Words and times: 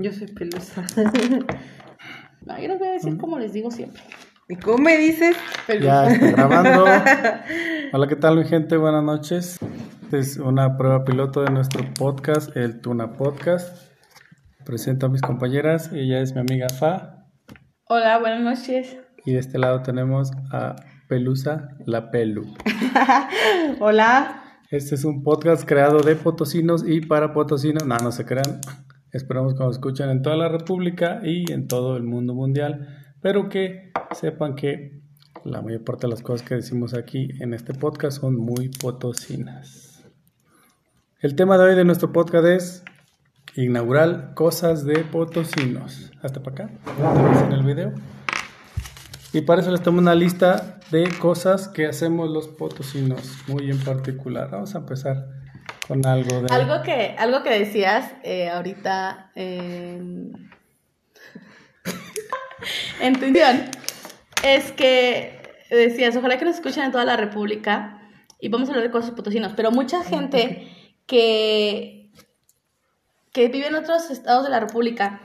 Yo 0.00 0.12
soy 0.12 0.26
pelusa. 0.28 0.84
No, 2.46 2.58
yo 2.58 2.68
les 2.68 2.78
voy 2.78 2.88
a 2.88 2.92
Mm. 2.92 2.94
decir 2.94 3.18
como 3.18 3.38
les 3.38 3.52
digo 3.52 3.70
siempre. 3.70 4.00
¿Y 4.48 4.56
cómo 4.56 4.78
me 4.78 4.96
dices? 4.96 5.36
Ya 5.80 6.08
está 6.08 6.30
grabando. 6.30 6.84
Hola, 7.92 8.08
¿qué 8.08 8.16
tal, 8.16 8.38
mi 8.38 8.44
gente? 8.44 8.78
Buenas 8.78 9.04
noches. 9.04 9.58
Esta 10.04 10.16
es 10.16 10.38
una 10.38 10.78
prueba 10.78 11.04
piloto 11.04 11.42
de 11.42 11.50
nuestro 11.50 11.84
podcast, 11.98 12.56
el 12.56 12.80
Tuna 12.80 13.12
Podcast. 13.12 13.76
Presento 14.64 15.04
a 15.06 15.08
mis 15.10 15.20
compañeras. 15.20 15.90
Ella 15.92 16.20
es 16.22 16.34
mi 16.34 16.40
amiga 16.40 16.68
Fa. 16.70 17.26
Hola, 17.84 18.18
buenas 18.18 18.40
noches. 18.40 18.96
Y 19.26 19.32
de 19.34 19.38
este 19.38 19.58
lado 19.58 19.82
tenemos 19.82 20.30
a 20.50 20.76
Pelusa 21.08 21.68
la 21.84 22.10
Pelu. 22.10 22.54
Hola. 23.80 24.44
Este 24.70 24.94
es 24.94 25.04
un 25.04 25.22
podcast 25.22 25.68
creado 25.68 25.98
de 26.00 26.16
potosinos 26.16 26.84
y 26.88 27.02
para 27.02 27.34
potosinos. 27.34 27.84
No, 27.86 27.98
no 27.98 28.12
se 28.12 28.24
crean. 28.24 28.60
Esperamos 29.12 29.54
que 29.54 29.64
nos 29.64 29.76
escuchen 29.76 30.08
en 30.10 30.22
toda 30.22 30.36
la 30.36 30.48
República 30.48 31.20
y 31.24 31.50
en 31.52 31.66
todo 31.66 31.96
el 31.96 32.04
mundo 32.04 32.34
mundial. 32.34 33.14
Pero 33.20 33.48
que 33.48 33.92
sepan 34.12 34.54
que 34.54 35.00
la 35.44 35.62
mayor 35.62 35.84
parte 35.84 36.06
de 36.06 36.10
las 36.10 36.22
cosas 36.22 36.46
que 36.46 36.54
decimos 36.54 36.94
aquí 36.94 37.30
en 37.40 37.54
este 37.54 37.74
podcast 37.74 38.20
son 38.20 38.36
muy 38.36 38.68
potosinas. 38.68 40.04
El 41.20 41.34
tema 41.34 41.58
de 41.58 41.64
hoy 41.64 41.74
de 41.74 41.84
nuestro 41.84 42.12
podcast 42.12 42.46
es 42.46 42.84
inaugural 43.56 44.32
cosas 44.34 44.84
de 44.84 45.04
potosinos. 45.04 46.12
Hasta 46.22 46.42
para 46.42 46.64
acá. 46.64 46.74
En 47.46 47.52
el 47.52 47.62
video. 47.62 47.92
Y 49.32 49.42
para 49.42 49.60
eso 49.60 49.70
les 49.70 49.82
tomo 49.82 49.98
una 49.98 50.14
lista 50.14 50.80
de 50.90 51.08
cosas 51.20 51.68
que 51.68 51.86
hacemos 51.86 52.30
los 52.30 52.48
potosinos, 52.48 53.36
muy 53.46 53.70
en 53.70 53.78
particular. 53.78 54.50
Vamos 54.50 54.74
a 54.74 54.78
empezar 54.78 55.39
con 55.90 56.06
algo 56.06 56.42
de... 56.42 56.54
Algo 56.54 56.82
que, 56.84 57.16
algo 57.18 57.42
que 57.42 57.50
decías 57.50 58.12
eh, 58.22 58.48
ahorita 58.48 59.32
en, 59.34 60.48
en 63.00 63.18
tu 63.18 63.26
guion 63.26 63.68
es 64.44 64.70
que 64.70 65.66
decías, 65.68 66.14
ojalá 66.14 66.38
que 66.38 66.44
nos 66.44 66.54
escuchen 66.54 66.84
en 66.84 66.92
toda 66.92 67.04
la 67.04 67.16
República 67.16 68.08
y 68.38 68.50
vamos 68.50 68.68
a 68.68 68.70
hablar 68.70 68.86
de 68.86 68.92
cosas 68.92 69.10
potosinos, 69.10 69.52
pero 69.56 69.72
mucha 69.72 70.04
gente 70.04 70.72
que, 71.06 72.12
que 73.32 73.48
vive 73.48 73.66
en 73.66 73.74
otros 73.74 74.10
estados 74.10 74.44
de 74.44 74.50
la 74.50 74.60
República 74.60 75.20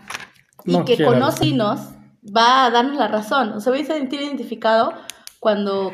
y 0.66 0.72
No 0.72 0.84
que 0.84 0.98
conoce 0.98 1.46
y 1.46 1.54
nos 1.54 1.92
va 2.36 2.66
a 2.66 2.72
darnos 2.72 2.98
la 2.98 3.08
razón, 3.08 3.54
o 3.54 3.60
sea, 3.60 3.72
va 3.72 3.78
a 3.78 3.84
sentir 3.84 4.20
identificado 4.20 4.96
cuando 5.40 5.92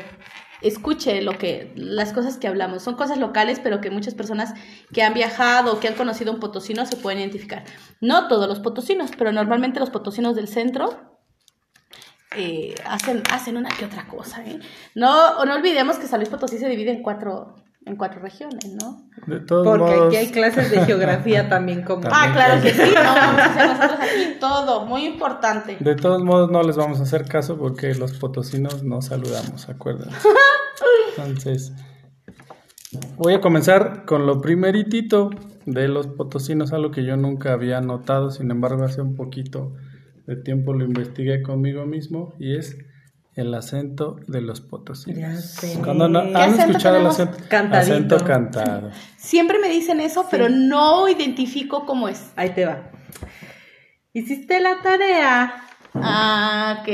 escuche 0.62 1.22
lo 1.22 1.38
que 1.38 1.72
las 1.76 2.12
cosas 2.12 2.36
que 2.38 2.48
hablamos 2.48 2.82
son 2.82 2.94
cosas 2.94 3.18
locales 3.18 3.60
pero 3.62 3.80
que 3.80 3.90
muchas 3.90 4.14
personas 4.14 4.54
que 4.92 5.02
han 5.02 5.14
viajado 5.14 5.74
o 5.74 5.80
que 5.80 5.88
han 5.88 5.94
conocido 5.94 6.32
un 6.32 6.40
potosino 6.40 6.86
se 6.86 6.96
pueden 6.96 7.20
identificar 7.20 7.64
no 8.00 8.28
todos 8.28 8.48
los 8.48 8.60
potosinos 8.60 9.10
pero 9.16 9.32
normalmente 9.32 9.80
los 9.80 9.90
potosinos 9.90 10.36
del 10.36 10.48
centro 10.48 11.18
eh, 12.36 12.74
hacen 12.86 13.22
hacen 13.30 13.56
una 13.56 13.68
que 13.70 13.84
otra 13.84 14.06
cosa 14.08 14.42
¿eh? 14.44 14.58
no 14.94 15.44
no 15.44 15.54
olvidemos 15.54 15.98
que 15.98 16.06
San 16.06 16.20
Luis 16.20 16.30
Potosí 16.30 16.58
se 16.58 16.68
divide 16.68 16.92
en 16.92 17.02
cuatro 17.02 17.54
en 17.84 17.96
cuatro 17.96 18.20
regiones 18.20 18.74
no 18.80 19.08
De 19.26 19.40
todos 19.40 19.66
Porque 19.66 19.94
modos, 19.94 20.06
aquí 20.08 20.16
hay 20.16 20.30
clases 20.30 20.70
de 20.70 20.84
geografía 20.84 21.48
también 21.48 21.82
como... 21.82 22.02
También. 22.02 22.22
ah 22.22 22.32
claro 22.32 22.62
que 22.62 22.70
sí 22.72 22.92
no 22.94 23.02
vamos 23.02 23.40
a 23.40 23.44
hacer 23.44 23.66
nosotros 23.66 23.98
aquí 24.00 24.38
todo 24.40 24.86
muy 24.86 25.04
importante 25.04 25.76
de 25.78 25.94
todos 25.96 26.22
modos 26.22 26.50
no 26.50 26.62
les 26.62 26.76
vamos 26.76 27.00
a 27.00 27.02
hacer 27.02 27.26
caso 27.26 27.58
porque 27.58 27.94
los 27.94 28.12
potosinos 28.14 28.82
no 28.84 29.02
saludamos, 29.02 29.68
acuérdense. 29.68 30.16
Entonces, 31.16 31.72
voy 33.16 33.34
a 33.34 33.40
comenzar 33.40 34.04
con 34.04 34.26
lo 34.26 34.40
primeritito 34.40 35.30
de 35.66 35.88
los 35.88 36.06
potosinos, 36.06 36.72
algo 36.72 36.90
que 36.90 37.04
yo 37.04 37.16
nunca 37.16 37.52
había 37.52 37.80
notado, 37.80 38.30
sin 38.30 38.50
embargo 38.50 38.84
hace 38.84 39.00
un 39.00 39.14
poquito 39.14 39.72
de 40.26 40.36
tiempo 40.36 40.72
lo 40.72 40.84
investigué 40.84 41.42
conmigo 41.42 41.86
mismo 41.86 42.34
y 42.38 42.56
es 42.56 42.76
el 43.34 43.54
acento 43.54 44.16
de 44.26 44.40
los 44.42 44.60
potosinos. 44.60 45.18
Ya 45.20 45.36
sé. 45.36 45.78
Cuando 45.82 46.08
no, 46.08 46.22
¿Qué 46.22 46.36
han 46.36 46.58
escuchado 46.60 46.98
el 46.98 47.06
acento, 47.06 47.38
Cantadito. 47.48 47.94
acento 47.94 48.24
cantado. 48.24 48.90
siempre 49.16 49.58
me 49.58 49.68
dicen 49.68 50.00
eso 50.00 50.26
pero 50.30 50.48
no 50.50 51.08
identifico 51.08 51.86
cómo 51.86 52.08
es 52.08 52.32
Ahí 52.36 52.50
te 52.50 52.66
va. 52.66 52.90
¿Hiciste 54.12 54.60
la 54.60 54.82
tarea? 54.82 55.54
ah 55.94 56.78
ok 56.80 56.88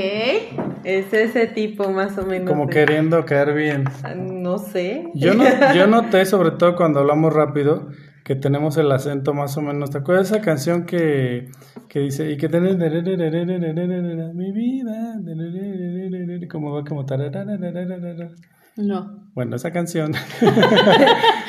Es 0.85 1.13
ese 1.13 1.47
tipo 1.49 1.91
más 1.91 2.17
o 2.19 2.23
menos. 2.27 2.49
Como 2.49 2.67
de- 2.67 2.73
queriendo 2.73 3.25
caer 3.25 3.53
bien. 3.55 3.85
Ah, 4.03 4.15
No 4.15 4.59
sé. 4.59 5.09
Yo, 5.15 5.35
no, 5.35 5.45
yo 5.75 5.87
noté, 5.89 6.25
sobre 6.27 6.53
todo 6.53 6.77
cuando 6.77 7.01
hablamos 7.01 7.33
rápido, 7.33 7.89
que 8.29 8.37
tenemos 8.37 8.77
el 8.77 8.93
acento 8.93 9.33
más 9.33 9.57
o 9.57 9.63
menos. 9.63 9.89
¿Te 9.91 9.97
acuerdas 9.99 10.29
de 10.31 10.37
esa 10.37 10.45
canción 10.45 10.85
que, 10.85 11.49
que 11.89 12.01
dice, 12.01 12.31
y 12.31 12.37
que 12.37 12.47
tiene 12.51 12.75
mi 14.35 14.53
vida, 14.53 15.15
como 16.51 16.73
va 16.73 16.85
como 16.85 17.07
tarararararara"? 17.07 18.29
no 18.77 19.31
Bueno, 19.35 19.57
esa 19.57 19.73
canción. 19.73 20.13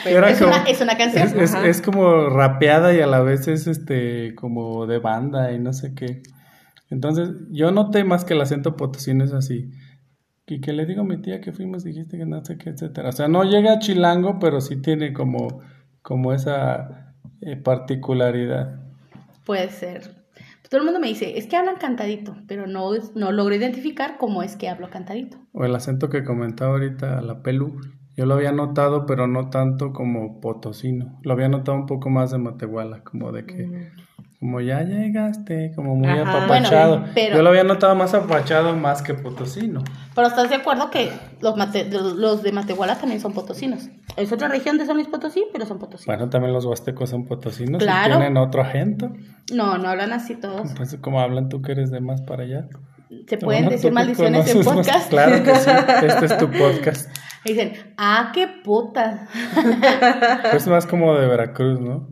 Era 0.06 0.30
es, 0.30 0.40
como- 0.40 0.52
una, 0.52 0.64
es 0.64 0.80
una 0.82 0.98
canción. 0.98 1.24
es, 1.28 1.34
es- 1.36 1.54
es 1.56 1.82
como 1.82 2.30
rapeada 2.30 2.94
y 2.96 3.02
a 3.02 3.08
la 3.08 3.20
vez 3.22 3.48
es 3.50 3.68
este 3.68 4.34
como 4.36 4.88
de 4.88 5.00
banda 5.00 5.52
y 5.52 5.60
no 5.60 5.74
sé 5.74 5.94
qué. 5.94 6.22
Entonces, 6.90 7.30
yo 7.52 7.72
noté 7.72 8.04
más 8.06 8.24
que 8.24 8.34
el 8.36 8.42
acento 8.42 8.76
potosino 8.78 9.26
es 9.26 9.34
así. 9.34 9.70
Y 10.48 10.62
que 10.62 10.72
le 10.74 10.86
digo 10.88 11.02
a 11.02 11.06
mi 11.06 11.22
tía 11.22 11.42
que 11.42 11.52
fuimos, 11.52 11.84
dijiste 11.84 12.18
que 12.18 12.26
no 12.26 12.44
sé 12.44 12.58
qué, 12.58 12.70
etcétera. 12.72 13.10
O 13.10 13.12
sea, 13.12 13.28
no 13.28 13.44
llega 13.44 13.74
a 13.74 13.80
chilango, 13.80 14.40
pero 14.40 14.62
sí 14.62 14.78
tiene 14.82 15.14
como, 15.14 15.60
como 16.10 16.34
esa 16.34 17.14
eh, 17.42 17.56
particularidad. 17.56 18.82
Puede 19.46 19.70
ser. 19.70 20.26
Todo 20.68 20.80
el 20.80 20.86
mundo 20.86 21.00
me 21.00 21.08
dice, 21.08 21.38
es 21.38 21.46
que 21.46 21.56
hablan 21.56 21.76
cantadito, 21.76 22.36
pero 22.48 22.66
no, 22.66 22.90
no 23.14 23.32
logro 23.32 23.54
identificar 23.54 24.18
cómo 24.18 24.42
es 24.42 24.56
que 24.56 24.70
hablo 24.70 24.90
cantadito. 24.90 25.38
O 25.54 25.66
el 25.66 25.76
acento 25.76 26.10
que 26.10 26.24
comentaba 26.24 26.72
ahorita, 26.72 27.22
la 27.22 27.44
pelu. 27.44 27.80
Yo 28.18 28.26
lo 28.26 28.34
había 28.34 28.52
notado, 28.52 29.06
pero 29.06 29.28
no 29.28 29.52
tanto 29.52 29.94
como 29.94 30.42
potosino. 30.42 31.20
Lo 31.22 31.34
había 31.34 31.48
notado 31.48 31.78
un 31.78 31.86
poco 31.86 32.10
más 32.10 32.32
de 32.32 32.40
Matehuala, 32.40 33.04
como 33.04 33.32
de 33.32 33.46
que, 33.46 33.92
como 34.40 34.62
ya 34.62 34.82
llegaste, 34.84 35.74
como 35.76 35.96
muy 35.96 36.08
Ajá. 36.08 36.22
apapachado. 36.44 37.00
Bueno, 37.00 37.12
pero- 37.14 37.36
Yo 37.36 37.44
lo 37.44 37.50
había 37.50 37.64
notado 37.66 37.94
más 37.96 38.14
apapachado 38.14 38.74
más 38.76 39.02
que 39.02 39.14
potosino. 39.14 39.84
Pero 40.16 40.28
estás 40.28 40.50
de 40.50 40.56
acuerdo 40.56 40.90
que 40.90 41.12
los, 41.42 41.58
mate- 41.58 41.90
los 41.90 42.42
de 42.42 42.52
Matehuala 42.54 42.96
también 42.98 43.20
son 43.20 43.34
potosinos. 43.34 43.90
Es 44.16 44.32
otra 44.32 44.48
región 44.48 44.78
de 44.78 44.86
San 44.86 44.96
Luis 44.96 45.08
Potosí, 45.08 45.44
pero 45.52 45.66
son 45.66 45.78
potosinos. 45.80 46.06
Bueno, 46.06 46.30
también 46.30 46.54
los 46.54 46.66
huastecos 46.66 47.10
son 47.10 47.26
potosinos 47.26 47.82
Claro. 47.84 48.16
y 48.16 48.18
tienen 48.18 48.38
otro 48.38 48.62
acento. 48.62 49.12
No, 49.54 49.78
no 49.78 49.90
hablan 49.90 50.14
así 50.14 50.36
todos. 50.36 50.72
Pues 50.78 50.96
como 51.02 51.20
hablan 51.20 51.50
tú 51.50 51.62
que 51.62 51.74
eres 51.74 51.92
de 51.92 52.00
más 52.00 52.22
para 52.22 52.44
allá. 52.44 52.68
Se 53.28 53.38
pueden 53.38 53.64
Bueno, 53.64 53.70
decir 53.72 53.92
maldiciones 53.92 54.50
en 54.52 54.58
más- 54.60 54.66
podcast. 54.68 55.10
Claro 55.10 55.44
que 55.44 55.56
sí, 55.56 55.70
este 56.06 56.26
es 56.26 56.38
tu 56.38 56.50
podcast. 56.50 57.10
Y 57.46 57.50
dicen, 57.54 57.74
ah, 57.98 58.32
qué 58.34 58.48
puta. 58.64 59.28
Es 60.54 60.68
más 60.68 60.86
como 60.86 61.16
de 61.16 61.28
Veracruz, 61.28 61.80
¿no? 61.80 62.08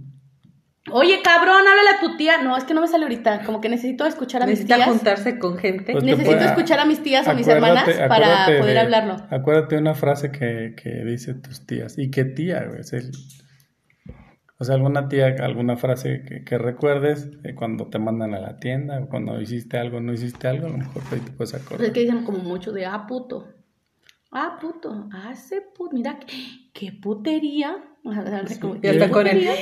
Oye, 0.91 1.21
cabrón, 1.23 1.57
háblale 1.67 1.89
a 1.97 1.99
tu 1.99 2.17
tía. 2.17 2.41
No, 2.41 2.55
es 2.57 2.63
que 2.63 2.73
no 2.73 2.81
me 2.81 2.87
sale 2.87 3.03
ahorita. 3.03 3.43
Como 3.43 3.59
que 3.61 3.69
necesito 3.69 4.05
escuchar 4.05 4.43
a 4.43 4.45
mis 4.45 4.59
Necesita 4.59 4.75
tías. 4.75 4.87
juntarse 4.89 5.39
con 5.39 5.57
gente. 5.57 5.91
Pues 5.91 6.03
Necesito 6.03 6.31
puede- 6.37 6.45
escuchar 6.45 6.79
a 6.79 6.85
mis 6.85 7.03
tías 7.03 7.27
o 7.27 7.33
mis 7.33 7.47
hermanas 7.47 7.85
para 8.07 8.45
poder 8.45 8.73
de- 8.73 8.79
hablarlo. 8.79 9.17
Acuérdate 9.29 9.77
una 9.77 9.93
frase 9.95 10.31
que, 10.31 10.73
que 10.81 10.89
dice 11.05 11.33
tus 11.35 11.65
tías. 11.65 11.97
¿Y 11.97 12.09
qué 12.11 12.25
tía? 12.25 12.65
Es 12.79 12.93
el- 12.93 13.11
O 14.59 14.63
sea, 14.63 14.73
alguna 14.75 15.07
tía, 15.07 15.35
alguna 15.39 15.77
frase 15.77 16.23
que, 16.27 16.43
que 16.43 16.57
recuerdes 16.57 17.43
de 17.43 17.53
cuando 17.53 17.89
te 17.89 17.99
mandan 17.99 18.33
a 18.33 18.39
la 18.39 18.57
tienda 18.57 18.99
o 18.99 19.07
cuando 19.07 19.39
hiciste 19.39 19.77
algo, 19.77 19.99
no 20.01 20.13
hiciste 20.13 20.47
algo, 20.47 20.65
a 20.65 20.69
lo 20.71 20.77
mejor 20.79 21.03
ahí 21.11 21.19
te 21.19 21.31
puedes 21.31 21.51
Pues 21.51 21.55
acordar. 21.63 21.85
es 21.85 21.91
que 21.93 21.99
dicen 21.99 22.23
como 22.23 22.39
mucho 22.39 22.71
de, 22.71 22.85
ah, 22.87 23.05
puto. 23.07 23.45
Ah, 24.31 24.57
puto. 24.59 25.07
Ah, 25.13 25.31
ese 25.31 25.61
puto. 25.61 25.95
Mira, 25.95 26.19
qué, 26.19 26.69
qué 26.73 26.91
putería. 26.91 27.77
Sea, 28.03 28.59
como, 28.59 28.79
¿qué 28.81 29.09
con 29.09 29.27
el- 29.27 29.37
putería? 29.37 29.53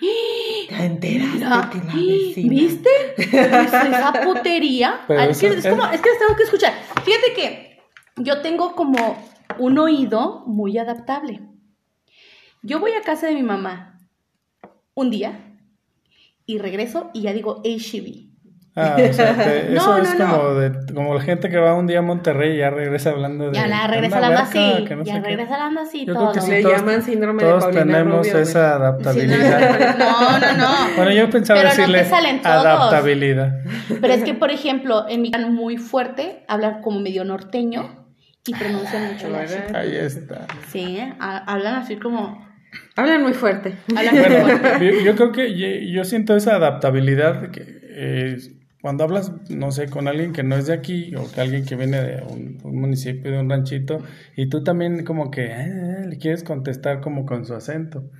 ¿Te 0.68 0.84
enteraste 0.84 1.34
Mira, 1.34 1.70
que 1.70 1.78
la. 1.78 2.48
¿Viste? 2.48 2.90
Esa 3.16 4.12
putería. 4.24 5.00
Ah, 5.08 5.26
es, 5.26 5.38
que, 5.38 5.48
es, 5.48 5.66
como, 5.66 5.84
es 5.86 6.00
que 6.00 6.10
les 6.10 6.18
tengo 6.18 6.36
que 6.36 6.42
escuchar. 6.42 6.72
Fíjate 7.04 7.32
que 7.34 7.82
yo 8.16 8.40
tengo 8.42 8.74
como 8.74 9.16
un 9.58 9.78
oído 9.78 10.44
muy 10.46 10.78
adaptable. 10.78 11.40
Yo 12.62 12.80
voy 12.80 12.92
a 12.92 13.02
casa 13.02 13.26
de 13.26 13.34
mi 13.34 13.42
mamá 13.42 13.98
un 14.94 15.10
día 15.10 15.58
y 16.46 16.58
regreso 16.58 17.10
y 17.12 17.22
ya 17.22 17.32
digo 17.32 17.62
HB. 17.62 18.33
Ah, 18.76 18.96
o 18.98 19.12
sea, 19.12 19.36
te- 19.36 19.68
No, 19.70 19.76
eso 19.76 19.98
no, 19.98 20.02
es 20.02 20.18
no. 20.18 20.26
como 20.30 20.54
de 20.54 20.92
como 20.94 21.14
la 21.14 21.20
gente 21.20 21.48
que 21.48 21.58
va 21.58 21.74
un 21.74 21.86
día 21.86 22.00
a 22.00 22.02
Monterrey 22.02 22.54
y 22.54 22.58
ya 22.58 22.70
regresa 22.70 23.10
hablando 23.10 23.50
de 23.50 23.56
Ya 23.56 23.68
la 23.68 23.86
regresa 23.86 24.16
"Anda, 24.16 24.26
hablando 24.28 24.50
verga", 24.52 24.94
así. 24.96 25.04
ya 25.10 25.20
regresa 25.20 25.54
hablando 25.54 25.80
así. 25.80 26.04
Yo 26.06 26.14
todo. 26.14 26.30
creo 26.32 26.34
que 26.34 26.40
sí, 26.40 26.50
Le 26.50 26.62
todos- 26.62 26.76
llaman 26.78 27.02
síndrome 27.02 27.42
de 27.44 27.48
Todos 27.50 27.64
Paulina 27.64 27.84
tenemos 27.84 28.26
Rubio, 28.26 28.38
esa 28.40 28.58
no, 28.78 28.84
adaptabilidad. 28.84 29.96
no, 29.98 30.38
no, 30.40 30.52
no. 30.58 30.74
Bueno, 30.96 31.10
yo 31.12 31.30
pensaba 31.30 31.60
Pero 31.60 31.70
no 31.70 31.74
te 31.76 31.80
decirle 31.82 32.04
salen 32.04 32.42
todos. 32.42 32.56
adaptabilidad. 32.66 33.58
Pero 34.00 34.12
es 34.12 34.24
que, 34.24 34.34
por 34.34 34.50
ejemplo, 34.50 35.04
en 35.08 35.22
mi 35.22 35.30
canal 35.30 35.52
muy 35.52 35.76
fuerte, 35.76 36.44
hablan 36.48 36.80
como 36.82 36.98
medio 37.00 37.24
norteño 37.24 38.04
y 38.46 38.54
pronuncian 38.54 39.12
mucho 39.12 39.28
la. 39.30 39.38
Ahí 39.78 39.94
está. 39.96 40.46
Sí, 40.68 40.96
¿eh? 40.98 41.14
Ha- 41.20 41.44
hablan 41.52 41.76
así 41.76 41.96
como... 41.96 42.44
Hablan 42.96 43.22
muy 43.22 43.34
fuerte. 43.34 43.76
Hablan 43.96 44.14
muy 44.16 44.24
Bueno, 44.24 44.58
fuerte. 44.58 44.84
yo, 44.94 45.00
yo 45.00 45.14
creo 45.14 45.30
que 45.32 45.92
yo 45.92 46.02
siento 46.04 46.34
esa 46.36 46.56
adaptabilidad 46.56 47.50
que 47.52 47.62
eh, 47.96 48.36
cuando 48.84 49.02
hablas, 49.02 49.32
no 49.48 49.72
sé, 49.72 49.88
con 49.88 50.08
alguien 50.08 50.34
que 50.34 50.42
no 50.42 50.56
es 50.56 50.66
de 50.66 50.74
aquí 50.74 51.16
o 51.16 51.24
que 51.32 51.40
alguien 51.40 51.64
que 51.64 51.74
viene 51.74 52.02
de 52.02 52.22
un, 52.22 52.58
un 52.62 52.80
municipio, 52.82 53.30
de 53.30 53.40
un 53.40 53.48
ranchito, 53.48 54.00
y 54.36 54.50
tú 54.50 54.62
también 54.62 55.06
como 55.06 55.30
que 55.30 55.46
eh, 55.46 56.06
le 56.06 56.18
quieres 56.18 56.44
contestar 56.44 57.00
como 57.00 57.24
con 57.24 57.46
su 57.46 57.54
acento. 57.54 58.10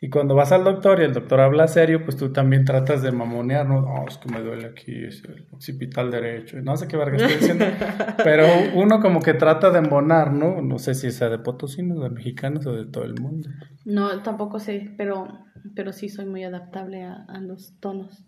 Y 0.00 0.10
cuando 0.10 0.36
vas 0.36 0.52
al 0.52 0.62
doctor 0.62 1.00
y 1.00 1.06
el 1.06 1.12
doctor 1.12 1.40
habla 1.40 1.66
serio, 1.66 2.04
pues 2.04 2.16
tú 2.16 2.32
también 2.32 2.64
tratas 2.64 3.02
de 3.02 3.10
mamonear, 3.10 3.66
¿no? 3.66 3.80
No, 3.80 4.06
es 4.06 4.16
que 4.18 4.32
me 4.32 4.40
duele 4.40 4.66
aquí, 4.66 4.92
es 4.94 5.24
el 5.24 5.44
occipital 5.50 6.12
derecho, 6.12 6.62
no 6.62 6.76
sé 6.76 6.86
qué 6.86 6.96
verga 6.96 7.16
estoy 7.16 7.38
diciendo. 7.38 7.64
Pero 8.22 8.46
uno 8.76 9.00
como 9.00 9.22
que 9.22 9.34
trata 9.34 9.72
de 9.72 9.80
embonar, 9.80 10.32
¿no? 10.32 10.62
No 10.62 10.78
sé 10.78 10.94
si 10.94 11.10
sea 11.10 11.30
de 11.30 11.40
potosinos, 11.40 12.00
de 12.00 12.10
mexicanos 12.10 12.64
o 12.66 12.72
de 12.74 12.86
todo 12.86 13.02
el 13.02 13.20
mundo. 13.20 13.48
No, 13.84 14.22
tampoco 14.22 14.60
sé, 14.60 14.94
pero, 14.96 15.26
pero 15.74 15.92
sí 15.92 16.08
soy 16.08 16.26
muy 16.26 16.44
adaptable 16.44 17.02
a, 17.02 17.24
a 17.26 17.40
los 17.40 17.76
tonos. 17.80 18.24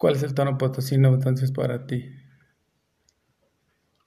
¿Cuál 0.00 0.14
es 0.16 0.22
el 0.22 0.32
tono 0.32 0.56
potosino 0.56 1.08
entonces 1.12 1.52
para 1.52 1.84
ti? 1.86 2.06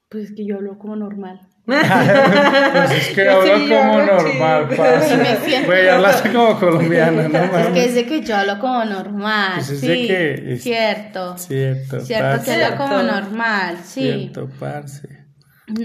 Pues 0.10 0.24
es 0.26 0.32
que 0.36 0.44
yo 0.44 0.56
hablo 0.56 0.80
como 0.80 0.96
normal. 0.96 1.48
Pues 1.66 2.92
es 2.92 3.10
que 3.16 3.30
hablo 3.30 3.58
sí, 3.58 3.70
como 3.70 4.02
normal, 4.02 4.70
parce. 4.76 5.14
Y 5.14 5.18
me 5.18 5.36
siento- 5.38 5.68
Güey, 5.68 5.88
hablaste 5.88 6.34
como 6.34 6.60
colombiana, 6.60 7.28
¿no? 7.30 7.58
Es 7.60 7.68
que 7.68 7.86
es 7.86 7.94
de 7.94 8.06
que 8.08 8.22
yo 8.24 8.36
hablo 8.36 8.58
como 8.60 8.84
normal. 8.86 9.52
Pues 9.58 9.70
es 9.70 9.80
sí, 9.82 9.88
de 9.88 9.94
que 10.08 10.54
es- 10.56 10.64
cierto. 10.64 11.38
Cierto, 11.38 12.00
Cierto 12.02 12.44
que 12.44 12.52
hablo 12.64 12.78
como 12.78 13.04
normal, 13.04 13.78
sí. 13.84 14.02
Cierto, 14.02 14.50
parce. 14.60 15.08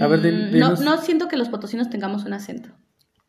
A 0.01 0.07
ver, 0.07 0.19
Mm, 0.21 0.51
dinos- 0.53 0.79
no, 0.81 0.95
no 0.97 1.01
siento 1.03 1.27
que 1.27 1.37
los 1.37 1.49
potosinos 1.49 1.91
tengamos 1.91 2.25
un 2.25 2.33
acento. 2.33 2.69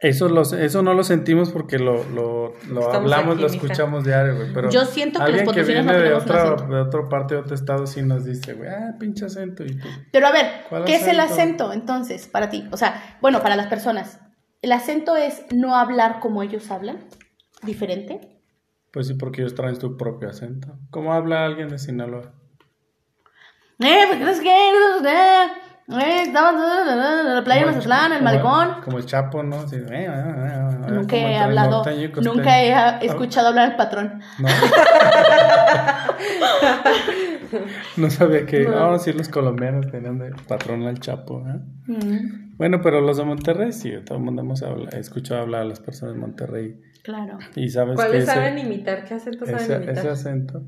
Eso, 0.01 0.31
lo, 0.31 0.41
eso 0.43 0.83
no 0.83 0.95
lo 0.95 1.05
sentimos 1.05 1.51
porque 1.51 1.79
lo, 1.79 2.03
lo, 2.05 2.55
hablamos, 2.91 3.35
aquí, 3.35 3.43
lo 3.43 3.47
escuchamos 3.49 4.03
diario, 4.03 4.35
güey. 4.35 4.53
Pero 4.55 4.71
Yo 4.71 4.87
siento 4.87 5.19
que 5.19 5.27
alguien 5.27 5.45
los 5.45 5.55
que 5.55 5.63
viene 5.63 5.83
no 5.83 5.93
de 5.93 6.15
otra, 6.15 6.55
de 6.57 6.81
otra 6.81 7.09
parte, 7.11 7.35
de 7.35 7.41
otro 7.41 7.55
estado, 7.55 7.87
sí 7.87 8.01
nos 8.01 8.25
dice, 8.25 8.55
güey, 8.55 8.71
ah, 8.71 8.97
pinche 8.99 9.27
acento. 9.27 9.63
Y 9.63 9.77
tú, 9.77 9.89
Pero 10.11 10.27
a 10.27 10.33
ver, 10.33 10.47
¿Cuál 10.71 10.87
¿qué 10.87 10.95
es 10.95 11.07
el 11.07 11.21
acento? 11.21 11.75
entonces 11.75 12.29
para 12.29 12.49
ti? 12.49 12.67
O 12.73 12.79
sea, 12.79 13.19
bueno, 13.21 13.43
para 13.43 13.57
las 13.57 13.67
personas. 13.67 14.21
¿El 14.63 14.73
acento 14.73 15.17
es 15.17 15.45
no 15.55 15.77
hablar 15.77 16.21
como 16.21 16.43
ellos 16.43 16.71
hablan? 16.71 17.05
¿Diferente? 17.63 18.41
pues 18.93 19.07
sí, 19.07 19.15
porque 19.15 19.43
ellos 19.43 19.55
traen 19.55 19.81
su 19.81 19.97
propio 19.97 20.29
acento. 20.29 20.77
¿Cómo 20.91 21.13
habla 21.13 21.45
alguien 21.45 21.69
de 21.69 21.79
Sinaloa? 21.79 22.33
Eh, 23.79 24.05
pues 24.09 24.39
es 24.39 24.41
que... 24.41 24.51
Eh, 25.93 26.23
estamos 26.23 26.63
en 26.89 27.35
la 27.35 27.43
playa 27.45 27.61
de 27.61 27.67
Como 27.67 27.71
el- 27.71 27.77
Mazatlán, 27.89 28.13
el 28.13 28.19
como- 28.19 28.25
malecón. 28.25 28.69
Como 28.85 28.99
el 28.99 29.07
Chapo, 29.07 29.43
¿no? 29.43 29.57
Eh, 29.63 29.87
eh, 29.91 30.09
eh, 30.09 30.91
Nunca 30.93 31.17
he 31.17 31.37
hablado, 31.37 31.83
costeño. 31.83 32.11
nunca 32.23 32.63
he 32.63 32.73
ah, 32.73 32.99
escuchado 33.03 33.49
hablar 33.49 33.71
al 33.73 33.77
patrón. 33.77 34.21
No. 34.39 34.49
no 37.97 38.11
sabía 38.11 38.47
que. 38.47 38.65
No, 38.65 38.99
sí, 38.99 39.13
los 39.13 39.29
colombianos 39.29 39.91
tenían 39.91 40.19
de 40.19 40.33
patrón 40.49 40.87
al 40.87 40.99
Chapo. 41.01 41.45
¿eh? 41.49 41.61
Mm, 41.87 42.57
Bueno, 42.57 42.81
pero 42.83 43.01
los 43.01 43.17
de 43.17 43.25
Monterrey, 43.25 43.73
sí, 43.73 43.93
todo 44.05 44.19
el 44.19 44.25
mundo 44.25 44.43
hemos 44.43 44.63
escuchado 44.93 45.43
hablar 45.43 45.63
a 45.63 45.65
las 45.65 45.81
personas 45.81 46.15
de 46.15 46.21
Monterrey. 46.21 46.81
claro. 47.03 47.39
Y 47.57 47.69
sabes 47.71 47.93
que 47.93 47.97
¿Cuáles 47.97 48.25
ese, 48.25 48.33
saben 48.35 48.59
imitar? 48.59 49.05
¿Qué 49.05 49.15
acento 49.15 49.47
saben 49.47 49.61
ese, 49.63 49.77
imitar? 49.77 49.99
ese 49.99 50.09
acento, 50.09 50.63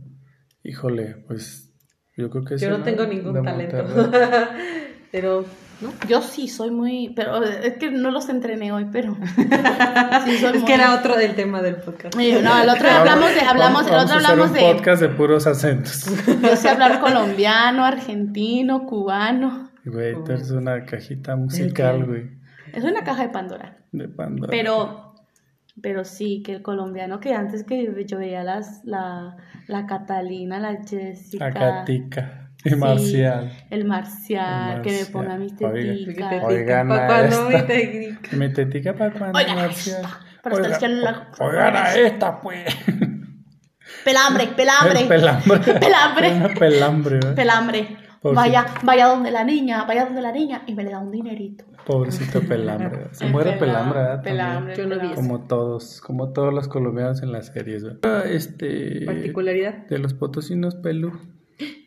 híjole, 0.63 1.17
pues 1.27 1.73
yo 2.17 2.31
creo 2.31 2.45
que 2.45 2.57
Yo 2.59 2.71
no 2.71 2.83
tengo 2.83 3.07
ningún 3.07 3.43
talento. 3.43 3.85
Pero, 5.13 5.45
¿no? 5.83 5.93
Yo 6.09 6.23
sí 6.23 6.49
soy 6.49 6.71
muy, 6.71 7.13
pero 7.15 7.43
es 7.45 7.75
que 7.75 7.91
no 7.91 8.11
los 8.11 8.29
entrené 8.31 8.73
hoy, 8.73 8.87
pero 8.91 9.15
sí 10.25 10.39
soy 10.39 10.53
Es 10.53 10.59
muy- 10.61 10.65
que 10.65 10.75
era 10.75 10.95
otro 10.95 11.17
del 11.17 11.35
tema 11.35 11.61
del 11.61 11.77
podcast. 11.77 12.17
Oye, 12.17 12.43
no, 12.43 12.61
el 12.61 12.69
otro 12.69 12.89
hablamos 12.91 13.35
de, 13.35 13.41
hablamos, 13.43 13.85
Vamos, 13.85 13.87
el 13.89 13.99
otro 13.99 14.17
hacer 14.17 14.31
hablamos 14.31 14.49
un 14.49 14.55
de, 14.55 14.61
podcast 14.73 15.03
de 15.03 15.09
puros 15.11 15.47
acentos. 15.47 16.07
yo 16.43 16.57
sé 16.57 16.69
hablar 16.71 16.99
colombiano, 17.01 17.85
argentino, 17.85 18.87
cubano. 18.87 19.71
Güey, 19.85 20.15
tú 20.25 20.33
eres 20.33 20.51
una 20.51 20.85
cajita 20.87 21.37
musical, 21.37 22.05
güey, 22.07 22.31
Es 22.73 22.85
una 22.85 23.05
caja 23.05 23.25
de 23.25 23.29
Pandora. 23.29 23.77
de 23.93 24.09
Pandora. 24.09 24.51
Pero, 24.51 25.15
pero 25.83 26.05
sí, 26.07 26.43
que 26.43 26.53
el 26.55 26.63
colombiano 26.63 27.21
que 27.21 27.35
antes 27.35 27.65
que 27.65 27.93
yo 28.07 28.19
veía 28.19 28.45
las, 28.45 28.83
la, 28.85 29.37
la 29.67 29.87
Catalina, 29.87 30.59
la 30.59 30.79
Jessica. 30.85 31.47
Acatica 31.49 32.42
y 32.65 32.71
sí, 32.71 32.77
Marcial. 32.77 33.53
El 33.71 33.85
marcial, 33.85 34.77
El 34.77 34.83
que 34.83 34.91
me 34.93 35.07
ponga 35.07 35.37
mis 35.37 35.53
Oiga. 35.61 35.73
teticas. 35.73 36.45
Oigan 36.45 36.89
¿Para 36.89 37.25
esta. 37.27 37.49
mi 37.49 37.63
técnica? 37.67 38.37
Mi 38.37 38.53
tetica 38.53 38.95
para 38.95 39.13
cuando 39.13 39.39
Oigan 39.39 39.57
Marcial. 39.57 40.03
esta, 40.05 40.21
para 40.43 40.69
estar 40.69 40.91
la- 40.91 41.29
Oigan 41.41 41.77
a 41.77 41.95
esta, 41.95 42.41
pues. 42.41 42.75
Pelambre, 44.05 44.47
pelambre. 44.57 45.01
El 45.03 45.09
pelambre. 45.09 45.59
Pelambre. 45.81 46.55
Pelambre, 46.59 47.15
¿verdad? 47.17 47.35
Pelambre. 47.35 47.97
Vaya, 48.25 48.67
vaya 48.85 49.07
donde 49.09 49.33
la 49.33 49.43
niña, 49.43 49.85
vaya 49.85 50.05
donde 50.05 50.23
la 50.23 50.31
niña 50.31 50.63
y 50.69 50.75
me 50.77 50.85
le 50.85 50.93
da 50.93 51.01
un 51.01 51.11
dinerito. 51.11 51.65
Pobrecito 51.85 52.41
pelambre. 52.41 53.09
Se 53.11 53.25
El 53.27 53.33
muere 53.33 53.57
pelam- 53.57 53.59
pelambre, 53.59 53.99
¿verdad? 53.99 54.23
Pelambre, 54.23 54.77
Yo 54.77 54.89
vi. 55.01 55.15
Como 55.15 55.41
todos, 55.49 56.01
como 56.01 56.33
todos 56.33 56.55
los 56.55 56.69
colombianos 56.69 57.21
en 57.25 57.33
las 57.33 57.47
series, 57.49 57.83
¿verdad? 57.83 58.25
Este. 58.27 59.05
Particularidad. 59.07 59.87
De 59.89 59.99
los 59.99 60.15
potosinos 60.15 60.77
pelú. 60.77 61.19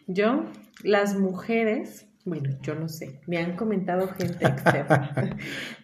Yo, 0.08 0.44
las 0.86 1.16
mujeres, 1.18 2.08
bueno, 2.26 2.58
yo 2.62 2.76
no 2.76 2.88
sé, 2.88 3.20
me 3.28 3.38
han 3.38 3.56
comentado 3.56 4.08
gente 4.08 4.46
externa. 4.48 5.38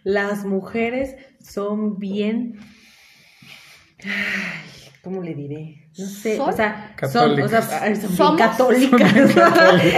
las 0.03 0.45
mujeres 0.45 1.15
son 1.41 1.97
bien. 1.99 2.57
Ay, 4.03 4.09
¿Cómo 5.03 5.23
le 5.23 5.33
diré? 5.33 5.77
No 5.97 6.05
sé, 6.05 6.37
¿Son? 6.37 6.49
o 6.49 6.51
sea, 6.53 6.95
son, 7.11 7.39
o 7.41 7.47
sea, 7.47 7.59
Católicas. 7.59 7.81
ay, 7.81 7.95
son 7.95 8.05
bien 8.07 8.17
¿Somos? 8.17 8.37
católicas. 8.37 9.13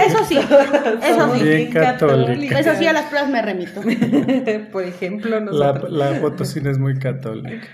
Eso 0.06 0.24
sí, 0.24 0.38
eso 1.02 1.20
Somos 1.20 1.38
sí. 1.38 1.44
Bien 1.44 1.70
católicas. 1.72 2.60
Eso 2.60 2.74
sí, 2.78 2.86
a 2.86 2.92
las 2.94 3.04
pruebas 3.04 3.30
me 3.30 3.42
remito. 3.42 3.80
Por 4.72 4.82
ejemplo, 4.84 5.30
La, 5.30 5.40
nosotros. 5.40 5.92
la 5.92 6.20
potosina 6.20 6.70
es 6.70 6.78
muy 6.78 6.98
católica. 6.98 7.68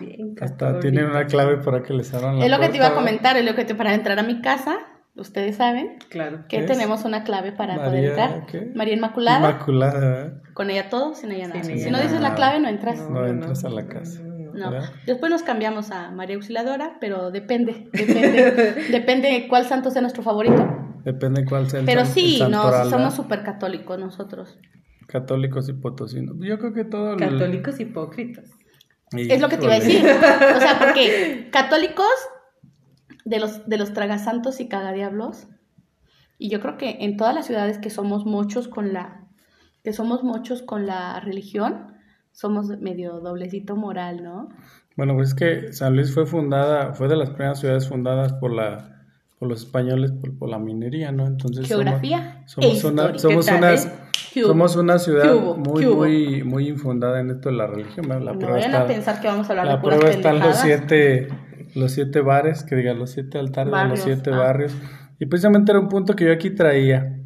Bien 0.00 0.34
Hasta 0.40 0.56
católicas. 0.72 0.80
tienen 0.80 1.04
una 1.10 1.26
clave 1.26 1.58
para 1.58 1.82
que 1.82 1.92
les 1.92 2.12
abran 2.14 2.38
la 2.38 2.44
Es 2.46 2.50
lo 2.50 2.58
que 2.58 2.68
te 2.70 2.76
iba 2.78 2.86
a 2.88 2.94
comentar, 2.94 3.36
es 3.36 3.44
lo 3.44 3.54
que 3.54 3.64
te, 3.66 3.74
para 3.74 3.94
entrar 3.94 4.18
a 4.18 4.22
mi 4.22 4.40
casa, 4.40 4.78
ustedes 5.14 5.56
saben 5.56 5.98
Claro. 6.08 6.44
que 6.48 6.62
tenemos 6.62 7.04
una 7.04 7.22
clave 7.24 7.52
para 7.52 7.76
poder 7.84 8.04
entrar. 8.06 8.46
¿qué? 8.46 8.70
María 8.74 8.94
Inmaculada, 8.94 9.50
Inmaculada, 9.50 10.42
con 10.54 10.70
ella 10.70 10.88
todo, 10.88 11.14
sin 11.14 11.32
ella 11.32 11.48
nada. 11.48 11.62
Sin 11.64 11.76
si 11.78 11.82
ella 11.82 11.92
no 11.92 11.98
dices 11.98 12.14
nada. 12.20 12.30
la 12.30 12.34
clave, 12.34 12.60
no 12.60 12.68
entras. 12.68 13.08
No 13.10 13.26
entras 13.26 13.64
a 13.64 13.68
la 13.70 13.86
casa. 13.86 14.20
no. 14.22 14.70
Después 15.06 15.30
nos 15.30 15.42
cambiamos 15.42 15.90
a 15.90 16.10
María 16.10 16.36
Auxiliadora, 16.36 16.96
pero 17.00 17.30
depende, 17.30 17.88
depende, 17.92 18.74
depende 18.90 19.46
cuál 19.48 19.64
santo 19.66 19.90
sea 19.90 20.02
nuestro 20.02 20.22
favorito. 20.22 20.66
Depende 21.04 21.44
cuál 21.44 21.68
sea 21.68 21.80
el 21.80 21.86
Pero 21.86 22.04
san- 22.04 22.14
sí, 22.14 22.40
el 22.40 22.50
no, 22.50 22.70
somos 22.90 23.14
súper 23.14 23.42
católicos 23.42 23.98
nosotros. 23.98 24.56
Católicos 25.08 25.68
y 25.68 25.72
potosinos. 25.72 26.36
Yo 26.40 26.58
creo 26.58 26.72
que 26.72 26.84
todo 26.84 27.14
el- 27.14 27.18
Católicos 27.18 27.80
hipócritas. 27.80 28.44
Es 29.14 29.40
lo 29.42 29.48
que 29.50 29.58
te 29.58 29.64
iba 29.64 29.74
a 29.74 29.78
decir. 29.80 30.00
O 30.06 30.60
sea, 30.60 30.78
porque 30.78 31.48
católicos 31.52 32.06
de 33.24 33.38
los, 33.38 33.68
de 33.68 33.78
los 33.78 33.92
tragasantos 33.92 34.60
y 34.60 34.68
cagadiablos, 34.68 35.46
y 36.38 36.48
yo 36.48 36.60
creo 36.60 36.76
que 36.76 36.98
en 37.00 37.16
todas 37.16 37.34
las 37.34 37.46
ciudades 37.46 37.78
que 37.78 37.90
somos 37.90 38.24
muchos 38.26 38.68
con 38.68 38.92
la, 38.92 39.28
que 39.84 39.92
somos 39.92 40.22
muchos 40.24 40.62
con 40.62 40.86
la 40.86 41.20
religión, 41.20 41.92
somos 42.32 42.68
medio 42.80 43.20
doblecito 43.20 43.76
moral, 43.76 44.22
¿no? 44.22 44.48
Bueno, 44.96 45.14
pues 45.14 45.28
es 45.28 45.34
que 45.34 45.72
San 45.72 45.94
Luis 45.94 46.12
fue 46.12 46.26
fundada, 46.26 46.94
fue 46.94 47.08
de 47.08 47.16
las 47.16 47.30
primeras 47.30 47.60
ciudades 47.60 47.88
fundadas 47.88 48.32
por 48.34 48.52
la 48.52 48.88
por 49.38 49.48
los 49.48 49.62
españoles 49.64 50.12
por, 50.12 50.38
por 50.38 50.48
la 50.48 50.60
minería, 50.60 51.10
¿no? 51.10 51.26
Entonces 51.26 51.66
Geografía 51.66 52.44
somos, 52.46 52.84
e 52.84 52.86
una 52.86 53.18
somos 53.18 53.44
¿Qué 53.44 53.50
tal, 53.50 53.58
unas 53.58 53.86
eh? 53.86 53.90
Somos 54.40 54.76
una 54.76 54.98
ciudad 54.98 55.34
muy 55.34 55.84
muy 55.86 56.42
muy 56.44 56.68
infundada 56.68 57.20
en 57.20 57.30
esto 57.30 57.48
de 57.48 57.56
la 57.56 57.66
religión, 57.66 58.08
¿verdad? 58.08 58.24
La 58.24 58.32
No 58.34 58.38
prueba 58.38 58.54
vayan 58.56 58.70
está 58.70 58.82
a 58.84 58.86
pensar 58.86 59.20
que 59.20 59.26
vamos 59.26 59.48
a 59.48 59.52
hablar 59.52 59.66
la 59.66 59.76
de 59.76 59.78
puras 59.82 59.98
prueba 59.98 60.16
están 60.16 60.38
los 60.38 60.56
siete 60.56 61.28
los 61.74 61.92
siete 61.92 62.20
bares, 62.20 62.62
que 62.64 62.76
digan 62.76 62.98
los 62.98 63.10
siete 63.10 63.38
altares 63.38 63.66
de 63.66 63.72
Barrios, 63.72 63.98
los 63.98 64.04
siete 64.04 64.30
ah. 64.32 64.38
barrios. 64.38 64.74
Y 65.18 65.26
precisamente 65.26 65.72
era 65.72 65.80
un 65.80 65.88
punto 65.88 66.14
que 66.16 66.24
yo 66.24 66.32
aquí 66.32 66.50
traía, 66.50 67.18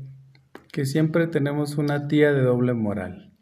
que 0.73 0.85
siempre 0.85 1.27
tenemos 1.27 1.79
una 1.79 2.09
tía 2.09 2.33
de 2.33 2.43
doble 2.43 2.75
moral. 2.75 3.33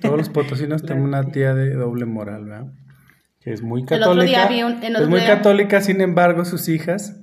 Todos 0.00 0.18
los 0.18 0.28
potosinos 0.28 0.82
tenemos 0.86 1.08
una 1.08 1.24
tía 1.30 1.54
de 1.54 1.74
doble 1.74 2.04
moral, 2.04 2.44
¿verdad? 2.44 2.66
Que 3.40 3.52
es 3.52 3.62
muy 3.62 3.82
otro 3.82 3.98
católica. 3.98 4.26
día 4.26 4.48
vi 4.48 4.62
un- 4.62 4.82
es 4.82 5.08
muy 5.08 5.20
día- 5.20 5.28
católica, 5.36 5.80
sin 5.80 6.00
embargo, 6.00 6.44
sus 6.44 6.68
hijas, 6.68 7.20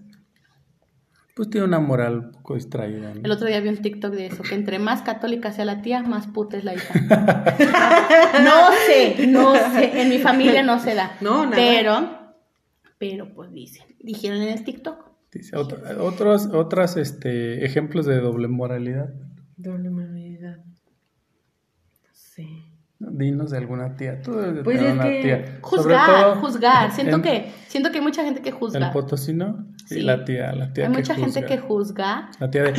pues 1.35 1.49
tiene 1.49 1.65
una 1.65 1.79
moral 1.79 2.17
un 2.19 2.31
poco 2.31 2.55
distraída. 2.55 3.13
¿no? 3.13 3.21
El 3.23 3.31
otro 3.31 3.47
día 3.47 3.59
vi 3.59 3.69
un 3.69 3.77
TikTok 3.77 4.13
de 4.13 4.27
eso, 4.27 4.43
que 4.43 4.55
entre 4.55 4.79
más 4.79 5.01
católica 5.01 5.51
sea 5.51 5.65
la 5.65 5.81
tía, 5.81 6.01
más 6.03 6.27
puta 6.27 6.57
es 6.57 6.63
la 6.63 6.73
hija. 6.75 6.93
no 8.43 8.71
sé, 8.87 9.27
no 9.27 9.55
sé, 9.73 10.01
en 10.01 10.09
mi 10.09 10.19
familia 10.19 10.63
no 10.63 10.79
se 10.79 10.95
da. 10.95 11.11
No, 11.21 11.43
nada. 11.45 11.55
Pero, 11.55 12.22
pero 13.11 13.33
pues 13.33 13.51
dicen, 13.51 13.85
dijeron 13.99 14.41
en 14.41 14.49
el 14.49 14.63
TikTok. 14.63 15.11
Dice, 15.33 15.55
ot- 15.57 15.97
otros 15.99 16.47
otras 16.53 16.95
este, 16.95 17.65
ejemplos 17.65 18.05
de 18.05 18.19
doble 18.21 18.47
moralidad. 18.47 19.09
Doble 19.57 19.89
moralidad. 19.89 20.57
No 20.57 22.09
sé. 22.13 22.47
Dinos 22.99 23.51
de 23.51 23.57
alguna 23.57 23.95
tía. 23.97 24.21
Tú 24.21 24.31
Pues 24.63 24.81
es 24.81 24.93
una 24.93 25.03
que 25.03 25.21
tía. 25.21 25.37
Sobre 25.45 25.59
Juzgar, 25.61 26.21
todo 26.21 26.35
juzgar. 26.41 26.91
Siento 26.91 27.15
en 27.17 27.21
que, 27.21 27.51
siento 27.67 27.91
que 27.91 27.97
hay 27.97 28.03
mucha 28.03 28.23
gente 28.23 28.41
que 28.41 28.49
El 28.49 28.55
juzga. 28.55 28.91
potosino 28.93 29.67
y 29.89 29.95
Sí. 29.95 30.01
la 30.01 30.23
tía, 30.23 30.53
la 30.53 30.71
tía 30.71 30.85
Hay 30.85 30.91
que 30.91 30.97
mucha 30.99 31.15
gente 31.15 31.43
que 31.45 31.57
juzga. 31.57 32.29
La 32.39 32.49
tía 32.49 32.63
de... 32.63 32.73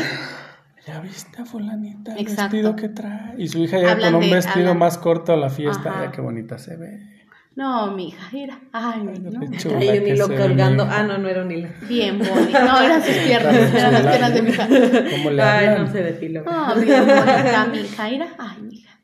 ¿Ya 0.87 1.01
viste 1.01 1.41
a 1.43 1.45
fulanita 1.45 2.13
el 2.15 2.21
Exacto. 2.21 2.43
vestido 2.57 2.77
que 2.77 2.89
trae? 2.89 3.35
Y 3.39 3.49
su 3.49 3.59
hija 3.59 3.77
Hablan 3.91 4.13
con 4.13 4.23
un 4.25 4.31
vestido 4.31 4.71
hablan- 4.71 4.79
más 4.79 4.97
corto 4.99 5.33
a 5.33 5.37
la 5.37 5.51
fiesta. 5.51 5.91
Ajá. 5.91 6.01
Ay, 6.03 6.09
qué 6.13 6.21
bonita 6.23 6.57
se 6.59 6.77
ve. 6.77 7.14
No, 7.57 7.93
mi 7.93 8.09
hija, 8.09 8.29
mira. 8.33 8.59
Ay, 8.73 9.03
no. 9.05 9.41
Trae 9.59 10.01
un 10.01 10.07
hilo 10.09 10.27
colgando. 10.29 10.87
Ah, 10.91 11.05
no, 11.05 11.19
no 11.19 11.29
era 11.29 11.43
un 11.43 11.53
hilo. 11.53 11.69
Bien 11.89 12.19
bonita. 12.19 12.65
No, 12.65 12.81
eran 12.81 13.03
sus 13.03 13.15
piernas. 13.15 13.55
Eran 13.75 13.93
las 13.93 14.03
piernas 14.07 14.35
de 14.35 14.43
mi 14.43 14.51
hija. 14.51 14.69
¿Cómo 14.69 15.31
le 15.31 15.43
Ay, 15.43 15.67
hablan? 15.67 15.85
no 15.87 15.93
se 15.93 16.03
depiló. 16.03 16.43
Ah, 16.47 16.75
bien 16.77 17.07
bonita, 17.07 17.67
mi 17.71 17.79
hija. 17.79 18.09
Mira. 18.11 18.27
Ay, 18.39 18.63
mi 18.63 18.75
hija. 18.79 19.01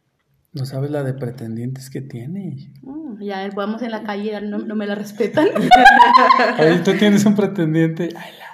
No 0.53 0.65
sabes 0.67 0.91
la 0.91 1.05
de 1.05 1.15
pretendientes 1.15 1.91
que 1.91 2.01
tiene. 2.01 2.73
Mm, 2.83 3.23
ya 3.23 3.49
vamos 3.55 3.83
en 3.83 3.93
la 3.93 4.03
calle, 4.03 4.41
no, 4.41 4.59
no 4.59 4.75
me 4.75 4.87
la 4.87 4.97
respetan. 4.97 5.47
Ahí 6.59 6.81
tú 6.83 6.93
tienes 6.95 7.25
un 7.25 7.37
pretendiente. 7.37 8.09
Ay, 8.17 8.33
la. 8.37 8.47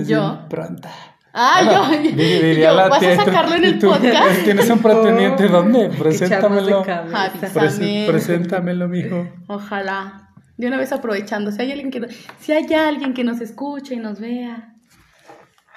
Es 0.00 0.06
Yo. 0.06 0.20
bien 0.20 0.48
pronta. 0.48 0.90
Ah, 1.34 1.88
yo, 1.92 1.98
di- 2.02 2.12
diría 2.12 2.70
yo, 2.70 2.76
la 2.76 2.88
¿vas 2.88 3.00
tía, 3.00 3.10
a 3.10 3.14
¿y 3.14 3.16
tú- 3.18 3.24
sacarlo 3.24 3.54
en 3.56 3.64
el 3.70 3.78
tú 3.78 3.88
podcast? 3.88 4.44
¿Tienes 4.44 4.68
un 4.70 4.78
pretendiente? 4.80 5.48
¿Dónde? 5.48 5.88
Preséntamelo. 5.98 6.82
También. 6.82 8.06
preséntamelo, 8.06 8.88
mijo. 8.88 9.28
Ojalá. 9.46 10.28
De 10.58 10.66
una 10.66 10.76
vez 10.76 10.92
aprovechando, 10.92 11.50
si 11.50 11.62
hay 11.62 11.72
alguien 11.72 11.90
que, 11.90 12.06
si 12.38 12.52
hay 12.52 12.72
alguien 12.74 13.14
que 13.14 13.24
nos 13.24 13.40
escuche 13.40 13.94
y 13.94 13.98
nos 13.98 14.20
vea. 14.20 14.68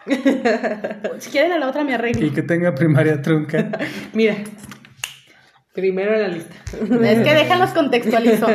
si 1.19 1.29
quieren 1.31 1.53
a 1.53 1.57
la 1.57 1.67
otra 1.69 1.83
me 1.83 1.93
arreglo. 1.93 2.25
Y 2.25 2.31
que 2.31 2.41
tenga 2.43 2.75
primaria 2.75 3.21
trunca. 3.21 3.69
Mira, 4.13 4.35
primero 5.75 6.15
en 6.15 6.21
la 6.21 6.27
lista. 6.29 6.55
Es 7.05 7.19
que 7.19 7.33
déjalos 7.33 7.69
contextualizo. 7.73 8.47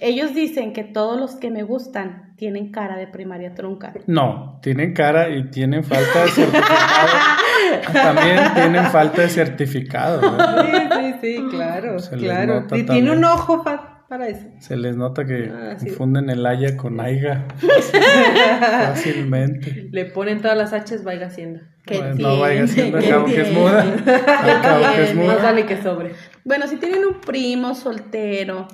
Ellos 0.00 0.34
dicen 0.34 0.72
que 0.72 0.84
todos 0.84 1.18
los 1.18 1.34
que 1.36 1.50
me 1.50 1.62
gustan 1.62 2.34
tienen 2.36 2.70
cara 2.70 2.96
de 2.96 3.06
primaria 3.06 3.54
trunca. 3.54 3.92
No, 4.06 4.58
tienen 4.62 4.92
cara 4.92 5.30
y 5.30 5.50
tienen 5.50 5.82
falta 5.82 6.22
de 6.24 6.28
certificado. 6.28 7.08
También 7.92 8.38
tienen 8.54 8.84
falta 8.86 9.22
de 9.22 9.28
certificado. 9.28 10.20
¿no? 10.20 10.62
Sí, 10.62 10.70
sí, 10.92 11.14
sí, 11.22 11.44
claro, 11.50 11.98
Se 11.98 12.16
claro. 12.16 12.66
Y 12.72 12.82
tiene 12.84 13.10
un 13.12 13.24
ojo 13.24 13.64
pa- 13.64 14.04
para 14.08 14.28
eso. 14.28 14.46
Se 14.60 14.76
les 14.76 14.96
nota 14.96 15.24
que 15.24 15.50
Ah, 15.52 15.74
sí. 15.78 15.86
confunden 15.86 16.30
el 16.30 16.44
haya 16.46 16.76
con 16.76 17.00
aiga 17.00 17.46
fácilmente. 18.88 19.88
Le 19.90 20.04
ponen 20.06 20.40
todas 20.40 20.56
las 20.56 20.72
H's, 20.72 21.04
vaya 21.04 21.26
haciendo. 21.26 21.60
¿Qué 21.84 21.98
Pues 21.98 22.16
no 22.16 22.38
vaya 22.40 22.64
¿Qué 22.72 22.82
al 22.82 23.08
cabo 23.08 23.26
que 23.26 23.40
es 23.40 23.52
muda. 23.52 23.82
Al 23.82 24.60
cabo 24.62 24.82
que 24.94 25.02
es 25.02 25.10
tiene? 25.12 25.26
Más 25.26 25.36
muda. 25.36 25.42
vale 25.42 25.66
que 25.66 25.82
sobre. 25.82 26.10
Bueno, 26.46 26.66
si 26.68 26.76
tienen 26.76 27.04
un 27.04 27.20
primo 27.20 27.74
soltero, 27.74 28.66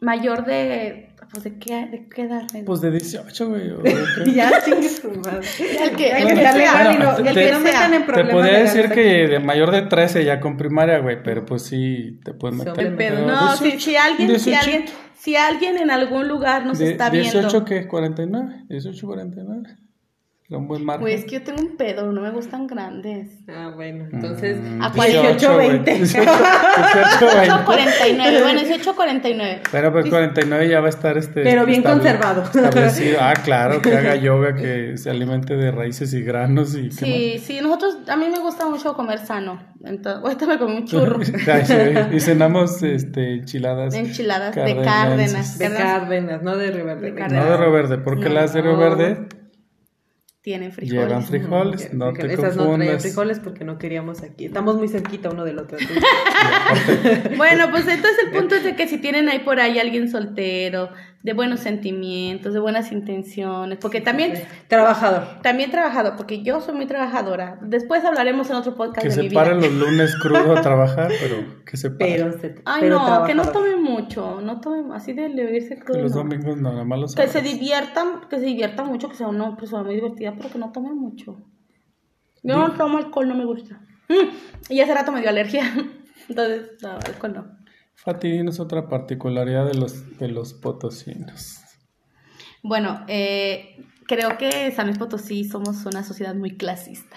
mayor 0.00 0.44
de. 0.44 1.08
Pues 1.30 1.44
de 1.44 1.58
qué, 1.58 1.86
de 1.86 2.08
qué 2.14 2.22
edad. 2.24 2.42
Pues 2.66 2.82
de 2.82 2.90
18, 2.90 3.48
güey. 3.48 3.70
o 3.70 3.78
de 3.78 3.94
qué. 4.24 4.32
Ya 4.34 4.50
chingue 4.62 4.86
su 4.86 5.08
madre. 5.12 5.38
El 5.80 5.96
que- 5.96 6.10
el 6.10 6.26
que 6.26 6.32
y 6.34 6.98
no, 6.98 7.16
el 7.16 7.24
te- 7.24 7.32
que 7.46 7.52
no 7.52 7.60
metan 7.60 7.94
en 7.94 8.00
Te 8.02 8.06
problemas 8.06 8.32
podría 8.34 8.52
legales 8.52 8.74
decir 8.74 8.86
aquí. 8.92 8.94
que 9.00 9.28
de 9.28 9.38
mayor 9.38 9.70
de 9.70 9.80
13 9.82 10.24
ya 10.26 10.40
con 10.40 10.58
primaria, 10.58 10.98
güey, 10.98 11.22
pero 11.22 11.46
pues 11.46 11.62
sí 11.62 12.20
te 12.22 12.34
puedes 12.34 12.58
meter. 12.58 12.94
Pero 12.98 13.26
No, 13.26 13.56
si, 13.56 13.64
18, 13.64 13.80
si 13.82 13.96
alguien, 13.96 14.28
si 14.28 14.50
18, 14.50 14.58
alguien, 14.60 14.84
si 15.14 15.36
alguien 15.36 15.78
en 15.78 15.90
algún 15.90 16.28
lugar 16.28 16.66
nos 16.66 16.78
de- 16.80 16.90
está 16.90 17.08
18 17.08 17.48
viendo. 17.48 17.64
que 17.64 17.88
49, 17.88 18.64
18 18.68 19.06
49. 19.06 19.76
Era 20.52 20.58
un 20.58 20.68
buen 20.68 20.84
margen. 20.84 21.00
Pues 21.00 21.20
es 21.20 21.24
que 21.24 21.38
yo 21.38 21.42
tengo 21.44 21.62
un 21.62 21.78
pedo, 21.78 22.12
no 22.12 22.20
me 22.20 22.28
gustan 22.28 22.66
grandes. 22.66 23.38
Ah, 23.48 23.72
bueno, 23.74 24.04
entonces. 24.12 24.58
Mm, 24.60 24.82
a 24.82 24.90
18, 24.90 25.54
güey. 25.54 25.68
20. 25.70 25.94
18, 25.94 26.30
18, 26.30 27.36
20. 27.38 27.64
49, 27.64 28.42
bueno, 28.42 28.60
18, 28.60 28.94
49. 28.94 29.60
Pero 29.72 29.92
pues 29.92 30.10
49 30.10 30.68
ya 30.68 30.80
va 30.80 30.86
a 30.86 30.90
estar 30.90 31.16
este. 31.16 31.42
Pero 31.42 31.64
bien 31.64 31.80
estable- 31.80 32.02
conservado. 32.02 32.42
Establecido. 32.42 33.18
Ah, 33.22 33.32
claro, 33.42 33.80
que 33.80 33.96
haga 33.96 34.14
yoga, 34.16 34.54
que 34.54 34.98
se 34.98 35.08
alimente 35.08 35.56
de 35.56 35.70
raíces 35.70 36.12
y 36.12 36.20
granos 36.20 36.74
y. 36.76 36.90
¿qué 36.90 36.92
Sí, 36.92 37.38
sí, 37.38 37.60
nosotros, 37.62 37.96
a 38.06 38.16
mí 38.18 38.26
me 38.30 38.38
gusta 38.40 38.68
mucho 38.68 38.92
comer 38.92 39.20
sano. 39.20 39.58
Entonces, 39.82 40.22
ahorita 40.22 40.46
me 40.46 40.58
comí 40.58 40.76
un 40.76 40.86
churro. 40.86 41.18
y 42.12 42.20
cenamos 42.20 42.82
este, 42.82 43.36
enchiladas. 43.36 43.94
Enchiladas 43.94 44.54
de. 44.54 44.82
Cárdenas. 44.82 45.58
De 45.58 45.72
Cárdenas, 45.72 46.42
no 46.42 46.58
de 46.58 46.70
Río 46.72 46.84
Verde. 46.84 47.12
De 47.12 47.28
No 47.28 47.44
de 47.46 47.56
Río 47.56 47.72
Verde, 47.72 47.96
porque 47.96 48.28
No. 48.28 48.34
las 48.34 48.52
de 48.52 48.60
Río 48.60 48.76
Verde 48.76 49.28
Tienen 50.42 50.72
frijoles. 50.72 51.06
llevan 51.06 51.24
frijoles. 51.24 51.94
No 51.94 52.12
te 52.12 52.32
Esas 52.32 52.56
no 52.56 52.74
traían 52.74 53.00
frijoles 53.00 53.38
porque 53.38 53.64
no 53.64 53.78
queríamos 53.78 54.22
aquí. 54.22 54.46
Estamos 54.46 54.76
muy 54.76 54.88
cerquita 54.88 55.30
uno 55.30 55.44
del 55.44 55.60
otro. 55.60 55.78
Bueno, 57.36 57.70
pues 57.70 57.86
entonces 57.86 58.24
el 58.24 58.32
punto 58.32 58.56
es 58.56 58.64
de 58.64 58.74
que 58.74 58.88
si 58.88 58.98
tienen 58.98 59.28
ahí 59.28 59.38
por 59.38 59.60
ahí 59.60 59.78
alguien 59.78 60.10
soltero, 60.10 60.90
de 61.22 61.32
buenos 61.34 61.60
sentimientos, 61.60 62.52
de 62.52 62.58
buenas 62.58 62.90
intenciones, 62.90 63.78
porque 63.80 64.00
también, 64.00 64.34
Trabajador. 64.66 65.40
también 65.42 65.70
trabajado, 65.70 66.16
porque 66.16 66.42
yo 66.42 66.60
soy 66.60 66.74
muy 66.74 66.86
trabajadora. 66.86 67.58
Después 67.62 68.04
hablaremos 68.04 68.50
en 68.50 68.56
otro 68.56 68.74
podcast 68.74 69.02
Que 69.02 69.08
de 69.08 69.14
se 69.14 69.22
mi 69.22 69.28
vida. 69.28 69.40
paren 69.44 69.60
los 69.60 69.72
lunes 69.72 70.16
crudo 70.20 70.56
a 70.56 70.60
trabar, 70.62 71.10
pero 71.20 71.62
que 71.64 71.76
se 71.76 71.90
paren. 71.90 72.16
Pero, 72.16 72.38
se, 72.40 72.54
Ay, 72.64 72.80
pero 72.80 72.98
no, 72.98 73.24
que 73.24 73.34
no 73.34 73.42
trabajador. 73.42 73.52
tomen 73.52 73.82
mucho, 73.82 74.40
no 74.40 74.60
tomen, 74.60 74.90
así 74.92 75.12
de 75.12 75.28
irse 75.28 75.76
Que 75.76 75.82
crudo. 75.84 76.02
los 76.02 76.12
no. 76.12 76.18
domingos 76.24 76.56
no, 76.56 76.72
nada 76.72 76.84
más 76.84 76.98
los 76.98 77.14
Que 77.14 77.28
se 77.28 77.40
diviertan, 77.40 78.22
que 78.28 78.38
se 78.40 78.44
diviertan 78.46 78.88
mucho, 78.88 79.08
que 79.08 79.14
sea 79.14 79.28
una 79.28 79.56
persona 79.56 79.84
muy 79.84 79.94
divertida, 79.94 80.34
pero 80.36 80.50
que 80.50 80.58
no 80.58 80.72
tomen 80.72 80.96
mucho. 80.96 81.38
Yo 82.42 82.56
no 82.56 82.72
tomo 82.72 82.98
alcohol, 82.98 83.28
no 83.28 83.36
me 83.36 83.44
gusta. 83.44 83.80
Mm, 84.08 84.14
Y 84.70 84.80
hace 84.80 84.92
rato 84.92 85.12
me 85.12 85.20
dio 85.20 85.30
alergia. 85.30 85.62
Entonces, 86.28 86.70
no, 86.82 86.90
alcohol 86.94 87.32
no. 87.34 87.61
Fati, 87.94 88.30
dinos 88.30 88.60
otra 88.60 88.88
particularidad 88.88 89.66
de 89.66 89.74
los, 89.74 90.18
de 90.18 90.28
los 90.28 90.54
potosinos. 90.54 91.60
Bueno, 92.62 93.04
eh, 93.08 93.84
creo 94.06 94.38
que 94.38 94.70
San 94.72 94.86
Luis 94.86 94.98
Potosí 94.98 95.44
somos 95.44 95.84
una 95.84 96.04
sociedad 96.04 96.34
muy 96.34 96.56
clasista, 96.56 97.16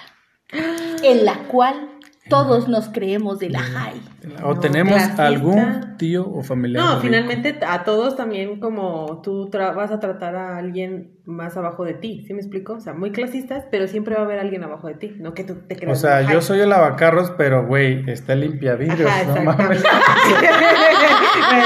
en 1.04 1.26
la 1.26 1.48
cual 1.48 1.90
todos 2.30 2.68
nos 2.68 2.90
creemos 2.90 3.40
de 3.40 3.50
la 3.50 3.60
high. 3.60 4.02
¿O 4.44 4.54
No, 4.54 4.60
tenemos 4.60 4.94
clasista. 4.96 5.28
algún 5.28 5.98
tío 5.98 6.28
o 6.28 6.42
familiar? 6.42 6.84
No, 6.84 6.90
rico? 6.92 7.02
finalmente 7.04 7.60
a 7.68 7.84
todos 7.84 8.16
también 8.16 8.60
como 8.60 9.22
tú 9.24 9.50
tra- 9.52 9.76
vas 9.76 9.92
a 9.92 10.00
tratar 10.00 10.36
a 10.36 10.58
alguien 10.58 11.12
más 11.26 11.56
abajo 11.58 11.84
de 11.86 11.94
ti, 11.94 12.24
¿sí 12.28 12.34
me 12.34 12.40
explico? 12.40 12.74
O 12.74 12.80
sea, 12.80 12.94
muy 12.94 13.12
clasistas, 13.12 13.66
pero 13.70 13.88
siempre 13.88 14.16
va 14.16 14.22
a 14.22 14.26
haber 14.26 14.40
alguien 14.40 14.64
abajo 14.64 14.88
de 14.88 14.96
ti, 14.96 15.14
no 15.20 15.34
que 15.34 15.44
tú 15.44 15.56
te 15.68 15.76
O 15.76 15.78
creas. 15.78 16.02
sea, 16.02 16.16
muy 16.18 16.26
yo 16.34 16.40
high. 16.40 16.42
soy 16.42 16.60
el 16.62 16.70
lavacarros, 16.70 17.32
pero 17.38 17.66
güey, 17.68 18.04
está 18.10 18.34
el 18.34 18.42
limpiavidrios, 18.42 19.10
Ajá, 19.10 19.24
no 19.36 19.44
mames. 19.44 19.84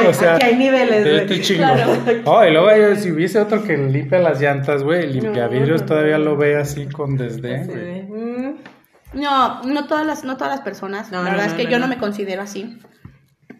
O 0.07 0.13
sea, 0.13 0.35
Aquí 0.35 0.45
hay 0.45 0.55
niveles. 0.55 1.05
Yo 1.05 1.11
güey. 1.11 1.21
estoy 1.21 1.41
chingón. 1.41 1.69
Oh, 2.25 2.43
y 2.45 2.51
luego 2.51 2.69
yo, 2.75 2.95
si 2.95 3.11
hubiese 3.11 3.39
otro 3.39 3.63
que 3.63 3.77
limpia 3.77 4.19
las 4.19 4.39
llantas, 4.41 4.83
güey, 4.83 5.03
el 5.05 5.13
limpiavidrios 5.13 5.81
no, 5.81 5.87
todavía 5.87 6.17
no. 6.17 6.25
lo 6.25 6.37
ve 6.37 6.57
así 6.57 6.87
con 6.87 7.15
desdén, 7.17 7.65
Sí, 7.65 7.71
No, 9.13 9.63
no 9.63 9.87
todas 9.87 10.05
las, 10.05 10.23
no 10.23 10.37
todas 10.37 10.53
las 10.53 10.61
personas. 10.61 11.11
No, 11.11 11.17
la 11.23 11.31
no, 11.31 11.31
verdad 11.31 11.45
no, 11.47 11.51
es 11.51 11.57
que 11.57 11.63
no, 11.65 11.69
yo 11.71 11.79
no. 11.79 11.87
no 11.87 11.93
me 11.93 11.97
considero 11.99 12.41
así. 12.41 12.79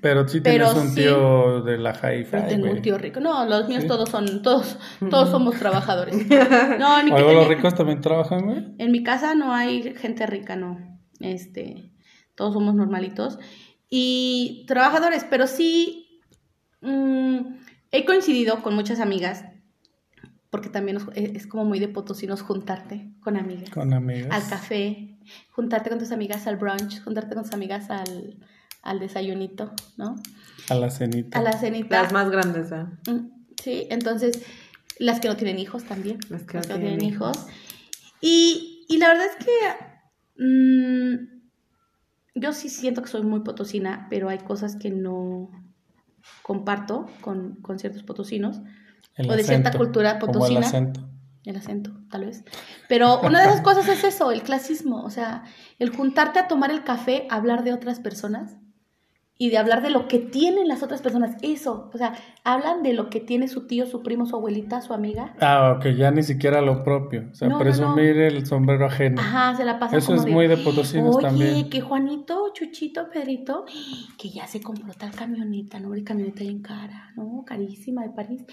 Pero 0.01 0.25
sí 0.29 0.39
Pero 0.39 0.67
tienes 0.67 0.83
un 0.83 0.89
sí. 0.91 1.01
tío 1.01 1.61
de 1.63 1.77
la 1.77 1.91
hi-fi, 1.91 2.37
Tengo 2.47 2.71
un 2.71 2.81
tío 2.81 2.97
rico. 2.97 3.19
No, 3.19 3.45
los 3.45 3.67
míos 3.67 3.85
todos 3.85 4.09
son, 4.09 4.41
todos, 4.41 4.77
todos 5.09 5.29
somos 5.29 5.55
trabajadores. 5.57 6.15
No, 6.79 6.99
en 6.99 7.05
mi, 7.05 7.11
¿O 7.11 7.15
algo 7.17 7.31
en 7.31 7.35
los 7.35 7.47
mi- 7.49 7.55
ricos 7.55 7.75
también 7.75 7.99
trabajan, 7.99 8.45
güey? 8.45 8.65
en 8.77 8.91
mi 8.91 9.03
casa 9.03 9.35
no 9.35 9.53
hay 9.53 9.93
gente 9.95 10.25
rica, 10.25 10.55
no. 10.55 10.77
Este, 11.19 11.91
todos 12.35 12.53
somos 12.53 12.75
normalitos. 12.75 13.39
Y 13.89 14.63
trabajadores, 14.67 15.25
pero 15.29 15.47
sí 15.47 16.21
mm, 16.81 17.39
he 17.91 18.05
coincidido 18.05 18.61
con 18.61 18.75
muchas 18.75 19.01
amigas, 19.01 19.43
porque 20.49 20.69
también 20.69 20.97
es 21.15 21.35
es 21.35 21.47
como 21.47 21.65
muy 21.65 21.79
de 21.79 21.89
potosinos 21.89 22.41
juntarte 22.41 23.11
con 23.19 23.35
amigas. 23.35 23.69
Con 23.71 23.93
amigas. 23.93 24.29
Al 24.31 24.49
café, 24.49 25.17
juntarte 25.51 25.89
con 25.89 25.99
tus 25.99 26.11
amigas 26.11 26.47
al 26.47 26.57
brunch, 26.57 27.01
juntarte 27.03 27.35
con 27.35 27.43
tus 27.43 27.53
amigas 27.53 27.89
al, 27.89 28.37
al 28.81 28.99
desayunito, 28.99 29.71
¿no? 29.97 30.15
A 30.69 30.75
la 30.75 30.89
cenita. 30.89 31.39
A 31.39 31.41
la 31.41 31.53
cenita. 31.53 32.01
Las 32.03 32.13
más 32.13 32.29
grandes. 32.29 32.71
Mm, 32.71 33.29
Sí, 33.61 33.87
entonces 33.89 34.45
las 34.99 35.19
que 35.19 35.27
no 35.27 35.35
tienen 35.35 35.59
hijos 35.59 35.83
también. 35.83 36.17
Las 36.29 36.43
que 36.43 36.57
no 36.57 36.63
tienen 36.63 36.97
tienen 36.97 37.05
hijos. 37.05 37.45
Y, 38.21 38.85
y 38.87 38.97
la 38.97 39.09
verdad 39.09 39.25
es 39.37 39.45
que 39.45 40.43
mm, 40.43 41.39
yo 42.35 42.53
sí 42.53 42.69
siento 42.69 43.01
que 43.01 43.09
soy 43.09 43.23
muy 43.23 43.41
potosina, 43.41 44.07
pero 44.09 44.29
hay 44.29 44.39
cosas 44.39 44.75
que 44.77 44.89
no 44.91 45.49
comparto 46.43 47.07
con, 47.21 47.55
con 47.61 47.79
ciertos 47.79 48.03
potosinos. 48.03 48.61
El 49.15 49.29
o 49.29 49.35
de 49.35 49.43
cierta 49.43 49.71
cultura 49.73 50.19
Como 50.19 50.31
el 50.31 50.37
potosina. 50.39 50.67
acento. 50.67 51.09
El 51.45 51.55
acento, 51.55 51.91
tal 52.09 52.25
vez. 52.25 52.43
Pero 52.87 53.21
una 53.21 53.39
de 53.39 53.47
esas 53.47 53.61
cosas 53.61 53.87
es 53.87 54.03
eso, 54.03 54.31
el 54.31 54.43
clasismo. 54.43 55.03
O 55.03 55.09
sea, 55.09 55.43
el 55.79 55.95
juntarte 55.95 56.39
a 56.39 56.47
tomar 56.47 56.71
el 56.71 56.83
café, 56.83 57.27
hablar 57.29 57.63
de 57.63 57.73
otras 57.73 57.99
personas 57.99 58.57
y 59.41 59.49
de 59.51 59.57
hablar 59.57 59.81
de 59.81 59.89
lo 59.89 60.09
que 60.09 60.19
tienen 60.19 60.67
las 60.67 60.83
otras 60.83 61.01
personas. 61.01 61.37
Eso, 61.41 61.89
o 61.93 61.97
sea, 61.97 62.13
hablan 62.43 62.83
de 62.83 62.91
lo 62.91 63.09
que 63.09 63.21
tiene 63.21 63.47
su 63.47 63.67
tío, 63.67 63.85
su 63.85 64.03
primo, 64.03 64.25
su 64.25 64.35
abuelita, 64.35 64.81
su 64.81 64.93
amiga. 64.93 65.33
Ah, 65.39 65.75
ok, 65.77 65.95
ya 65.97 66.11
ni 66.11 66.23
siquiera 66.23 66.59
lo 66.59 66.83
propio. 66.83 67.29
O 67.31 67.33
sea, 67.33 67.47
No, 67.47 67.53
no, 67.55 67.59
presumir 67.61 68.17
el 68.17 68.45
sombrero 68.45 68.85
ajeno. 68.85 69.21
Ajá, 69.21 69.55
se 69.55 69.63
la 69.63 69.79
pasa 69.79 69.95
Eso 69.95 70.07
como 70.07 70.21
es 70.23 70.29
muy 70.29 70.47
de 70.47 70.57
potosinos 70.57 71.15
Oye, 71.15 71.25
también. 71.25 71.69
que 71.69 71.79
Juanito, 71.79 72.51
Chuchito, 72.53 73.09
Pedrito, 73.09 73.63
que 74.17 74.29
ya 74.29 74.45
se 74.45 74.59
compró 74.61 74.91
tal 74.95 75.11
camioneta, 75.11 75.79
¿no? 75.79 75.95
La 75.95 76.03
camioneta 76.03 76.41
bien 76.41 76.61
cara, 76.61 77.13
¿no? 77.15 77.45
Carísima 77.45 78.03
de 78.03 78.09
París. 78.09 78.43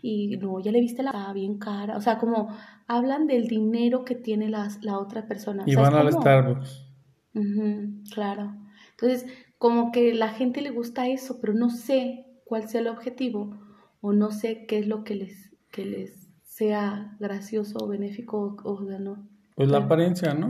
Y 0.00 0.36
no, 0.36 0.60
ya 0.60 0.70
le 0.70 0.78
viste 0.80 1.02
la 1.02 1.32
bien 1.34 1.58
cara. 1.58 1.96
O 1.96 2.00
sea, 2.00 2.18
como 2.18 2.56
hablan 2.86 3.26
del 3.26 3.48
dinero 3.48 4.04
que 4.04 4.14
tiene 4.14 4.48
las, 4.48 4.80
la 4.84 5.00
otra 5.00 5.26
persona. 5.26 5.64
Y 5.66 5.74
O 5.74 5.80
sea, 5.80 5.90
van 5.90 6.06
al 6.06 6.12
Starbucks. 6.12 6.84
Ujú, 7.34 8.04
claro. 8.14 8.54
Entonces, 8.92 9.26
como 9.58 9.92
que 9.92 10.12
la 10.14 10.28
gente 10.28 10.60
le 10.60 10.70
gusta 10.70 11.08
eso, 11.08 11.40
pero 11.40 11.54
no 11.54 11.70
sé 11.70 12.26
cuál 12.44 12.68
sea 12.68 12.80
el 12.80 12.88
objetivo 12.88 13.56
o 14.00 14.12
no 14.12 14.30
sé 14.30 14.66
qué 14.66 14.78
es 14.78 14.86
lo 14.86 15.02
que 15.04 15.14
les, 15.14 15.50
que 15.70 15.84
les 15.84 16.28
sea 16.42 17.16
gracioso 17.20 17.78
o 17.80 17.88
benéfico 17.88 18.60
o, 18.64 18.70
o 18.72 18.98
no. 18.98 19.28
Pues 19.54 19.68
la 19.70 19.78
apariencia, 19.78 20.34
¿no? 20.34 20.48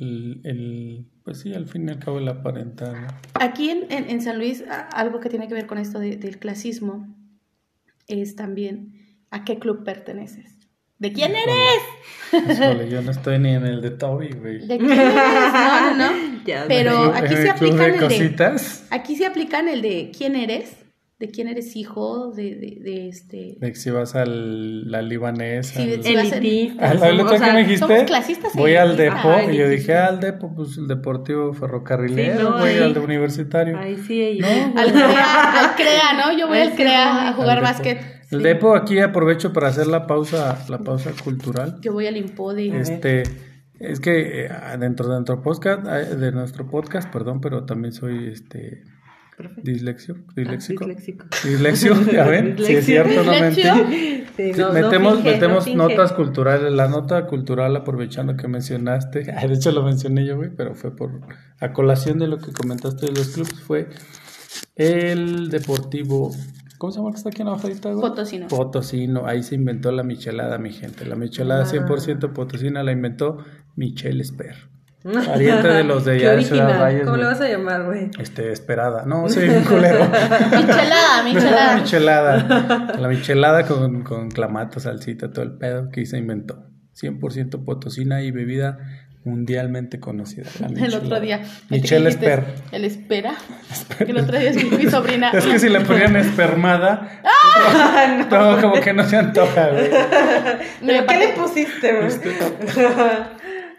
El, 0.00 0.40
el- 0.44 1.06
pues 1.24 1.40
sí, 1.40 1.52
al 1.54 1.66
fin 1.66 1.88
y 1.88 1.92
al 1.92 1.98
cabo 1.98 2.18
el 2.18 2.28
aparentar. 2.28 3.00
¿no? 3.02 3.08
Aquí 3.34 3.70
en, 3.70 3.90
en- 3.90 4.08
en 4.10 4.20
San 4.20 4.38
Luis, 4.38 4.64
algo 4.92 5.20
que 5.20 5.28
tiene 5.28 5.48
que 5.48 5.54
ver 5.54 5.66
con 5.66 5.78
esto 5.78 5.98
de- 5.98 6.16
del 6.16 6.38
clasismo 6.38 7.14
es 8.08 8.36
también 8.36 9.16
a 9.30 9.44
qué 9.44 9.58
club 9.58 9.84
perteneces. 9.84 10.55
¿De 10.98 11.12
quién 11.12 11.32
eres? 11.36 12.56
Híjole, 12.58 12.88
yo 12.88 13.02
no 13.02 13.10
estoy 13.10 13.38
ni 13.38 13.54
en 13.54 13.66
el 13.66 13.80
de 13.82 13.90
Toby, 13.90 14.30
güey. 14.30 14.66
¿De 14.66 14.78
quién 14.78 14.90
eres? 14.90 15.14
No, 15.14 15.94
no, 15.94 16.10
no. 16.10 16.36
Ya 16.46 16.64
Pero 16.68 17.12
aquí 17.12 17.34
se 17.34 17.50
aplican 17.50 17.80
el 17.86 17.92
de... 17.94 17.98
cositas. 17.98 18.86
Aquí 18.90 19.16
se 19.16 19.26
aplican 19.26 19.68
el 19.68 19.82
de 19.82 20.12
quién 20.16 20.36
eres, 20.36 20.76
de 21.18 21.28
quién 21.30 21.48
eres 21.48 21.74
hijo, 21.74 22.30
de, 22.32 22.54
de, 22.54 22.78
de 22.80 23.08
este... 23.08 23.56
De 23.58 23.72
que 23.72 23.74
si 23.74 23.90
vas 23.90 24.14
a 24.14 24.24
la 24.26 25.02
libanesa. 25.02 25.74
Sí, 25.80 25.92
al- 25.92 26.04
sí, 26.04 26.14
va 26.14 26.20
a 26.20 26.24
ser- 26.24 26.38
Elitista. 26.38 26.88
Ah, 26.88 26.94
la 26.94 27.00
somos- 27.08 27.22
otra 27.24 27.34
o 27.34 27.38
sea, 27.38 27.46
que 27.48 27.52
me 27.52 27.58
dijiste, 27.64 27.78
somos 27.86 28.02
clasistas 28.04 28.52
voy 28.54 28.76
al 28.76 28.96
depo, 28.96 29.12
Ajá, 29.16 29.42
y 29.52 29.56
yo 29.56 29.68
dije. 29.68 29.94
"Ah, 29.96 30.06
al 30.06 30.20
depo, 30.20 30.54
pues 30.54 30.76
el 30.78 30.86
deportivo 30.86 31.52
ferrocarrilero, 31.52 32.36
Sí, 32.38 32.42
no, 32.44 32.58
voy 32.58 32.70
ahí- 32.70 32.78
al 32.82 32.94
de 32.94 33.00
universitario. 33.00 33.76
Ahí 33.78 33.96
sí, 34.06 34.22
ahí. 34.22 34.38
No, 34.38 34.80
Al 34.80 34.92
CREA, 34.92 35.60
al 35.60 35.74
CREA, 35.74 36.12
¿no? 36.26 36.38
Yo 36.38 36.46
voy 36.46 36.58
al 36.60 36.74
CREA 36.76 37.28
a 37.28 37.32
jugar 37.32 37.58
Al 37.58 37.64
depo. 37.64 37.72
básquet. 37.74 38.15
Sí. 38.28 38.38
depo 38.38 38.74
aquí 38.74 38.98
aprovecho 38.98 39.52
para 39.52 39.68
hacer 39.68 39.86
la 39.86 40.06
pausa, 40.06 40.64
la 40.68 40.78
pausa 40.78 41.12
cultural. 41.22 41.78
Yo 41.80 41.92
voy 41.92 42.06
al 42.06 42.16
Impodi. 42.16 42.70
Este, 42.70 43.22
es 43.78 44.00
que 44.00 44.46
eh, 44.46 44.50
dentro 44.78 45.08
de 45.08 45.14
nuestro 45.14 45.42
podcast, 45.42 45.86
eh, 45.86 46.16
de 46.16 46.32
nuestro 46.32 46.68
podcast, 46.68 47.10
perdón, 47.12 47.40
pero 47.40 47.64
también 47.64 47.92
soy 47.92 48.28
este 48.28 48.82
dislexio, 49.62 50.16
disléxico. 50.34 50.84
Ah, 50.84 50.88
disléxico. 50.88 51.26
Dislexio, 51.44 51.94
ya 52.12 52.24
ven, 52.24 52.56
si 52.58 52.74
es 52.74 52.86
cierto, 52.86 53.22
no 53.24 53.32
mentí. 53.32 53.62
Sí, 54.36 54.52
no, 54.54 54.68
no 54.68 54.74
metemos 54.74 55.14
finge, 55.14 55.30
metemos 55.30 55.66
no 55.68 55.88
notas 55.88 56.12
culturales. 56.12 56.70
La 56.70 56.88
nota 56.88 57.26
cultural, 57.26 57.74
aprovechando 57.74 58.36
que 58.36 58.48
mencionaste, 58.48 59.32
ah, 59.34 59.46
de 59.46 59.54
hecho 59.54 59.72
lo 59.72 59.82
mencioné 59.82 60.26
yo, 60.26 60.36
güey, 60.36 60.50
pero 60.54 60.74
fue 60.74 60.94
por 60.94 61.22
a 61.58 61.72
colación 61.72 62.18
de 62.18 62.26
lo 62.26 62.36
que 62.36 62.52
comentaste 62.52 63.06
de 63.06 63.12
los 63.12 63.28
clubes, 63.28 63.58
fue 63.60 63.88
el 64.74 65.48
Deportivo. 65.48 66.32
¿Cómo 66.78 66.92
se 66.92 66.98
llama 66.98 67.08
el 67.08 67.14
que 67.14 67.18
está 67.18 67.28
aquí 67.30 67.42
en 67.42 67.46
la 67.46 67.52
bajadita, 67.52 67.90
güey? 67.90 68.00
Potosino. 68.00 68.48
Potosino, 68.48 69.26
ahí 69.26 69.42
se 69.42 69.54
inventó 69.54 69.90
la 69.92 70.02
michelada, 70.02 70.58
mi 70.58 70.72
gente. 70.72 71.04
La 71.06 71.16
michelada 71.16 71.62
Ah. 71.62 71.66
100% 71.66 72.32
potosina 72.32 72.82
la 72.82 72.92
inventó 72.92 73.38
Michel 73.76 74.20
Esper. 74.20 74.54
Pariente 75.26 75.68
de 75.68 75.84
los 75.84 76.04
de 76.04 76.12
allá 76.16 76.32
de 76.32 76.42
Ciudad 76.42 76.64
original. 76.66 76.80
Valles, 76.82 77.04
¿Cómo 77.04 77.16
le 77.16 77.24
vas 77.26 77.40
a 77.40 77.48
llamar, 77.48 77.84
güey? 77.84 78.10
Este, 78.18 78.50
esperada. 78.52 79.04
No, 79.06 79.28
soy 79.30 79.48
un 79.48 79.62
culero. 79.64 80.04
Michelada, 80.04 81.22
michelada. 81.24 81.76
michelada. 81.76 82.96
La 82.98 83.08
michelada 83.08 83.66
con, 83.66 84.02
con 84.02 84.30
clamato, 84.30 84.80
salsita, 84.80 85.32
todo 85.32 85.44
el 85.44 85.52
pedo 85.58 85.88
que 85.90 86.04
se 86.06 86.18
inventó. 86.18 86.66
100% 87.00 87.64
potosina 87.64 88.22
y 88.22 88.30
bebida 88.32 88.78
mundialmente 89.26 90.00
conocida. 90.00 90.48
la 90.60 90.68
El 90.86 90.94
otro 90.94 91.20
día. 91.20 91.42
Michelle. 91.68 92.08
Esper. 92.08 92.44
El 92.72 92.84
espera. 92.84 93.34
El 93.98 94.16
otro 94.18 94.38
día 94.38 94.50
es 94.50 94.70
mi 94.70 94.88
sobrina. 94.90 95.30
Es 95.32 95.44
que 95.44 95.58
si 95.58 95.68
le 95.68 95.80
ponían 95.80 96.16
espermada, 96.26 97.20
no, 98.30 98.60
como 98.60 98.80
que 98.80 98.92
no 98.92 99.04
se 99.06 99.16
antoja, 99.16 99.68
güey. 99.68 99.90
¿Pero 100.86 101.06
qué 101.06 101.16
le 101.18 101.28
pusiste, 101.28 101.92
güey? 101.94 102.06
Este, 102.06 102.32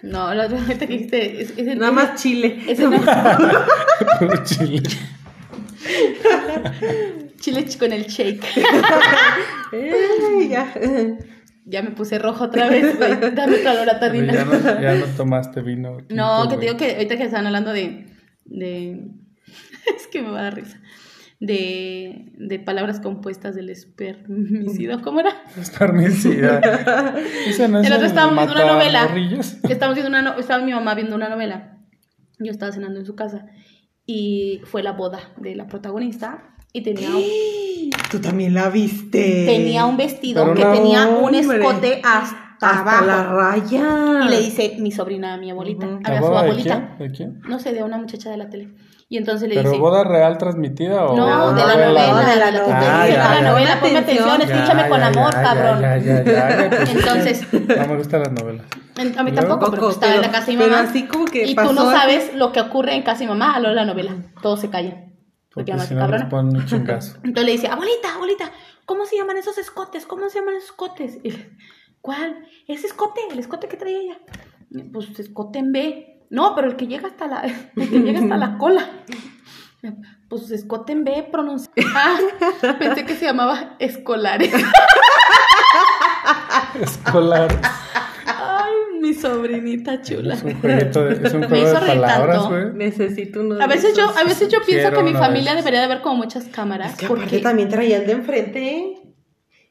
No, 0.03 0.33
la 0.33 0.45
otra 0.45 0.59
vez 0.59 0.77
que 0.77 0.85
dijiste. 0.87 1.41
Es, 1.41 1.51
es 1.57 1.67
el- 1.67 1.79
Nada 1.79 1.91
más 1.91 2.21
chile. 2.21 2.59
es 2.67 2.79
el- 2.79 2.89
Puro 4.19 4.43
chile. 4.43 4.83
chile 7.39 7.65
con 7.79 7.93
el 7.93 8.05
shake. 8.05 8.43
Ey, 9.71 10.49
ya. 10.49 10.73
Ya 11.69 11.81
me 11.81 11.91
puse 11.91 12.17
rojo 12.17 12.45
otra 12.45 12.69
vez, 12.69 12.97
güey. 12.97 13.11
Dame 13.35 13.57
otra 13.57 13.73
Ya 13.73 13.73
loratadina. 13.73 14.45
no, 14.45 14.81
ya 14.81 14.95
no 14.95 15.05
tomaste 15.17 15.61
vino. 15.61 15.97
No, 16.09 16.47
que 16.49 16.55
te 16.55 16.61
digo 16.65 16.77
que 16.77 16.93
ahorita 16.95 17.17
que 17.17 17.23
estaban 17.23 17.45
hablando 17.47 17.73
de. 17.73 18.07
de 18.45 19.09
es 19.95 20.07
que 20.07 20.21
me 20.21 20.29
va 20.31 20.39
a 20.39 20.43
dar 20.43 20.55
risa. 20.55 20.79
De, 21.39 22.31
de 22.37 22.57
palabras 22.59 22.99
compuestas 22.99 23.53
del 23.53 23.69
espermicido. 23.69 25.01
¿Cómo 25.03 25.19
era? 25.19 25.31
Espermicida. 25.55 26.61
No 26.61 27.17
es 27.49 27.59
El 27.59 27.93
otro 27.93 28.07
estábamos 28.07 28.35
viendo 28.37 28.53
una 28.53 28.73
novela. 28.73 29.07
Estábamos 29.69 29.95
viendo 29.95 30.07
una 30.09 30.21
no- 30.21 30.39
estaba 30.39 30.63
mi 30.63 30.71
mamá 30.73 30.95
viendo 30.95 31.15
una 31.15 31.29
novela. 31.29 31.77
Yo 32.39 32.51
estaba 32.51 32.71
cenando 32.71 32.99
en 32.99 33.05
su 33.05 33.15
casa. 33.15 33.45
Y 34.05 34.61
fue 34.63 34.81
la 34.83 34.93
boda 34.93 35.19
de 35.37 35.53
la 35.55 35.67
protagonista. 35.67 36.55
Y 36.73 36.81
tenía 36.81 37.09
un, 37.09 37.23
Tú 38.11 38.19
también 38.19 38.53
la 38.53 38.69
viste. 38.69 39.45
tenía 39.45 39.85
un 39.85 39.97
vestido 39.97 40.43
Pero 40.43 40.55
que 40.55 40.63
no, 40.65 40.71
tenía 40.73 41.07
un 41.07 41.25
hombre. 41.35 41.39
escote 41.39 42.01
hasta, 42.03 42.37
hasta 42.61 42.79
abajo. 42.99 43.05
la 43.05 43.23
raya. 43.23 44.25
Y 44.25 44.29
le 44.29 44.39
dice 44.39 44.75
mi 44.79 44.91
sobrina 44.91 45.33
a 45.33 45.37
mi 45.37 45.51
abuelita. 45.51 45.85
Ujú. 45.87 45.99
A 46.03 46.09
¿La 46.11 46.17
su 46.19 46.23
boda 46.25 46.43
de 46.43 46.49
abuelita. 46.49 46.95
quién? 46.97 47.09
¿De 47.11 47.15
quién? 47.17 47.39
No 47.47 47.59
sé, 47.59 47.73
de 47.73 47.83
una 47.83 47.97
muchacha 47.97 48.29
de 48.29 48.37
la 48.37 48.49
tele. 48.49 48.69
Y 49.09 49.15
entonces 49.17 49.47
le 49.47 49.55
¿Pero 49.55 49.69
dice. 49.69 49.81
boda 49.81 50.03
real 50.03 50.37
transmitida 50.37 51.05
o 51.05 51.15
No, 51.15 51.53
de 51.53 51.61
la 51.61 51.75
novela? 51.75 51.85
de 51.85 52.35
la 52.35 52.51
novela. 52.51 52.51
de 52.51 52.71
Ah, 52.73 53.07
la 53.07 53.39
ya, 53.41 53.41
novela, 53.51 53.79
ponme 53.79 53.97
atención, 53.99 54.39
Ya, 54.39 54.45
escúchame 54.45 54.81
Ya, 54.81 54.89
con 54.89 54.99
ya, 54.99 55.07
amor, 55.07 55.33
ya, 55.33 55.43
cabrón. 55.43 55.81
Ya, 55.81 55.97
ya, 55.97 56.23
ya, 56.25 56.49
ya, 56.49 56.69
pues, 56.69 56.89
Entonces, 56.89 57.47
No 57.53 57.87
me 57.87 57.95
gustan 57.97 58.19
las 58.23 58.31
novelas. 58.33 58.65
a 59.17 59.23
mí 59.23 59.31
tampoco, 59.31 59.71
pero 59.71 59.89
estaba 59.91 60.13
en 60.15 60.21
la 60.21 60.27
Pero- 60.27 60.33
casa 60.33 60.45
de 60.47 60.51
mi 60.57 60.57
pero 60.63 60.75
mamá. 60.75 60.89
así 60.89 61.03
como 61.07 61.23
que 61.25 61.45
y 61.45 61.55
tú 61.55 61.71
no 61.73 61.89
sabes 61.91 62.35
lo 62.35 62.51
que 62.51 62.59
ocurre 62.59 62.95
en 62.95 63.03
casa 63.03 63.19
de 63.19 63.25
mi 63.27 63.29
mamá 63.31 63.55
a 63.55 63.59
lo 63.61 63.69
de 63.69 63.75
la 63.75 63.85
novela. 63.85 64.13
Todos 64.41 64.59
se 64.59 64.69
callan. 64.69 65.05
Porque 65.65 65.79
si 65.79 65.95
no 65.95 66.29
ponen 66.29 66.57
un 66.57 66.65
chingazo. 66.67 67.15
Entonces 67.23 67.45
le 67.45 67.51
dice, 67.53 67.67
abuelita, 67.67 68.13
abuelita, 68.13 68.51
¿cómo 68.85 69.05
se 69.05 69.17
llaman 69.17 69.37
esos 69.37 69.57
escotes? 69.57 70.05
¿Cómo 70.05 70.29
se 70.29 70.39
llaman 70.39 70.55
esos 70.55 70.69
escotes? 70.69 71.17
Y 71.23 71.31
le, 71.31 71.57
¿Cuál? 72.01 72.47
Ese 72.67 72.87
escote, 72.87 73.21
el 73.31 73.39
escote 73.39 73.67
que 73.67 73.75
traía 73.75 73.99
ella. 73.99 74.17
Pues 74.93 75.17
escote 75.19 75.59
en 75.59 75.71
B. 75.71 76.25
No, 76.29 76.55
pero 76.55 76.67
el 76.67 76.75
que 76.75 76.87
llega 76.87 77.07
hasta 77.07 77.27
la, 77.27 77.41
el 77.75 77.89
que 77.89 77.99
llega 77.99 78.19
hasta 78.19 78.37
la 78.37 78.57
cola. 78.59 78.87
Pues 80.29 80.51
escote 80.51 80.91
en 80.93 81.03
B 81.03 81.27
pronuncia. 81.31 81.71
Ah, 81.95 82.17
pensé 82.77 83.05
que 83.05 83.15
se 83.15 83.25
llamaba 83.25 83.75
escolares. 83.79 84.53
Escolar. 86.79 87.49
Sobrinita 89.21 90.01
chula. 90.01 90.33
Es 90.35 90.43
un 90.43 90.59
jueguito 90.61 91.05
de, 91.05 91.27
es 91.27 91.33
un 91.33 91.39
Me 91.41 91.47
juego 91.47 91.65
de 91.65 91.71
hizo 91.71 91.79
reír 91.79 92.01
palabras, 92.01 92.37
tanto. 92.37 92.49
güey. 92.49 92.73
Necesito 92.73 93.41
uno 93.41 93.55
de 93.55 93.63
A 93.63 93.67
veces 93.67 93.95
yo, 93.95 94.09
a 94.09 94.23
veces 94.23 94.49
yo 94.49 94.59
pienso 94.65 94.89
Quiero 94.89 94.97
que 95.05 95.11
mi 95.11 95.17
familia 95.17 95.55
debería 95.55 95.79
de 95.79 95.85
haber 95.85 96.01
como 96.01 96.15
muchas 96.15 96.45
cámaras. 96.45 96.91
Es 96.91 96.97
que 96.97 97.07
porque 97.07 97.39
también 97.39 97.69
traía 97.69 97.97
el 97.97 98.05
de 98.07 98.11
enfrente 98.13 98.97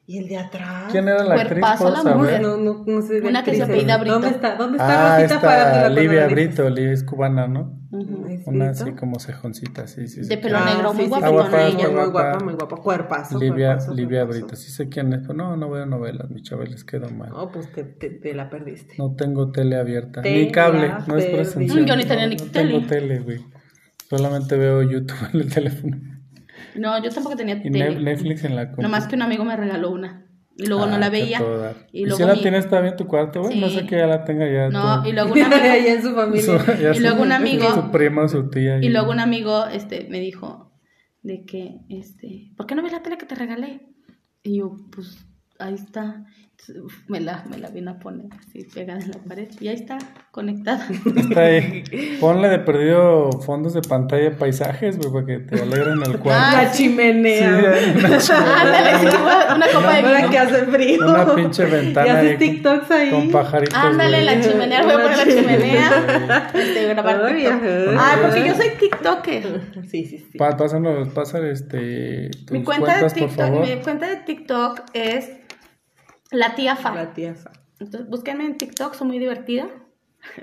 y 0.09 0.19
el 0.19 0.27
de 0.29 0.37
atrás. 0.37 0.85
¿Quién 0.89 1.07
era 1.09 1.21
la 1.23 1.35
actriz? 1.35 1.59
Cuerpazo 1.59 1.89
la 1.89 2.01
¿Puedo 2.01 2.17
mujer. 2.19 2.41
No, 2.41 2.55
no, 2.57 2.83
no 2.87 3.01
sé. 3.01 3.19
Una 3.21 3.43
que 3.43 3.53
se 3.55 3.63
apellida 3.63 3.97
Brito. 3.97 4.13
¿Dónde 4.13 4.29
está? 4.29 4.55
¿Dónde 4.55 4.77
está 4.77 5.15
Ah, 5.15 5.17
Rosita 5.19 5.35
está 5.35 5.81
cuando 5.83 6.01
Livia 6.01 6.21
la? 6.21 6.27
Brito. 6.27 6.69
Livia 6.69 6.93
es 6.93 7.03
cubana, 7.03 7.47
¿no? 7.49 7.77
Ujú. 7.91 8.25
¿Es 8.27 8.47
Una 8.47 8.69
así 8.69 8.91
como 8.93 9.19
cejoncita, 9.19 9.85
sí, 9.87 10.07
sí. 10.07 10.23
sí. 10.23 10.29
De 10.29 10.37
pelo 10.37 10.57
Ah, 10.59 10.65
negro, 10.73 10.93
muy 10.93 11.03
sí, 11.03 11.09
guapa. 11.09 11.29
Guapa, 11.29 11.63
ella, 11.67 11.89
muy 11.89 12.09
guapa. 12.09 12.39
muy 12.43 12.53
guapa. 12.53 12.75
Cuerpazo. 12.77 13.37
Livia, 13.37 13.67
cuerpazo, 13.75 13.93
Livia 13.93 14.25
cuerpazo. 14.25 14.39
Brito, 14.47 14.55
sí 14.55 14.71
sé 14.71 14.87
quién 14.87 15.11
es, 15.11 15.19
pero 15.21 15.33
no, 15.33 15.57
no 15.57 15.69
veo 15.69 15.85
novelas, 15.85 16.29
mi 16.29 16.41
chaval, 16.41 16.71
les 16.71 16.85
quedo 16.85 17.09
mal. 17.09 17.29
No, 17.29 17.51
pues 17.51 17.69
te, 17.73 17.83
te, 17.83 18.09
te 18.09 18.33
la 18.33 18.49
perdiste. 18.49 18.95
No 18.97 19.13
tengo 19.15 19.51
tele 19.51 19.75
abierta, 19.75 20.21
Te 20.21 20.31
ni 20.33 20.51
cable, 20.51 20.87
la 20.87 21.03
no 21.05 21.17
es 21.17 21.25
presencial. 21.25 21.83
Mm, 21.83 21.85
yo 21.85 21.95
ni 21.97 22.05
tenía 22.05 22.27
no, 22.27 22.29
ni 22.29 22.35
no 22.37 22.45
tele. 22.51 22.73
tengo 22.73 22.87
tele, 22.87 23.19
güey. 23.19 23.39
Solamente 24.09 24.55
veo 24.57 24.83
YouTube 24.83 25.17
en 25.33 25.39
el 25.41 25.53
teléfono. 25.53 25.97
No, 26.77 27.01
yo 27.03 27.09
tampoco 27.11 27.35
tenía 27.35 27.55
Y 27.55 27.71
tele. 27.71 27.99
Netflix 27.99 28.43
en 28.43 28.55
la 28.55 28.67
compu. 28.67 28.81
Nomás 28.81 29.07
que 29.07 29.15
un 29.15 29.21
amigo 29.21 29.43
me 29.45 29.55
regaló 29.55 29.91
una. 29.91 30.23
Y 30.59 30.65
luego 30.65 30.87
no 30.87 30.95
Ah, 30.95 30.99
la 30.99 31.09
veía. 31.09 31.39
Y 31.91 32.03
¿Y, 32.07 32.09
si 32.11 32.23
la 32.23 32.33
mi- 32.33 32.41
tienes 32.41 32.67
todavía 32.67 32.91
en 32.91 32.97
tu 32.97 33.05
cuarto, 33.05 33.41
güey? 33.43 33.59
No 33.59 33.69
sé 33.69 33.85
que 33.85 33.95
ya 33.97 34.07
la 34.07 34.23
tenga 34.23 34.51
ya. 34.51 34.69
No, 34.69 35.07
y 35.07 35.11
luego 35.11 35.33
un 35.33 35.41
amigo, 35.43 35.59
en 35.87 36.01
su 36.01 36.11
familia. 36.15 36.43
su- 36.59 36.81
ya 36.81 36.91
y 36.95 36.99
luego 36.99 37.17
su- 37.17 37.23
un 37.23 37.31
amigo- 37.31 37.73
Su 37.75 37.91
prima 37.91 38.23
o 38.23 38.27
su 38.27 38.49
tía. 38.49 38.79
y 38.81 38.89
luego 38.89 39.11
un 39.11 39.19
amigo 39.19 39.67
este, 39.67 40.07
me 40.09 40.19
dijo 40.19 40.71
de 41.21 41.45
que, 41.45 41.81
este, 41.89 42.51
¿por 42.57 42.65
qué 42.65 42.73
no 42.73 42.81
ves 42.81 42.91
la 42.93 43.03
tele 43.03 43.17
que 43.19 43.25
te 43.27 43.35
regalé? 43.35 43.81
Y 44.41 44.57
yo, 44.59 44.75
pues, 44.95 45.27
ahí 45.59 45.75
está. 45.75 46.25
Me 47.07 47.21
la, 47.21 47.45
me 47.49 47.57
la 47.59 47.69
vino 47.69 47.91
a 47.91 47.99
poner 47.99 48.25
así 48.37 48.65
pegada 48.73 48.99
en 48.99 49.11
la 49.11 49.19
pared 49.19 49.47
y 49.61 49.69
ahí 49.69 49.75
está 49.75 49.97
conectada. 50.31 50.85
Está 51.15 51.39
ahí. 51.41 51.83
Ponle 52.19 52.49
de 52.49 52.59
perdido 52.59 53.29
fondos 53.45 53.73
de 53.73 53.81
pantalla 53.81 54.37
paisajes, 54.37 54.97
güey, 54.97 55.11
para 55.13 55.25
que 55.25 55.37
te 55.45 55.61
alegren 55.61 56.01
el 56.05 56.19
cuarto. 56.19 56.29
Ah, 56.57 56.63
La 56.63 56.71
chimenea. 56.71 57.73
Sí, 57.79 57.99
una 57.99 58.17
chimenea. 58.19 59.55
Una- 59.55 59.67
copa 59.71 59.95
de 59.95 60.01
vino. 60.17 60.29
que 60.29 60.37
hace 60.39 60.65
frío. 60.65 61.07
Una 61.07 61.35
pinche 61.35 61.65
ventana 61.65 62.07
Y 62.07 62.09
haces 62.09 62.39
TikToks 62.39 62.91
ahí. 62.91 63.11
Con 63.11 63.31
pajaritos. 63.31 63.77
Ándale, 63.77 64.25
la 64.25 64.41
chimenea, 64.41 64.83
voy 64.83 64.91
a 64.91 64.95
poner 64.95 65.17
la 65.17 65.23
chimenea. 65.25 66.51
Este, 66.53 66.87
grabar. 66.89 67.21
Ay, 67.25 68.17
porque 68.21 68.45
yo 68.45 68.55
soy 68.55 68.69
TikToker. 68.77 69.61
Sí, 69.89 70.03
sí, 70.05 70.17
sí. 70.31 70.37
Pásanos, 70.37 71.07
pásale 71.09 71.51
este, 71.51 72.29
tus 72.45 72.51
Mi 72.51 72.63
cuenta, 72.63 72.95
de 72.95 73.01
por 73.03 73.11
TikTok, 73.13 73.31
favor. 73.37 73.65
mi 73.67 73.75
cuenta 73.81 74.09
de 74.09 74.15
TikTok 74.17 74.81
es 74.93 75.29
la 76.31 76.55
tía 76.55 76.75
Fa. 76.75 76.93
La 76.93 77.13
tía 77.13 77.35
Fa. 77.35 77.51
Entonces, 77.79 78.09
búsquenme 78.09 78.45
en 78.45 78.57
TikTok, 78.57 78.93
soy 78.93 79.07
muy 79.07 79.19
divertida. 79.19 79.67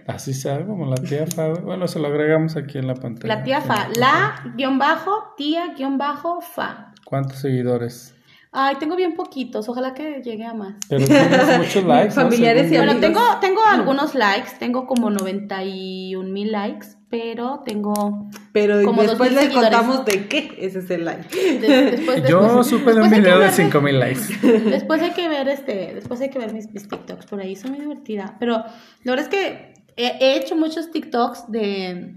Así 0.07 0.33
sea, 0.35 0.64
como 0.64 0.87
la 0.87 0.97
tía 0.97 1.27
Fa. 1.27 1.49
Bueno, 1.49 1.88
se 1.88 1.99
lo 1.99 2.09
agregamos 2.09 2.57
aquí 2.57 2.79
en 2.79 2.87
la 2.87 2.94
pantalla. 2.94 3.35
La 3.37 3.42
tía 3.42 3.61
Fa. 3.61 3.88
La 3.97 4.53
guion 4.57 4.79
bajo, 4.79 5.35
tía 5.37 5.75
guion 5.77 5.99
bajo 5.99 6.40
Fa. 6.40 6.92
¿Cuántos 7.05 7.38
seguidores? 7.38 8.13
Ay, 8.57 8.77
tengo 8.79 8.95
bien 8.95 9.14
poquitos, 9.14 9.69
ojalá 9.69 9.95
que 9.95 10.23
llegue 10.23 10.45
a 10.45 10.55
más. 10.55 10.77
Pero 10.88 11.05
tienes 11.05 11.59
muchos 11.59 11.85
likes, 11.87 12.14
¿no? 12.14 12.23
Familiares 12.23 12.67
y 12.67 12.69
Según- 12.69 12.87
Bueno, 12.87 12.93
amigos. 13.07 13.40
tengo, 13.40 13.40
tengo 13.40 13.61
algunos 13.67 14.14
likes, 14.14 14.51
tengo 14.61 14.87
como 14.87 15.11
91 15.11 16.29
mil 16.29 16.53
likes, 16.53 16.87
pero 17.11 17.62
tengo... 17.67 18.29
Pero 18.53 18.83
Como 18.85 19.03
después 19.03 19.31
2000 19.31 19.35
les 19.35 19.45
seguidores. 19.45 19.71
contamos 19.79 20.05
de 20.07 20.29
qué 20.29 20.55
es 20.61 20.77
ese 20.77 20.99
like. 20.99 21.37
de- 21.59 21.90
después, 21.97 22.23
Yo 22.29 22.43
después- 22.43 22.67
supe 22.69 22.95
de 22.95 23.03
un 23.03 23.11
video 23.11 23.35
de 23.38 23.45
ver- 23.47 23.51
5000 23.53 23.99
likes. 24.01 24.21
Después 24.71 25.03
hay 25.03 25.11
que 25.11 25.29
ver 25.29 25.49
este, 25.49 25.93
después 25.95 26.21
hay 26.21 26.31
que 26.31 26.38
ver 26.38 26.53
mis, 26.53 26.71
mis 26.73 26.88
TikToks 26.88 27.27
por 27.27 27.40
ahí, 27.40 27.57
son 27.57 27.73
muy 27.73 27.81
divertida. 27.81 28.37
Pero 28.38 28.59
la 29.03 29.12
verdad 29.12 29.25
es 29.25 29.29
que 29.29 29.75
he, 29.97 30.07
he 30.21 30.37
hecho 30.37 30.55
muchos 30.57 30.90
TikToks 30.93 31.51
de 31.51 32.14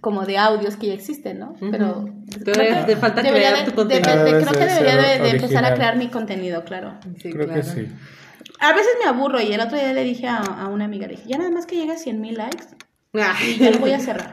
como 0.00 0.24
de 0.26 0.38
audios 0.38 0.76
que 0.76 0.88
ya 0.88 0.94
existen, 0.94 1.38
¿no? 1.38 1.54
Pero 1.70 2.06
que 2.32 2.84
te 2.86 2.96
falta 2.96 3.22
debería 3.22 3.50
crear 3.52 3.66
de- 3.66 3.72
tu 3.72 3.84
de- 3.84 3.94
de- 3.96 4.02
contenido. 4.02 4.40
creo 4.40 4.52
que 4.52 4.58
de 4.66 4.74
debería 4.74 4.96
de, 4.96 5.18
de 5.22 5.30
empezar 5.30 5.64
a 5.64 5.74
crear 5.74 5.96
mi 5.96 6.08
contenido, 6.08 6.64
claro. 6.64 6.98
Sí, 7.20 7.30
Creo 7.30 7.46
que 7.46 7.60
claro. 7.60 7.62
sí. 7.62 7.88
A 8.60 8.72
veces 8.72 8.92
me 9.02 9.08
aburro 9.08 9.40
y 9.40 9.52
el 9.52 9.60
otro 9.60 9.76
día 9.76 9.92
le 9.92 10.04
dije 10.04 10.26
a, 10.28 10.38
a 10.38 10.68
una 10.68 10.84
amiga, 10.86 11.06
le 11.06 11.14
dije, 11.16 11.28
ya 11.28 11.38
nada 11.38 11.50
más 11.50 11.66
que 11.66 11.76
llegue 11.76 11.92
a 11.92 11.98
100 11.98 12.20
mil 12.20 12.34
likes 12.36 12.64
Ay. 13.14 13.56
y 13.56 13.58
ya 13.58 13.70
lo 13.70 13.78
voy 13.78 13.92
a 13.92 13.98
cerrar. 14.00 14.30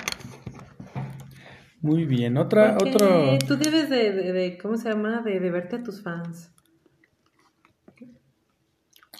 Muy 1.81 2.05
bien. 2.05 2.37
Otra, 2.37 2.77
Porque 2.77 2.95
otro. 2.95 3.37
Tú 3.47 3.57
debes 3.57 3.89
de, 3.89 4.11
de, 4.13 4.31
de- 4.31 4.57
¿cómo 4.57 4.77
se 4.77 4.89
llama? 4.89 5.21
De, 5.21 5.39
de 5.39 5.51
verte 5.51 5.75
a 5.77 5.83
tus 5.83 6.01
fans. 6.01 6.49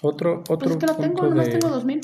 Otro, 0.02 0.40
otro 0.48 0.56
Pues 0.58 0.70
es 0.72 0.76
que 0.78 0.86
no 0.86 0.96
tengo, 0.96 1.22
nomás 1.28 1.48
tengo 1.50 1.68
2 1.68 1.84
mil. 1.84 2.00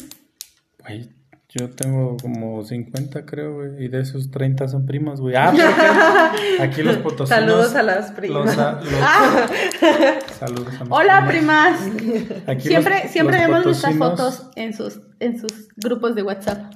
Yo 1.53 1.69
tengo 1.71 2.17
como 2.23 2.63
50, 2.63 3.27
creo, 3.27 3.55
güey. 3.55 3.85
Y 3.85 3.89
de 3.89 4.01
esos 4.03 4.31
30 4.31 4.69
son 4.69 4.87
primos, 4.87 5.21
güey. 5.21 5.35
Ah, 5.37 5.51
porque 5.53 6.63
aquí 6.63 6.83
los 6.85 6.97
potosinos... 6.99 7.29
Saludos 7.29 7.75
a 7.75 7.83
las 7.83 8.13
primas. 8.13 8.47
los 8.47 8.59
a- 8.59 8.81
los- 8.81 10.31
Saludos 10.39 10.75
a 10.81 10.85
Hola, 10.89 11.27
primas. 11.27 11.81
primas. 11.97 12.25
Aquí 12.47 12.69
Siempre, 12.69 13.01
los- 13.03 13.13
siempre 13.13 13.39
vemos 13.39 13.65
nuestras 13.65 13.97
fotos 13.97 14.51
en 14.55 14.73
sus, 14.75 15.01
en 15.19 15.41
sus 15.41 15.69
grupos 15.77 16.15
de 16.15 16.23
WhatsApp. 16.23 16.73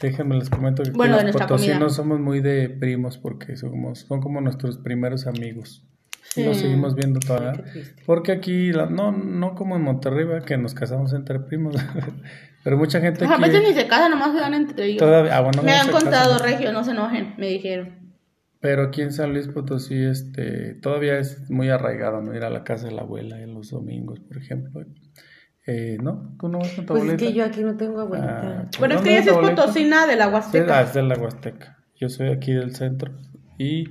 Déjenme 0.00 0.36
les 0.36 0.48
comento 0.50 0.82
que 0.84 0.90
Bueno, 0.90 1.20
los 1.20 1.32
potosinos 1.32 1.78
comida. 1.78 1.88
somos 1.90 2.20
muy 2.20 2.40
de 2.40 2.68
primos 2.68 3.18
porque 3.18 3.56
somos, 3.56 4.00
son 4.00 4.20
como 4.20 4.40
nuestros 4.40 4.78
primeros 4.78 5.26
amigos. 5.26 5.84
Y 6.36 6.42
nos 6.44 6.56
Sí. 6.56 6.64
seguimos 6.64 6.94
viendo 6.94 7.18
todavía. 7.20 7.64
Porque 8.06 8.30
aquí, 8.32 8.70
la- 8.72 8.86
no, 8.86 9.10
no 9.12 9.54
como 9.56 9.74
en 9.76 9.82
Monterrey, 9.82 10.24
¿verdad? 10.24 10.44
que 10.46 10.56
nos 10.56 10.72
casamos 10.74 11.12
entre 11.14 11.40
primos. 11.40 11.74
Pero 12.64 12.76
mucha 12.78 13.00
gente 13.00 13.24
A 13.26 13.32
aquí 13.34 13.42
veces 13.42 13.62
ni 13.62 13.74
se 13.74 13.86
casan, 13.86 14.10
nomás 14.10 14.32
se 14.32 14.40
dan 14.40 14.54
entre 14.54 14.86
ellos. 14.86 14.98
todavía... 14.98 15.36
Ah, 15.36 15.40
bueno, 15.42 15.62
me 15.62 15.72
han 15.72 15.90
contado, 15.90 16.32
casan. 16.38 16.48
Regio, 16.48 16.72
no 16.72 16.82
se 16.82 16.90
enojen, 16.92 17.34
me 17.38 17.48
dijeron. 17.48 18.14
Pero 18.60 18.84
aquí 18.84 19.02
en 19.02 19.12
San 19.12 19.32
Luis 19.34 19.46
Potosí, 19.48 20.02
este, 20.02 20.74
todavía 20.74 21.18
es 21.18 21.50
muy 21.50 21.68
arraigado, 21.68 22.22
¿no? 22.22 22.34
Ir 22.34 22.42
a 22.44 22.50
la 22.50 22.64
casa 22.64 22.86
de 22.86 22.92
la 22.92 23.02
abuela 23.02 23.38
en 23.40 23.52
los 23.54 23.70
domingos, 23.70 24.20
por 24.20 24.38
ejemplo. 24.38 24.82
Eh, 25.66 25.98
¿No? 26.02 26.34
¿Tú 26.40 26.48
no 26.48 26.58
vas 26.58 26.72
con 26.72 26.86
tu 26.86 26.92
Pues 26.94 27.02
es 27.04 27.08
abuelita? 27.10 27.26
que 27.30 27.38
yo 27.38 27.44
aquí 27.44 27.60
no 27.62 27.76
tengo 27.76 28.00
abuelita. 28.00 28.40
Ah, 28.42 28.68
Bueno, 28.78 28.94
es 28.94 29.00
¿dónde 29.00 29.02
que 29.10 29.10
ella 29.18 29.20
es 29.20 29.28
abuelita? 29.28 29.62
potosina 29.62 30.06
de 30.06 30.16
la 30.16 30.24
Sí, 30.24 30.30
ah, 30.30 30.34
Huasteca. 30.34 30.80
es 30.82 30.94
de 30.94 31.02
la 31.02 31.14
Huasteca. 31.16 31.78
Yo 32.00 32.08
soy 32.08 32.28
aquí 32.28 32.52
del 32.52 32.74
centro. 32.74 33.12
Y 33.58 33.84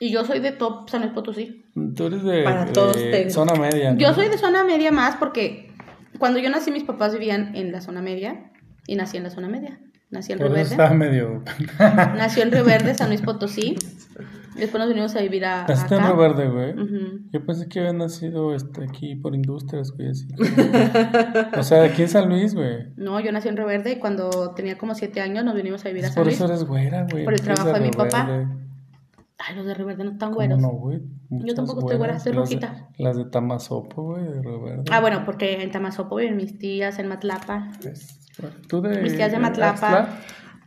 Y 0.00 0.10
yo 0.12 0.24
soy 0.24 0.40
de 0.40 0.50
Top 0.52 0.88
San 0.90 1.02
Luis 1.02 1.12
Potosí. 1.12 1.64
tú 1.96 2.06
eres 2.06 2.22
de, 2.24 2.42
Para 2.42 2.64
de 2.66 2.72
todos 2.72 2.96
tengo. 2.96 3.30
zona 3.30 3.54
media. 3.54 3.92
¿no? 3.92 3.98
Yo 4.00 4.12
soy 4.14 4.28
de 4.28 4.38
zona 4.38 4.64
media 4.64 4.90
más 4.92 5.14
porque 5.16 5.71
cuando 6.18 6.38
yo 6.38 6.50
nací 6.50 6.70
mis 6.70 6.84
papás 6.84 7.12
vivían 7.12 7.54
en 7.54 7.72
la 7.72 7.80
zona 7.80 8.02
media 8.02 8.50
y 8.86 8.96
nací 8.96 9.16
en 9.16 9.24
la 9.24 9.30
zona 9.30 9.48
media. 9.48 9.78
Nací 10.10 10.32
en 10.32 10.38
Por 10.38 10.48
Río 10.48 10.56
Verde. 10.56 10.70
estaba 10.70 10.94
medio... 10.94 11.42
Nació 11.78 12.42
en 12.42 12.52
Río 12.52 12.64
Verde, 12.64 12.94
San 12.94 13.08
Luis 13.08 13.22
Potosí. 13.22 13.76
Después 14.56 14.78
nos 14.78 14.88
vinimos 14.88 15.16
a 15.16 15.22
vivir 15.22 15.46
a, 15.46 15.66
Naciste 15.66 15.94
en. 15.94 16.02
Río 16.02 16.16
Verde, 16.16 16.48
güey. 16.48 16.74
Yo 17.32 17.46
pensé 17.46 17.66
que 17.68 17.80
había 17.80 17.94
nacido 17.94 18.54
este, 18.54 18.84
aquí 18.84 19.14
por 19.14 19.34
industrias, 19.34 19.90
güey, 19.92 20.10
así. 20.10 20.28
o 21.56 21.62
sea, 21.62 21.84
aquí 21.84 22.02
en 22.02 22.08
San 22.08 22.28
Luis, 22.28 22.54
güey. 22.54 22.92
No, 22.96 23.18
yo 23.20 23.32
nací 23.32 23.48
en 23.48 23.56
Río 23.56 23.66
Verde 23.66 23.92
y 23.92 23.96
cuando 23.98 24.52
tenía 24.54 24.76
como 24.76 24.94
siete 24.94 25.22
años 25.22 25.44
nos 25.46 25.54
vinimos 25.54 25.82
a 25.86 25.88
vivir 25.88 26.04
a 26.04 26.08
San 26.08 26.16
por 26.16 26.26
Luis. 26.26 26.36
eso 26.36 26.44
eres 26.44 26.64
güera, 26.64 27.06
güey. 27.10 27.24
Por 27.24 27.32
el 27.32 27.40
trabajo 27.40 27.72
de 27.72 27.80
mi 27.80 27.90
papá. 27.90 28.50
Ay, 29.44 29.56
los 29.56 29.66
de 29.66 29.74
Río 29.74 29.86
Verde 29.86 30.04
no 30.04 30.10
están 30.12 30.28
¿Cómo 30.28 30.36
güeros. 30.36 30.60
no, 30.60 30.68
güey? 30.70 31.00
Muchas 31.30 31.54
tampoco 31.56 31.80
estoy 31.80 31.96
güera, 31.96 32.16
estoy 32.16 32.32
Las 32.34 32.48
de- 32.50 32.56
rojita. 32.56 32.88
Las 32.98 33.16
de 33.16 33.24
Tamazopo, 33.24 34.02
güey, 34.02 34.24
de 34.24 34.42
Río 34.42 34.62
Verde. 34.62 34.84
Ah, 34.90 35.00
bueno, 35.00 35.22
porque 35.24 35.62
en 35.62 35.70
Tamazopo 35.70 36.16
viven 36.16 36.36
mis 36.36 36.58
tías, 36.58 36.98
en 36.98 37.08
Matlapa. 37.08 37.70
Es- 37.84 38.18
Tú 38.68 38.80
de... 38.80 39.02
Mis 39.02 39.14
tías 39.16 39.32
de 39.32 39.38
Matlapa. 39.38 40.18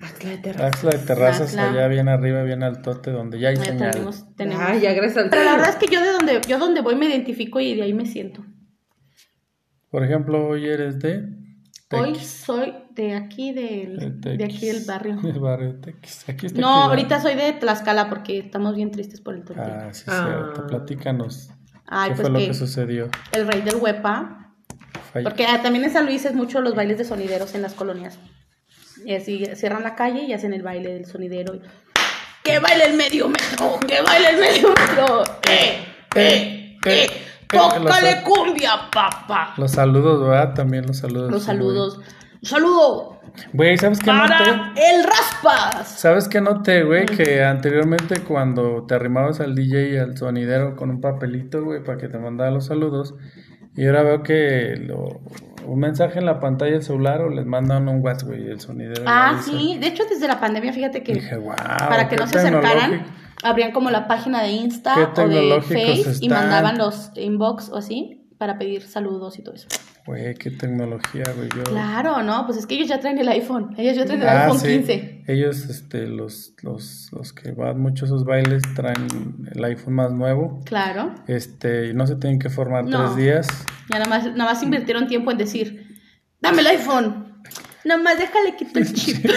Axtla 0.02 0.30
de 0.32 0.38
Terra. 0.40 0.68
Axtla 0.68 0.90
de 0.92 0.98
Terrazas, 1.00 1.42
Axtla. 1.56 1.72
allá 1.72 1.88
bien 1.88 2.10
arriba, 2.10 2.44
bien 2.44 2.62
al 2.64 2.82
tote, 2.82 3.12
donde 3.12 3.40
ya 3.40 3.50
hay 3.50 3.56
Ya 3.56 3.64
señal. 3.66 3.92
tenemos, 3.92 4.36
tenemos. 4.36 4.64
Ay, 4.68 4.82
ya 4.82 4.94
gracias 4.94 5.24
al 5.24 5.30
Pero 5.30 5.44
la 5.46 5.52
verdad 5.54 5.70
es 5.70 5.76
que 5.78 5.88
yo 5.88 6.02
de 6.02 6.12
donde, 6.12 6.42
yo 6.48 6.60
donde 6.60 6.82
voy 6.82 6.96
me 6.96 7.06
identifico 7.08 7.60
y 7.62 7.76
de 7.76 7.84
ahí 7.84 7.94
me 7.94 8.06
siento. 8.06 8.44
Por 9.90 10.04
ejemplo, 10.04 10.48
hoy 10.48 10.66
eres 10.68 11.00
de... 11.00 11.24
Hoy 11.92 12.14
Tequis. 12.14 12.28
soy 12.28 12.74
de 12.96 13.14
aquí 13.16 13.52
del, 13.52 14.20
De 14.22 14.38
de 14.38 14.44
aquí 14.46 14.66
del 14.68 14.84
barrio. 14.86 15.18
Del 15.22 15.40
barrio 15.40 15.74
de 15.74 15.80
Tequis. 15.80 16.30
Aquí 16.30 16.46
está 16.48 16.60
No, 16.62 16.68
ahorita 16.84 17.22
soy 17.22 17.36
de 17.36 17.54
Tlaxcala 17.54 18.10
porque 18.10 18.40
estamos 18.40 18.76
bien 18.76 18.92
tristes 18.92 19.22
por 19.22 19.36
el 19.36 19.44
torneo. 19.44 19.66
Ah, 19.68 19.94
sí, 19.94 20.04
Ah. 20.08 20.26
cierto. 20.54 20.68
Platícanos. 20.68 21.50
Ay, 21.88 22.10
¿Qué 22.10 22.16
pues 22.16 22.22
fue 22.22 22.30
lo 22.32 22.40
que 22.40 22.48
que 22.48 22.54
sucedió? 22.54 23.10
el 23.34 23.48
rey 23.48 23.62
del 23.62 23.76
huepa, 23.76 24.54
porque 25.24 25.46
ah, 25.46 25.62
también 25.62 25.86
en 25.86 25.92
San 25.92 26.06
Luis 26.06 26.26
es 26.26 26.34
mucho 26.34 26.62
los 26.62 26.74
bailes 26.74 26.98
de 26.98 27.04
sonideros 27.06 27.54
en 27.54 27.62
las 27.62 27.74
colonias. 27.74 28.18
Y 29.06 29.14
así 29.14 29.46
cierran 29.56 29.84
la 29.84 29.94
calle 29.96 30.24
y 30.24 30.34
hacen 30.34 30.54
el 30.54 30.64
baile 30.64 30.94
del 30.94 31.06
sonidero. 31.06 31.54
y, 31.54 31.62
¡Que 32.44 32.60
baile 32.60 32.86
el 32.86 32.96
medio 32.98 33.28
metro! 33.28 33.80
¡Que 33.88 34.02
baile 34.02 34.30
el 34.30 34.38
medio 34.40 34.70
metro! 34.70 35.24
¡Eh! 35.50 35.86
¡Eh! 36.16 36.78
¡Eh! 36.86 37.08
¡Tócale 37.48 38.24
cumbia, 38.24 38.90
papá! 38.92 39.54
Los 39.58 39.72
saludos, 39.72 40.28
¿verdad? 40.28 40.54
También 40.56 40.88
los 40.88 40.98
saludos. 40.98 41.30
Los 41.32 41.44
saludos. 41.44 42.00
¡Un 42.46 42.50
saludo 42.50 43.20
Güey, 43.54 43.76
¿sabes 43.80 44.00
qué 44.00 44.14
noté? 44.14 44.28
para 44.30 44.74
el 44.78 45.04
raspas! 45.04 45.88
¿Sabes 46.00 46.28
qué 46.30 46.42
noté, 46.42 46.84
güey? 46.84 47.08
Que 47.08 47.44
anteriormente 47.44 48.22
cuando 48.22 48.86
te 48.86 48.94
arrimabas 48.94 49.40
al 49.40 49.56
DJ 49.56 49.90
y 49.94 49.98
al 49.98 50.16
sonidero 50.16 50.76
con 50.76 50.92
un 50.92 51.02
papelito, 51.02 51.64
güey, 51.64 51.84
para 51.84 51.98
que 51.98 52.08
te 52.08 52.20
mandara 52.20 52.52
los 52.52 52.68
saludos, 52.68 53.16
y 53.76 53.88
ahora 53.88 54.04
veo 54.04 54.22
que 54.24 54.76
lo- 54.78 55.22
un 55.66 55.80
mensaje 55.80 56.20
en 56.20 56.26
la 56.28 56.40
pantalla 56.40 56.74
del 56.74 56.84
celular 56.84 57.22
o 57.22 57.30
les 57.30 57.48
mandan 57.48 57.90
un 57.90 58.00
WhatsApp, 58.06 58.30
güey, 58.30 58.44
y 58.46 58.52
el 58.52 58.60
sonidero. 58.62 59.04
Ah, 59.08 59.42
sí. 59.44 59.78
De 59.82 59.88
hecho, 59.88 60.04
desde 60.08 60.28
la 60.28 60.40
pandemia, 60.40 60.72
fíjate 60.72 61.02
que 61.04 61.14
Dije, 61.16 61.36
wow. 61.36 61.56
para 61.90 62.08
que 62.08 62.16
no 62.18 62.28
se 62.28 62.38
acercaran, 62.38 63.06
abrían 63.44 63.72
como 63.72 63.90
la 63.90 64.08
página 64.08 64.44
de 64.44 64.52
Insta 64.52 64.94
o 65.18 65.28
de 65.28 65.62
Face 65.62 66.20
y 66.22 66.30
mandaban 66.30 66.78
los 66.78 67.12
inbox 67.16 67.70
o 67.70 67.78
así 67.78 68.30
para 68.38 68.58
pedir 68.60 68.84
saludos 68.84 69.40
y 69.40 69.44
todo 69.44 69.56
eso. 69.56 69.68
Güey, 70.06 70.36
qué 70.36 70.52
tecnología, 70.52 71.24
güey. 71.36 71.50
Yo... 71.56 71.64
Claro, 71.64 72.22
no, 72.22 72.46
pues 72.46 72.60
es 72.60 72.68
que 72.68 72.76
ellos 72.76 72.88
ya 72.88 73.00
traen 73.00 73.18
el 73.18 73.28
iPhone. 73.28 73.74
Ellos 73.76 73.96
ya 73.96 74.06
traen 74.06 74.22
el 74.22 74.28
Ah, 74.30 74.44
iPhone 74.46 74.60
sí. 74.60 74.68
15. 74.68 75.24
Ellos, 75.28 75.66
este, 75.66 76.06
los, 76.06 76.54
los, 76.62 77.10
los 77.12 77.34
que 77.34 77.52
van 77.54 77.80
mucho 77.80 78.06
a 78.06 78.08
esos 78.08 78.24
bailes 78.24 78.62
traen 78.76 79.08
el 79.52 79.64
iPhone 79.64 79.96
más 79.96 80.12
nuevo. 80.12 80.62
Claro. 80.66 81.16
Este, 81.28 81.88
y 81.88 81.94
no 81.96 82.06
se 82.06 82.18
tienen 82.18 82.38
que 82.38 82.52
formar 82.52 82.86
No. 82.86 83.04
tres 83.04 83.16
días. 83.18 83.48
Ya 83.90 83.98
nada 83.98 84.08
más, 84.10 84.26
nada 84.36 84.52
más 84.54 84.62
invirtieron 84.62 85.08
tiempo 85.08 85.32
en 85.32 85.40
decir, 85.40 85.98
dame 86.40 86.62
el 86.62 86.68
iPhone. 86.68 87.26
Nada 87.84 88.02
más 88.02 88.18
déjale 88.20 88.56
quito 88.56 88.78
el 88.80 88.94
chip. 88.94 89.26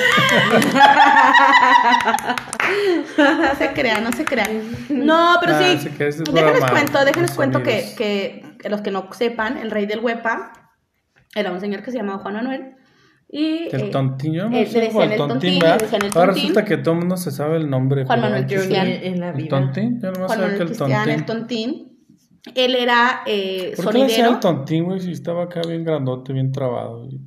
no 3.19 3.55
se 3.59 3.73
crean, 3.73 4.05
no 4.05 4.13
se 4.13 4.25
crean. 4.25 4.63
No, 4.91 5.37
pero 5.41 5.55
Ah, 5.55 5.77
sí. 5.79 5.89
déjenles 5.99 6.65
cuento, 6.71 7.05
déjenles 7.05 7.31
cuento 7.33 7.63
que, 7.63 7.95
que 7.97 8.69
los 8.69 8.81
que 8.83 8.91
no 8.91 9.09
sepan, 9.13 9.57
el 9.59 9.71
rey 9.71 9.87
del 9.87 10.01
huepa 10.01 10.53
era 11.35 11.53
un 11.53 11.61
señor 11.61 11.83
que 11.83 11.91
se 11.91 11.99
llamaba 11.99 12.19
Juan 12.23 12.35
Manuel. 12.35 12.75
Y, 13.31 13.69
El 13.75 13.83
eh, 13.83 13.91
tontín, 13.91 14.33
yo 14.35 14.49
no 14.49 14.49
eh, 14.49 14.51
me 14.51 14.65
le 14.65 14.67
sé, 14.67 14.81
decían 14.81 15.13
el 15.13 15.13
el 15.13 15.17
tontín, 15.19 15.51
tontín, 15.51 15.59
¿verdad? 15.59 15.79
le 15.79 15.83
decían 15.85 16.03
el 16.05 16.13
Ahora 16.15 16.33
tontín. 16.33 16.35
resulta 16.35 16.65
que 16.65 16.77
todo 16.79 16.95
el 16.95 17.01
mundo 17.01 17.17
se 17.19 17.31
sabe 17.31 17.57
el 17.59 17.69
nombre. 17.69 18.05
Juan 18.05 18.21
Manuel 18.21 18.47
Cristian. 18.47 18.87
en 18.89 19.21
la 19.21 19.33
¿El 19.33 19.37
vida. 19.37 19.49
tontín? 19.49 20.01
Yo 20.01 20.13
no 20.13 20.27
Juan 20.27 20.41
sabía 20.41 20.55
que 20.55 20.63
el 20.63 20.69
Cristian, 20.69 21.05
tontín. 21.05 21.15
el 21.15 21.25
tontín. 21.27 21.99
Él 22.55 22.75
era 22.77 23.23
eh, 23.27 23.75
¿Por 23.77 23.89
qué 23.91 23.99
le 23.99 24.05
decían 24.05 24.27
sonidero. 24.27 24.41
tontín, 24.41 24.85
güey? 24.85 25.01
Si 25.01 25.13
estaba 25.13 25.45
acá 25.45 25.61
bien 25.67 25.85
grandote, 25.85 26.33
bien 26.33 26.53
trabado. 26.53 27.01
güey? 27.05 27.21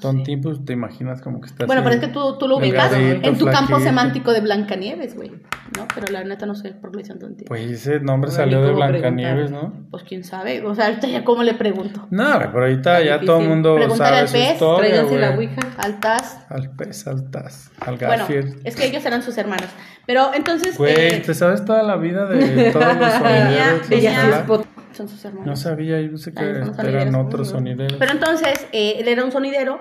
Tontín, 0.00 0.40
pues 0.40 0.64
te 0.64 0.72
imaginas 0.72 1.20
como 1.22 1.40
que 1.40 1.48
está 1.48 1.66
Bueno, 1.66 1.82
pero 1.82 1.94
es 1.96 2.00
que 2.00 2.08
tú, 2.08 2.36
tú 2.38 2.48
lo 2.48 2.56
ubicas 2.58 2.90
delgadito, 2.90 3.28
en 3.28 3.38
tu 3.38 3.44
campo 3.46 3.66
flaquito. 3.66 3.80
semántico 3.88 4.32
de 4.32 4.40
Blancanieves, 4.40 5.14
güey. 5.16 5.30
¿No? 5.76 5.86
Pero 5.94 6.12
la 6.12 6.24
neta 6.24 6.46
no 6.46 6.54
sé 6.54 6.72
por 6.72 6.90
qué 6.90 6.98
le 6.98 7.02
dicen 7.02 7.18
tontín. 7.18 7.46
Pues, 7.48 7.60
Pues 7.66 7.72
ese 7.86 8.00
nombre 8.00 8.30
Bueno, 8.30 8.44
salió 8.44 8.60
¿y 8.62 8.66
de 8.66 8.72
Blancanieves, 8.72 9.50
¿no? 9.50 9.72
quién 10.06 10.24
sabe. 10.24 10.64
O 10.64 10.74
sea, 10.74 10.86
ahorita 10.86 11.06
ya 11.08 11.24
cómo 11.24 11.42
le 11.42 11.54
pregunto. 11.54 12.06
No, 12.10 12.24
pero 12.38 12.60
ahorita 12.60 13.02
ya 13.02 13.20
todo 13.20 13.40
el 13.40 13.48
mundo 13.48 13.74
Pregúntale 13.76 14.08
sabe 14.10 14.20
al 14.20 14.28
pez, 14.32 14.52
historia, 14.52 14.88
Tráiganse 14.90 15.18
la 15.18 15.30
güey. 15.34 15.48
ouija. 15.48 15.60
Altas. 15.78 16.38
Al 16.48 16.70
pez, 16.76 17.06
al 17.06 17.30
taz, 17.30 17.70
al 17.80 17.96
Bueno, 17.96 18.10
Garfield. 18.26 18.60
es 18.64 18.76
que 18.76 18.86
ellos 18.86 19.04
eran 19.04 19.22
sus 19.22 19.36
hermanos. 19.38 19.66
Pero 20.06 20.30
entonces. 20.34 20.78
Güey, 20.78 20.94
eh, 20.96 21.22
¿te 21.24 21.34
sabes 21.34 21.64
toda 21.64 21.82
la 21.82 21.96
vida 21.96 22.26
de 22.26 22.70
todos 22.70 22.96
los 22.96 23.12
sonideros? 23.14 24.75
Son 24.96 25.08
sus 25.08 25.24
hermanos. 25.24 25.46
No 25.46 25.56
sabía, 25.56 26.00
yo 26.00 26.16
sé 26.16 26.32
que 26.32 26.42
eran 26.44 27.14
otros 27.14 27.48
sonideros. 27.50 27.96
Pero 27.98 28.12
entonces, 28.12 28.66
eh, 28.72 28.96
él 28.98 29.08
era 29.08 29.24
un 29.24 29.32
sonidero. 29.32 29.80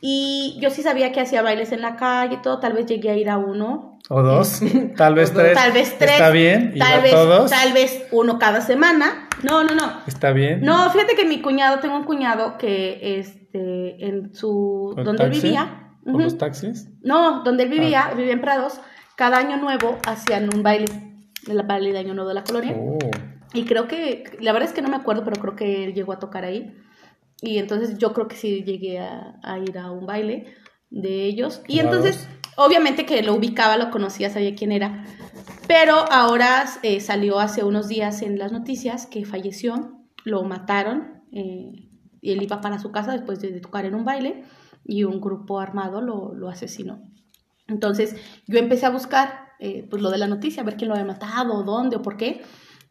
Y 0.00 0.58
yo 0.60 0.68
sí 0.70 0.82
sabía 0.82 1.12
que 1.12 1.20
hacía 1.20 1.40
bailes 1.40 1.72
en 1.72 1.80
la 1.80 1.96
calle 1.96 2.34
y 2.36 2.42
todo. 2.42 2.60
Tal 2.60 2.74
vez 2.74 2.84
llegué 2.86 3.10
a 3.10 3.16
ir 3.16 3.30
a 3.30 3.38
uno. 3.38 3.98
O 4.10 4.22
dos, 4.22 4.60
tal 4.96 5.14
vez 5.14 5.32
tres. 5.32 5.54
Tal 5.54 5.72
vez 5.72 5.96
tres. 5.98 6.12
¿Está 6.12 6.30
bien? 6.30 6.72
¿Y 6.74 6.78
Tal 6.78 7.00
vez, 7.02 7.10
todos? 7.12 7.50
tal 7.50 7.72
vez 7.72 8.06
uno 8.12 8.38
cada 8.38 8.60
semana. 8.60 9.28
No, 9.42 9.64
no, 9.64 9.74
no. 9.74 9.92
¿Está 10.06 10.32
bien? 10.32 10.60
No, 10.60 10.90
fíjate 10.90 11.14
que 11.16 11.24
mi 11.24 11.40
cuñado, 11.40 11.78
tengo 11.80 11.96
un 11.96 12.04
cuñado 12.04 12.58
que 12.58 13.18
este, 13.18 14.06
en 14.06 14.34
su, 14.34 14.92
¿Con 14.94 15.04
donde 15.04 15.24
él 15.24 15.30
vivía, 15.30 15.88
¿Con 16.04 16.22
los 16.22 16.36
taxis? 16.36 16.88
no, 17.02 17.42
donde 17.44 17.62
él 17.62 17.70
vivía, 17.70 18.08
Ah. 18.10 18.14
vivía 18.14 18.32
en 18.34 18.40
Prados, 18.42 18.80
cada 19.16 19.38
año 19.38 19.56
nuevo 19.56 19.98
hacían 20.06 20.50
un 20.54 20.62
baile, 20.62 20.86
de 21.46 21.54
la 21.54 21.62
baile 21.62 21.92
de 21.92 21.98
año 21.98 22.12
nuevo 22.14 22.28
de 22.28 22.34
la 22.34 22.44
colonia. 22.44 22.74
Oh. 22.78 22.98
Y 23.54 23.64
creo 23.64 23.88
que, 23.88 24.24
la 24.40 24.52
verdad 24.52 24.68
es 24.68 24.74
que 24.74 24.82
no 24.82 24.88
me 24.88 24.96
acuerdo, 24.96 25.24
pero 25.24 25.40
creo 25.40 25.56
que 25.56 25.84
él 25.84 25.94
llegó 25.94 26.12
a 26.12 26.18
tocar 26.18 26.44
ahí. 26.44 26.76
Y 27.40 27.58
entonces 27.58 27.98
yo 27.98 28.12
creo 28.12 28.28
que 28.28 28.36
sí 28.36 28.62
llegué 28.64 28.98
a, 28.98 29.38
a 29.42 29.58
ir 29.58 29.78
a 29.78 29.90
un 29.90 30.06
baile 30.06 30.54
de 30.90 31.24
ellos. 31.24 31.62
Y 31.68 31.76
Wow. 31.76 31.84
entonces, 31.84 32.28
obviamente 32.56 33.06
que 33.06 33.22
lo 33.22 33.34
ubicaba, 33.34 33.76
lo 33.76 33.90
conocía, 33.90 34.28
sabía 34.30 34.54
quién 34.54 34.72
era. 34.72 35.04
Pero 35.66 35.94
ahora 36.10 36.64
eh, 36.82 37.00
salió 37.00 37.38
hace 37.38 37.64
unos 37.64 37.88
días 37.88 38.22
en 38.22 38.38
las 38.38 38.52
noticias 38.52 39.06
que 39.06 39.24
falleció, 39.24 39.98
lo 40.24 40.42
mataron. 40.44 41.22
eh, 41.32 41.88
y 42.20 42.32
él 42.32 42.42
iba 42.42 42.62
para 42.62 42.78
su 42.78 42.90
casa 42.90 43.12
después 43.12 43.38
de 43.40 43.60
tocar 43.60 43.84
en 43.84 43.94
un 43.94 44.06
baile 44.06 44.44
y 44.82 45.04
un 45.04 45.20
grupo 45.20 45.60
armado 45.60 46.00
lo, 46.00 46.32
lo 46.34 46.48
asesinó. 46.48 47.02
Entonces 47.66 48.16
yo 48.46 48.58
empecé 48.58 48.86
a 48.86 48.90
buscar 48.90 49.48
eh, 49.58 49.86
pues 49.90 50.00
lo 50.00 50.10
de 50.10 50.16
la 50.16 50.26
noticia, 50.26 50.62
a 50.62 50.64
ver 50.64 50.76
quién 50.78 50.88
lo 50.88 50.94
había 50.94 51.04
matado, 51.06 51.62
dónde 51.64 51.96
o 51.96 52.02
por 52.02 52.16
qué. 52.16 52.40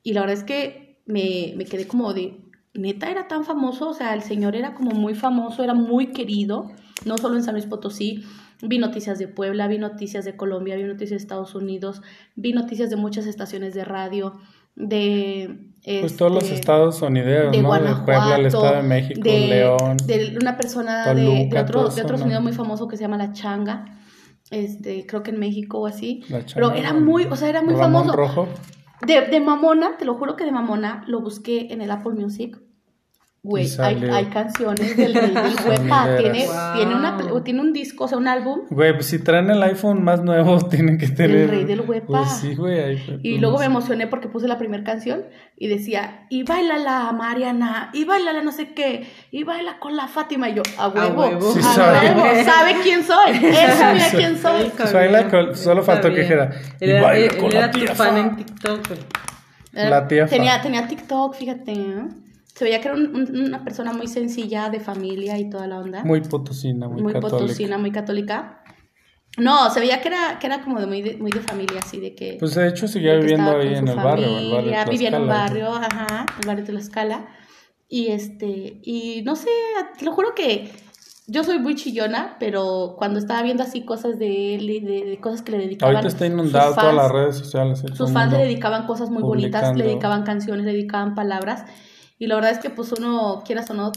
Y 0.04 0.14
la 0.14 0.22
verdad 0.22 0.38
es 0.38 0.44
que 0.44 1.00
me, 1.06 1.54
me 1.56 1.66
quedé 1.66 1.88
como 1.88 2.14
de, 2.14 2.44
neta 2.74 3.10
era 3.10 3.28
tan 3.28 3.46
famoso, 3.46 3.90
o 3.90 3.94
sea, 3.94 4.14
el 4.14 4.22
señor 4.22 4.56
era 4.56 4.74
como 4.74 4.92
muy 4.92 5.16
famoso, 5.16 5.64
era 5.64 5.74
muy 5.74 6.08
querido, 6.08 6.72
no 7.06 7.18
solo 7.18 7.36
en 7.36 7.44
San 7.44 7.54
Luis 7.54 7.66
Potosí. 7.66 8.24
Vi 8.66 8.78
noticias 8.78 9.20
de 9.20 9.28
Puebla, 9.28 9.68
vi 9.68 9.78
noticias 9.78 10.24
de 10.24 10.38
Colombia, 10.38 10.78
vi 10.78 10.84
noticias 10.84 11.10
de 11.10 11.18
Estados 11.18 11.54
Unidos, 11.54 12.02
vi 12.36 12.54
noticias 12.54 12.90
de 12.90 12.96
muchas 12.96 13.26
estaciones 13.26 13.74
de 13.74 13.84
radio, 13.84 14.36
de... 14.76 15.70
Pues 15.84 16.16
todos 16.16 16.32
los 16.32 16.44
este, 16.44 16.56
estados 16.56 16.96
sonideros, 16.96 17.52
de 17.52 17.62
¿no? 17.62 17.68
Guanajuato, 17.68 18.00
de 18.00 18.18
Puebla, 18.18 18.36
el 18.38 18.46
Estado 18.46 18.76
de 18.78 18.84
México, 18.84 19.22
de, 19.22 19.48
León. 19.48 19.98
de 20.06 20.38
una 20.40 20.56
persona 20.56 21.14
de, 21.14 21.50
otro, 21.60 21.90
de 21.90 22.02
otro 22.02 22.18
son, 22.18 22.20
sonido 22.20 22.40
muy 22.40 22.54
famoso 22.54 22.88
que 22.88 22.96
se 22.96 23.04
llama 23.04 23.18
La 23.18 23.34
Changa, 23.34 24.00
este, 24.50 25.06
creo 25.06 25.24
que 25.24 25.32
en 25.32 25.40
México 25.40 25.80
o 25.80 25.88
así, 25.88 26.24
La 26.30 26.40
pero 26.54 26.70
changa, 26.70 26.80
era 26.80 26.94
muy, 26.94 27.26
o 27.26 27.36
sea, 27.36 27.50
era 27.50 27.62
muy 27.62 27.74
Ramón 27.74 28.06
famoso. 28.06 28.16
Rojo. 28.16 28.48
De, 29.06 29.22
de 29.28 29.40
Mamona, 29.42 29.98
te 29.98 30.06
lo 30.06 30.16
juro 30.16 30.36
que 30.36 30.46
de 30.46 30.52
Mamona 30.52 31.04
lo 31.08 31.20
busqué 31.20 31.74
en 31.74 31.82
el 31.82 31.92
Apple 31.92 32.14
Music. 32.14 32.58
Güey, 33.46 33.68
hay, 33.80 34.02
hay 34.10 34.26
canciones 34.28 34.96
del 34.96 35.14
Rey 35.14 35.32
del 35.32 35.56
Huepa. 35.68 36.16
Tiene, 36.18 36.46
Wow. 36.46 36.76
tiene, 36.78 36.96
una, 36.96 37.44
tiene 37.44 37.60
un 37.60 37.74
disco, 37.74 38.06
o 38.06 38.08
sea, 38.08 38.18
un 38.18 38.30
álbum. 38.30 38.62
Güey, 38.70 38.94
pues 38.94 39.08
si 39.08 39.20
traen 39.20 39.50
el 39.50 39.62
iPhone 39.64 40.02
más 40.02 40.24
nuevo, 40.24 40.62
tienen 40.70 40.98
que 40.98 41.08
tener. 41.10 41.50
Rey 41.50 41.66
del 41.66 41.82
Huepa. 41.82 42.08
Pues 42.08 42.30
sí, 42.40 42.56
güey. 42.56 42.80
ahí- 42.80 43.20
Y 43.22 43.40
luego 43.40 43.60
me 43.60 43.66
emocioné 43.66 44.08
porque 44.08 44.30
puse 44.30 44.48
la 44.48 44.58
primera 44.58 44.86
canción 44.86 45.24
y 45.58 45.68
decía, 45.68 46.26
y 46.30 46.44
bailala 46.44 47.12
Mariana, 47.12 47.90
y 47.94 48.06
bailala 48.06 48.42
no 48.44 48.54
sé 48.54 48.74
qué, 48.74 49.08
y 49.30 49.44
baila 49.44 49.78
con 49.78 49.98
la 49.98 50.08
Fátima. 50.08 50.48
Y 50.50 50.54
yo, 50.56 50.62
a 50.78 50.88
huevo, 50.88 51.02
a 51.02 51.08
huevo. 51.28 51.40
huevo, 51.40 51.52
Sí 51.54 51.62
sabe. 51.62 52.44
sabe 52.46 52.76
quién 52.82 53.04
soy, 53.04 53.32
él 53.44 53.72
sabía 53.78 54.10
quién 54.10 54.38
soy. 54.42 54.72
Pues 54.78 54.94
baila 54.94 55.28
con- 55.30 55.54
solo 55.58 55.84
faltó 55.84 56.08
que 56.14 56.22
dijera, 56.22 56.50
Él 56.80 56.90
"Y 56.90 56.92
era, 56.94 57.02
baila 57.04 57.38
con 57.38 57.52
era 57.52 57.70
tía 57.72 57.88
fan 57.94 58.08
Fa". 58.14 58.20
en 58.20 58.36
TikTok, 58.38 58.88
güey. 58.88 59.00
La 59.74 60.08
tía 60.08 60.28
tenía, 60.28 60.62
tenía 60.62 60.88
TikTok, 60.88 61.36
fíjate, 61.36 61.76
¿no? 61.76 62.24
Se 62.54 62.64
veía 62.66 62.80
que 62.82 62.88
era 62.90 62.98
un- 62.98 63.16
un- 63.16 63.42
una 63.48 63.64
persona 63.64 63.94
muy 63.94 64.08
sencilla, 64.08 64.70
de 64.70 64.80
familia 64.80 65.38
y 65.40 65.50
toda 65.50 65.68
la 65.68 65.80
onda. 65.80 66.04
Muy 66.04 66.22
potosina, 66.22 66.88
muy, 66.88 67.02
muy 67.02 67.14
católica. 67.14 67.38
potosina, 67.40 67.78
muy 67.78 67.92
católica. 67.92 68.64
No, 69.38 69.72
se 69.72 69.80
veía 69.80 70.00
que 70.02 70.10
era, 70.10 70.38
que 70.40 70.46
era 70.46 70.62
como 70.62 70.80
de 70.80 70.86
muy, 70.86 71.02
de, 71.02 71.18
muy 71.18 71.32
de 71.32 71.40
familia, 71.40 71.80
así 71.84 72.00
de 72.00 72.14
que... 72.14 72.38
Pues 72.40 72.54
de 72.54 72.68
hecho 72.68 72.88
seguía 72.88 73.14
de 73.14 73.20
viviendo 73.22 73.58
ahí 73.58 73.74
en 73.74 73.88
el 73.88 73.96
barrio, 73.96 74.26
el 74.26 74.32
barrio 74.32 74.32
de 74.46 74.50
familia, 74.56 74.86
vivía 74.86 75.08
en 75.08 75.16
un 75.16 75.28
barrio, 75.28 75.74
ajá, 75.74 76.26
el 76.40 76.48
barrio 76.48 76.64
de 76.66 76.72
Tlaxcala. 76.72 77.28
Y 77.90 78.08
este, 78.10 78.80
y 78.84 79.24
no 79.26 79.36
sé, 79.36 79.50
te 79.98 80.06
lo 80.06 80.12
juro 80.14 80.36
que 80.36 80.70
yo 81.26 81.44
soy 81.44 81.58
muy 81.58 81.74
chillona, 81.74 82.36
pero 82.40 82.94
cuando 82.98 83.18
estaba 83.18 83.42
viendo 83.42 83.64
así 83.64 83.84
cosas 83.86 84.20
de 84.20 84.56
él 84.56 84.70
y 84.70 84.80
de, 84.82 85.04
de 85.06 85.20
cosas 85.20 85.42
que 85.42 85.52
le 85.54 85.58
dedicaban. 85.58 85.96
Ahorita 85.96 86.10
está 86.10 86.28
inundado 86.28 86.68
sus 86.68 86.76
todas 86.76 86.94
fans, 86.96 86.96
las 86.98 87.12
redes 87.12 87.36
sociales. 87.38 87.84
eh, 87.84 87.96
Sus 87.96 88.12
fans 88.12 88.32
le 88.34 88.38
dedicaban 88.40 88.86
cosas 88.86 89.10
muy 89.10 89.24
bonitas, 89.24 89.76
le 89.76 89.84
dedicaban 89.86 90.24
canciones, 90.24 90.66
le 90.66 90.74
dedicaban 90.74 91.16
palabras. 91.16 91.66
Y 92.20 92.28
la 92.28 92.36
verdad 92.36 92.52
es 92.52 92.60
que 92.60 92.70
pues 92.70 92.92
uno, 92.92 93.44
quieras 93.46 93.70
o 93.72 93.74
no, 93.74 93.92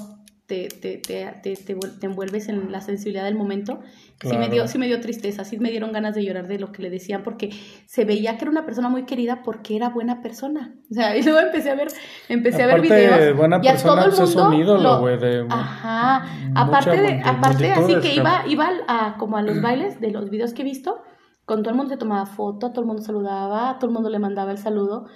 te, 0.46 0.68
te, 0.68 0.98
te, 0.98 1.26
te, 1.42 1.56
te 1.56 1.76
vuel- 1.76 1.98
te 1.98 2.06
envuelves 2.06 2.48
en 2.48 2.70
la 2.70 2.80
sensibilidad 2.80 3.24
del 3.24 3.34
momento. 3.34 3.80
Sí, 4.20 4.28
me 4.28 4.36
Claro. 4.36 4.52
dio, 4.52 4.68
sí 4.68 4.78
me 4.78 4.86
dio 4.86 5.00
tristeza, 5.00 5.44
sí 5.44 5.58
me 5.58 5.70
dieron 5.72 5.90
ganas 5.90 6.14
de 6.14 6.24
llorar 6.24 6.46
de 6.46 6.60
lo 6.60 6.70
que 6.70 6.82
le 6.82 6.88
decían, 6.90 7.24
porque 7.24 7.50
se 7.86 8.04
veía 8.04 8.36
que 8.38 8.44
era 8.44 8.50
una 8.52 8.64
persona 8.64 8.88
muy 8.88 9.06
querida 9.06 9.42
porque 9.42 9.74
era 9.74 9.88
buena 9.88 10.22
persona. 10.22 10.72
O 10.88 10.94
sea, 10.94 11.16
y 11.16 11.22
luego 11.24 11.40
empecé 11.40 11.70
a 11.70 11.74
ver, 11.74 11.88
empecé 12.28 12.62
a 12.62 12.66
ver 12.66 12.76
Aparte, 12.76 12.94
videos. 12.94 13.36
buena 13.36 13.60
y 13.60 13.66
a 13.68 13.76
todo 13.76 14.04
el 14.04 14.12
mundo 14.12 14.48
un 14.48 14.54
ídolo, 14.54 14.82
lo- 14.82 15.00
güey, 15.00 15.18
Ajá. 15.50 16.24
Aparte, 16.54 16.96
de, 17.00 17.22
aparte 17.24 17.72
así 17.72 17.96
que 18.00 18.14
iba, 18.14 18.44
iba 18.48 18.70
a, 18.86 19.16
como 19.18 19.36
a 19.38 19.42
los 19.42 19.60
bailes 19.60 20.00
de 20.00 20.12
los 20.12 20.30
videos 20.30 20.54
que 20.54 20.62
he 20.62 20.64
visto, 20.64 21.02
con 21.44 21.62
todo 21.64 21.70
el 21.70 21.76
mundo 21.76 21.90
se 21.92 21.96
tomaba 21.98 22.24
foto, 22.24 22.66
a 22.66 22.70
todo 22.70 22.82
el 22.82 22.86
mundo 22.86 23.02
saludaba, 23.02 23.70
a 23.70 23.78
todo 23.80 23.88
el 23.90 23.94
mundo 23.94 24.10
le 24.10 24.20
mandaba 24.20 24.52
el 24.52 24.58
saludo. 24.58 25.06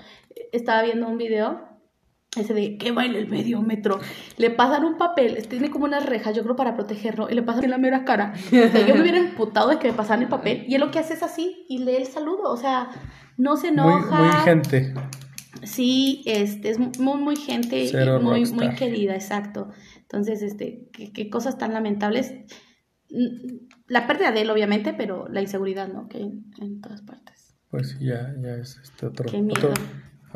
Estaba 0.52 0.82
viendo 0.82 1.06
un 1.06 1.18
video 1.18 1.69
ese 2.36 2.54
de 2.54 2.78
que 2.78 2.92
baila 2.92 3.18
el 3.18 3.28
medio 3.28 3.60
metro. 3.62 3.98
Le 4.36 4.50
pasan 4.50 4.84
un 4.84 4.96
papel, 4.98 5.46
tiene 5.48 5.70
como 5.70 5.84
unas 5.86 6.06
rejas, 6.06 6.34
yo 6.36 6.42
creo 6.42 6.56
para 6.56 6.74
protegerlo, 6.76 7.28
y 7.30 7.34
le 7.34 7.42
pasan 7.42 7.64
en 7.64 7.70
la 7.70 7.78
mera 7.78 8.04
cara. 8.04 8.32
O 8.36 8.48
sea, 8.50 8.86
yo 8.86 8.94
me 8.94 9.00
hubiera 9.02 9.18
emputado 9.18 9.68
de 9.70 9.78
que 9.78 9.88
me 9.88 9.94
pasaran 9.94 10.22
el 10.22 10.28
papel, 10.28 10.64
y 10.68 10.74
él 10.74 10.80
lo 10.80 10.90
que 10.90 10.98
hace 11.00 11.14
es 11.14 11.22
así, 11.22 11.64
y 11.68 11.78
lee 11.78 11.96
el 11.96 12.06
saludo, 12.06 12.44
o 12.52 12.56
sea, 12.56 12.88
no 13.36 13.56
se 13.56 13.72
Muy, 13.72 13.80
enoja. 13.92 14.18
muy 14.22 14.32
gente. 14.44 14.94
Sí, 15.64 16.22
este, 16.26 16.70
es 16.70 16.78
muy, 16.78 17.18
muy 17.18 17.36
gente, 17.36 17.86
Cero 17.90 18.20
muy, 18.22 18.36
rockstar. 18.38 18.66
muy 18.66 18.74
querida, 18.76 19.14
exacto. 19.14 19.68
Entonces, 20.02 20.40
este, 20.42 20.88
qué, 20.92 21.12
qué 21.12 21.28
cosas 21.28 21.58
tan 21.58 21.72
lamentables. 21.74 22.32
Mm, 23.10 23.66
La 23.88 24.06
pérdida 24.06 24.30
de 24.30 24.42
él, 24.42 24.50
obviamente, 24.50 24.94
pero 24.94 25.28
la 25.28 25.40
inseguridad, 25.42 25.88
¿no? 25.88 26.08
Que 26.08 26.18
en 26.20 26.80
todas 26.80 27.02
partes. 27.02 27.56
Pues 27.70 27.98
ya, 28.00 28.34
ya 28.40 28.54
es 28.54 28.78
este 28.82 29.06
otro, 29.06 29.28
Qué 29.30 29.42
miedo. 29.42 29.68
otro, 29.70 29.82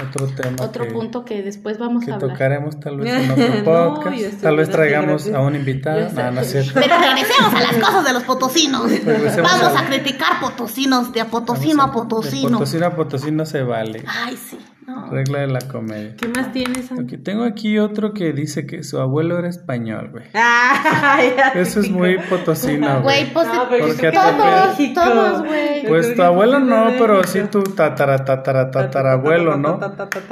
otro 0.02 0.26
tema. 0.28 0.56
Otro 0.60 0.84
que, 0.86 0.90
punto 0.92 1.24
que 1.24 1.42
después 1.42 1.78
vamos 1.78 2.04
que 2.04 2.10
a 2.10 2.14
hablar. 2.16 2.30
tocaremos 2.32 2.80
tal 2.80 2.96
vez 2.98 3.12
en 3.14 3.30
otro 3.64 3.64
podcast. 3.64 4.40
tal 4.42 4.56
vez 4.56 4.68
traigamos 4.70 5.28
a 5.28 5.40
un 5.40 5.54
invitado. 5.54 6.08
No, 6.12 6.30
no 6.32 6.40
es 6.40 6.50
cierto. 6.50 6.72
Pero 6.74 6.94
regresemos 6.98 7.54
a 7.54 7.60
las 7.60 7.74
cosas 7.76 8.04
de 8.04 8.12
los 8.12 8.22
potosinos. 8.24 8.90
Regresemos 8.90 9.52
Vamos 9.52 9.76
a- 9.76 9.80
a 9.80 9.86
criticar 9.86 10.40
potosinos 10.40 11.12
de 11.12 11.20
a 11.20 11.26
potosino 11.26 11.82
a 11.82 11.86
De 11.86 11.92
potosino. 11.92 12.50
potosino 12.58 12.86
a 12.86 12.90
potosino 12.96 13.46
se 13.46 13.62
vale. 13.62 14.02
Ay, 14.06 14.36
sí. 14.36 14.58
No. 14.86 15.06
Regla 15.10 15.40
de 15.40 15.46
la 15.46 15.60
comedia. 15.60 16.14
¿Qué 16.16 16.28
más 16.28 16.52
tienes? 16.52 16.90
Aquí, 16.92 17.16
tengo 17.16 17.44
aquí 17.44 17.78
otro 17.78 18.12
que 18.12 18.32
dice 18.32 18.66
que 18.66 18.82
su 18.82 18.98
abuelo 19.00 19.38
era 19.38 19.48
español, 19.48 20.10
güey. 20.10 20.24
Ay, 20.34 21.32
Eso 21.54 21.80
es 21.80 21.90
muy 21.90 22.18
potosino, 22.28 23.00
Güey, 23.02 23.32
pues 23.32 23.46
No, 23.46 23.66
pero 23.70 23.86
¿Por 23.86 23.94
yo 23.94 24.00
qué 24.00 24.08
creo 24.10 24.22
que 24.22 24.28
todos, 24.42 24.78
México. 24.78 25.00
todos, 25.02 25.44
güey. 25.46 25.86
Pues 25.88 26.14
tu 26.14 26.22
abuelo 26.22 26.60
no, 26.60 26.86
pero 26.98 27.24
sí 27.24 27.40
tu 27.50 27.62
tatara, 27.62 28.24
tatara, 28.24 28.70
tatarabuelo, 28.70 29.56
¿no? 29.56 29.80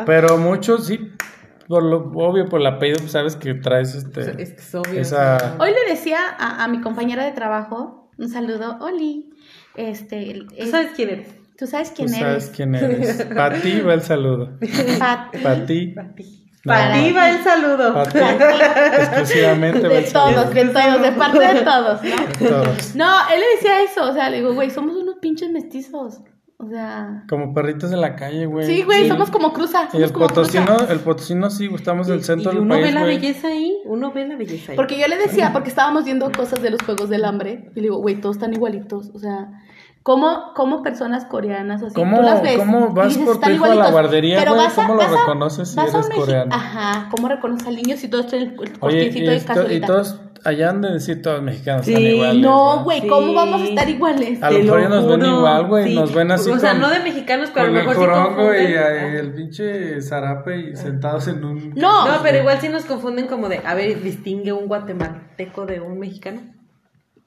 Pero 0.05 0.37
muchos 0.37 0.87
sí, 0.87 1.13
por 1.69 1.83
lo 1.83 2.11
obvio, 2.15 2.47
por 2.47 2.61
el 2.61 2.67
apellido, 2.67 2.99
pues, 2.99 3.13
sabes 3.13 3.37
que 3.37 3.55
traes 3.55 3.95
este. 3.95 4.43
Es 4.43 4.53
que 4.53 4.61
es 4.61 4.75
obvio. 4.75 5.01
Esa- 5.01 5.57
Hoy 5.61 5.71
le 5.71 5.91
decía 5.93 6.19
a, 6.39 6.63
a 6.65 6.69
mi 6.69 6.81
compañera 6.83 7.25
de 7.25 7.33
trabajo, 7.33 8.11
un 8.19 8.29
saludo, 8.29 8.77
Oli. 8.81 9.31
Este, 9.77 10.35
¿Tú 10.47 10.55
es- 10.59 10.71
sabes 10.71 10.91
quién 10.95 11.09
eres? 11.09 11.29
¿Tú 11.59 11.67
sabes 11.67 11.91
Tú 11.91 11.97
quién 11.97 12.09
sabes 12.09 12.25
eres? 12.25 12.51
quién 12.57 12.75
eres. 12.75 13.23
Para 13.35 13.61
ti 13.61 13.81
va 13.81 13.95
el 13.95 14.03
saludo. 14.03 14.59
Pati. 14.99 15.39
Para 15.43 16.15
ti. 16.15 16.39
Para 16.65 16.93
ti 16.93 17.13
va 17.13 17.31
el 17.31 17.43
saludo. 17.45 17.93
Para 17.95 18.11
ti. 18.11 18.19
Exclusivamente 18.99 19.83
va 19.83 19.89
De 19.89 19.99
el 19.99 20.07
saludo. 20.07 20.43
todos, 20.43 20.55
de 20.55 20.65
todos, 20.67 21.03
de 21.03 21.13
parte 21.13 21.39
de 21.55 21.61
todos, 21.63 22.03
¿no? 22.03 22.27
De 22.39 22.49
todos. 22.49 22.95
No, 22.97 23.11
él 23.33 23.41
le 23.41 23.47
decía 23.57 23.83
eso, 23.83 24.09
o 24.09 24.13
sea, 24.13 24.31
le 24.31 24.39
digo, 24.39 24.55
güey, 24.55 24.71
somos 24.71 24.97
unos 24.97 25.17
pinches 25.21 25.51
mestizos. 25.51 26.21
O 26.59 26.69
sea. 26.69 27.25
Como 27.29 27.53
perritos 27.53 27.91
de 27.91 27.97
la 27.97 28.15
calle, 28.15 28.47
güey. 28.47 28.65
Sí, 28.67 28.83
güey, 28.85 29.09
somos 29.09 29.31
como 29.31 29.53
cruza. 29.53 29.89
Y 29.93 30.01
el 30.01 30.11
potosino, 30.13 30.77
cruza. 30.77 30.93
el 30.93 31.01
potosino 31.01 31.51
sí, 31.51 31.67
güey, 31.67 31.79
estamos 31.81 32.07
en 32.07 32.15
el 32.15 32.23
centro 32.25 32.53
y 32.53 32.55
del 32.55 32.63
uno 32.63 32.75
país, 32.75 32.87
ve 32.87 32.93
la 32.93 33.01
güey. 33.03 33.17
belleza 33.17 33.49
ahí, 33.49 33.77
uno 33.85 34.13
ve 34.13 34.29
la 34.29 34.37
belleza 34.37 34.71
ahí. 34.73 34.77
Porque 34.77 34.97
yo 34.99 35.09
le 35.09 35.17
decía, 35.17 35.51
porque 35.53 35.71
estábamos 35.71 36.05
viendo 36.05 36.31
cosas 36.31 36.63
de 36.63 36.71
los 36.71 36.81
Juegos 36.83 37.09
del 37.11 37.25
Hambre, 37.25 37.69
y 37.73 37.75
le 37.77 37.83
digo, 37.83 37.99
güey, 37.99 38.21
todos 38.21 38.37
están 38.37 38.55
igualitos. 38.55 39.11
O 39.13 39.19
sea, 39.19 39.49
¿cómo, 40.03 40.53
cómo 40.55 40.83
personas 40.83 41.25
coreanas 41.27 41.83
así? 41.83 41.95
¿Cómo- 41.95 42.17
tú 42.19 42.23
las 42.23 42.43
ves 42.43 42.59
cómo 42.59 42.89
y 42.91 42.95
vas 42.95 43.09
dices, 43.09 43.23
por 43.25 43.35
tu 43.35 43.41
"Están 43.41 43.55
hijo 43.55 43.65
a 43.65 43.69
la 43.69 43.75
igualitos", 43.75 43.93
guardería, 44.03 44.39
pero 44.39 44.53
güey? 44.55 44.65
vas 44.65 44.73
a- 44.79 44.83
¿Cómo 44.83 44.95
lo 44.95 44.99
vas 45.01 45.13
a- 45.13 45.17
reconoces 45.21 45.69
si 45.71 45.81
eres 45.81 46.09
coreano? 46.15 46.55
Ajá, 46.55 47.09
¿cómo 47.11 47.29
reconoces 47.29 47.67
al 47.69 47.77
niño 47.77 47.97
si 47.97 48.09
todos 48.09 48.27
tienen 48.27 48.57
el 48.61 48.73
Oye, 48.81 49.11
y, 49.15 49.19
y 49.31 49.41
casualita? 49.41 49.87
todos, 49.87 50.21
allá 50.45 50.71
han 50.71 50.81
de 50.81 50.91
decir 50.93 51.23
todos 51.23 51.41
mexicanos 51.43 51.85
Sí, 51.87 51.93
están 51.93 52.07
iguales. 52.07 52.43
No, 52.43 52.83
güey, 52.85 53.07
¿cómo 53.07 53.29
Sí. 53.29 53.35
vamos 53.35 53.61
a 53.63 53.65
estar 53.65 53.89
iguales? 53.89 54.43
A 54.43 54.51
lo 54.51 54.59
mejor 54.59 54.83
ya 54.83 54.89
nos 54.89 55.09
ven 55.09 55.25
igual, 55.25 55.67
güey, 55.69 55.85
sí. 55.89 55.95
nos 55.95 56.15
ven 56.15 56.31
así 56.33 56.51
O 56.51 56.59
sea, 56.59 56.73
con- 56.73 56.81
no 56.81 56.91
de 56.91 56.99
mexicanos, 57.01 57.51
pero 57.55 57.67
a 57.67 57.69
lo 57.71 57.79
el 57.79 57.87
mejor 57.87 57.95
sí 57.95 58.01
corongo 58.01 58.55
y 58.55 58.57
confunden. 58.57 58.79
ahí 58.83 59.17
el 59.17 59.33
pinche 59.35 60.03
zarape 60.03 60.71
y 60.71 60.77
sentados 60.77 61.29
en 61.29 61.45
un... 61.45 61.71
No. 61.77 62.07
No, 62.09 62.15
pero 62.23 62.39
igual 62.39 62.59
sí 62.61 62.69
nos 62.69 62.85
confunden 62.85 63.29
como 63.29 63.49
de, 63.49 63.61
a 63.65 63.75
ver, 63.75 64.03
distingue 64.03 64.53
un 64.53 64.67
guatemalteco 64.67 65.65
de 65.67 65.81
un 65.81 65.99
mexicano. 66.01 66.41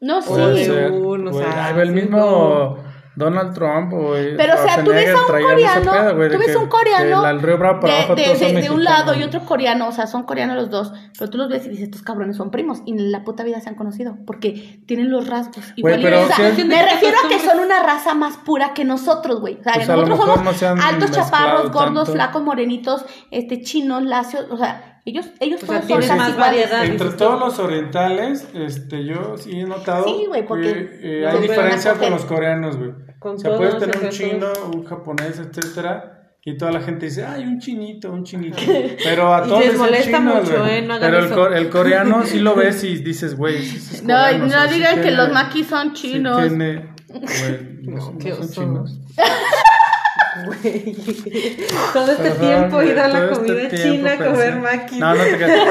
No, 0.06 0.22
sí. 0.22 0.30
O 0.32 0.50
güey. 0.52 0.66
sea, 0.66 1.70
el 1.82 1.92
mismo 1.92 2.78
Donald 3.16 3.54
Trump, 3.54 3.94
güey. 3.94 4.36
Pero, 4.36 4.56
o 4.56 4.58
sea, 4.58 4.84
tú 4.84 4.92
ves 4.92 5.10
a 5.10 5.22
un 5.22 5.26
coreano, 5.26 5.92
tú 6.32 6.38
ves 6.38 6.56
a 6.56 6.60
un 6.60 6.68
coreano 6.68 7.40
río 7.40 7.58
para 7.58 7.80
de, 7.80 7.92
abajo 7.92 8.16
de- 8.16 8.24
de- 8.54 8.62
de 8.62 8.70
un 8.70 8.84
lado 8.84 9.16
y 9.16 9.24
otro 9.24 9.40
coreano, 9.46 9.88
o 9.88 9.92
sea, 9.94 10.06
son 10.06 10.24
coreanos 10.24 10.58
los 10.58 10.70
dos, 10.70 10.92
pero 11.18 11.30
tú 11.30 11.38
los 11.38 11.48
ves 11.50 11.66
y 11.66 11.70
dices, 11.70 11.86
estos 11.86 12.02
cabrones 12.02 12.36
son 12.36 12.52
primos, 12.52 12.82
y 12.86 12.92
en 12.92 13.12
la 13.14 13.24
puta 13.24 13.44
vida 13.46 13.62
se 13.62 13.70
han 13.70 13.76
conocido, 13.76 14.18
porque 14.28 14.82
tienen 14.86 15.10
los 15.10 15.28
rasgos 15.30 15.64
Güey, 15.78 16.02
pero 16.02 16.24
O 16.24 16.28
sea, 16.28 16.52
me 16.66 16.82
refiero 16.84 17.18
a 17.26 17.30
que 17.30 17.40
son 17.40 17.60
una 17.60 17.82
raza 17.82 18.16
más 18.16 18.36
pura 18.38 18.74
que 18.74 18.84
nosotros, 18.84 19.40
güey. 19.40 19.60
O 19.62 19.64
sea, 19.64 19.74
Pues 19.76 19.88
nosotros 19.88 20.20
somos 20.20 20.62
no 20.62 20.84
altos, 20.84 21.12
chaparros, 21.12 21.72
gordos, 21.72 21.94
tanto. 21.94 22.12
flacos, 22.12 22.44
morenitos, 22.44 23.06
este, 23.32 23.62
chinos, 23.62 24.04
lacios, 24.04 24.46
o 24.52 24.58
sea, 24.58 24.95
ellos, 25.06 25.28
ellos 25.40 25.62
O 25.64 25.68
sea, 25.68 25.82
todos 25.82 26.06
son 26.06 26.18
casi 26.18 26.38
variedad. 26.38 26.84
Entre 26.86 27.10
todos 27.12 27.40
los 27.40 27.60
orientales, 27.60 28.48
este, 28.54 29.06
yo 29.06 29.38
sí 29.38 29.60
he 29.60 29.64
notado 29.66 30.04
Sí, 30.06 30.26
güey, 30.28 30.46
porque 30.46 30.74
que 31.02 31.22
eh, 31.22 31.28
hay 31.28 31.40
diferencia 31.42 31.94
con 31.94 32.10
los 32.12 32.26
coreanos, 32.26 32.78
güey. 32.78 32.92
O 33.22 33.38
sea, 33.38 33.56
puedes 33.58 33.78
tener 33.78 33.98
un 33.98 34.10
chino, 34.10 34.48
un 34.74 34.84
japonés, 34.84 35.40
etcétera, 35.40 36.12
y 36.44 36.58
toda 36.58 36.72
la 36.72 36.82
gente 36.82 37.06
dice, 37.08 37.26
ay, 37.26 37.44
un 37.44 37.60
chinito, 37.60 38.12
un 38.12 38.24
chinito. 38.24 38.58
Pero 39.04 39.34
a 39.34 39.46
Y 39.46 39.50
todos 39.50 39.60
les 39.62 39.72
dicen 39.72 39.86
molesta 39.86 40.18
chinos, 40.20 40.44
mucho, 40.44 40.60
güey. 40.60 40.78
¿eh? 40.78 40.82
No 40.84 40.94
hagan 40.94 41.10
Pero 41.12 41.20
el, 41.20 41.26
eso. 41.26 41.36
co- 41.36 41.48
el 41.48 41.70
coreano 41.70 42.24
sí 42.26 42.40
lo 42.40 42.56
ves 42.56 42.84
y 42.84 42.98
dices, 43.04 43.36
güey, 43.36 43.64
sí, 43.64 43.80
sí 43.80 43.96
es 43.98 44.04
No, 44.04 44.16
no 44.38 44.68
sí 44.68 44.74
digan 44.76 44.96
que 44.96 45.02
tiene- 45.02 45.18
los 45.18 45.32
maquis 45.32 45.66
son 45.68 45.96
sí 45.96 46.12
chinos. 46.12 46.40
tiene- 46.48 46.94
güey, 47.10 47.80
no, 47.84 47.96
No, 47.96 48.02
son 48.36 48.50
chinos. 48.52 49.00
Güey. 50.46 50.96
Todo 51.94 52.12
este 52.12 52.24
Perdón, 52.24 52.40
tiempo 52.40 52.82
he 52.82 52.88
ido 52.88 53.04
a 53.04 53.08
la 53.08 53.20
este 53.26 53.36
comida 53.36 53.70
china 53.70 54.12
a 54.14 54.18
comer 54.18 54.56
maquis. 54.58 55.00
No, 55.00 55.16
no 55.16 55.24
te 55.24 55.38
creas. 55.38 55.68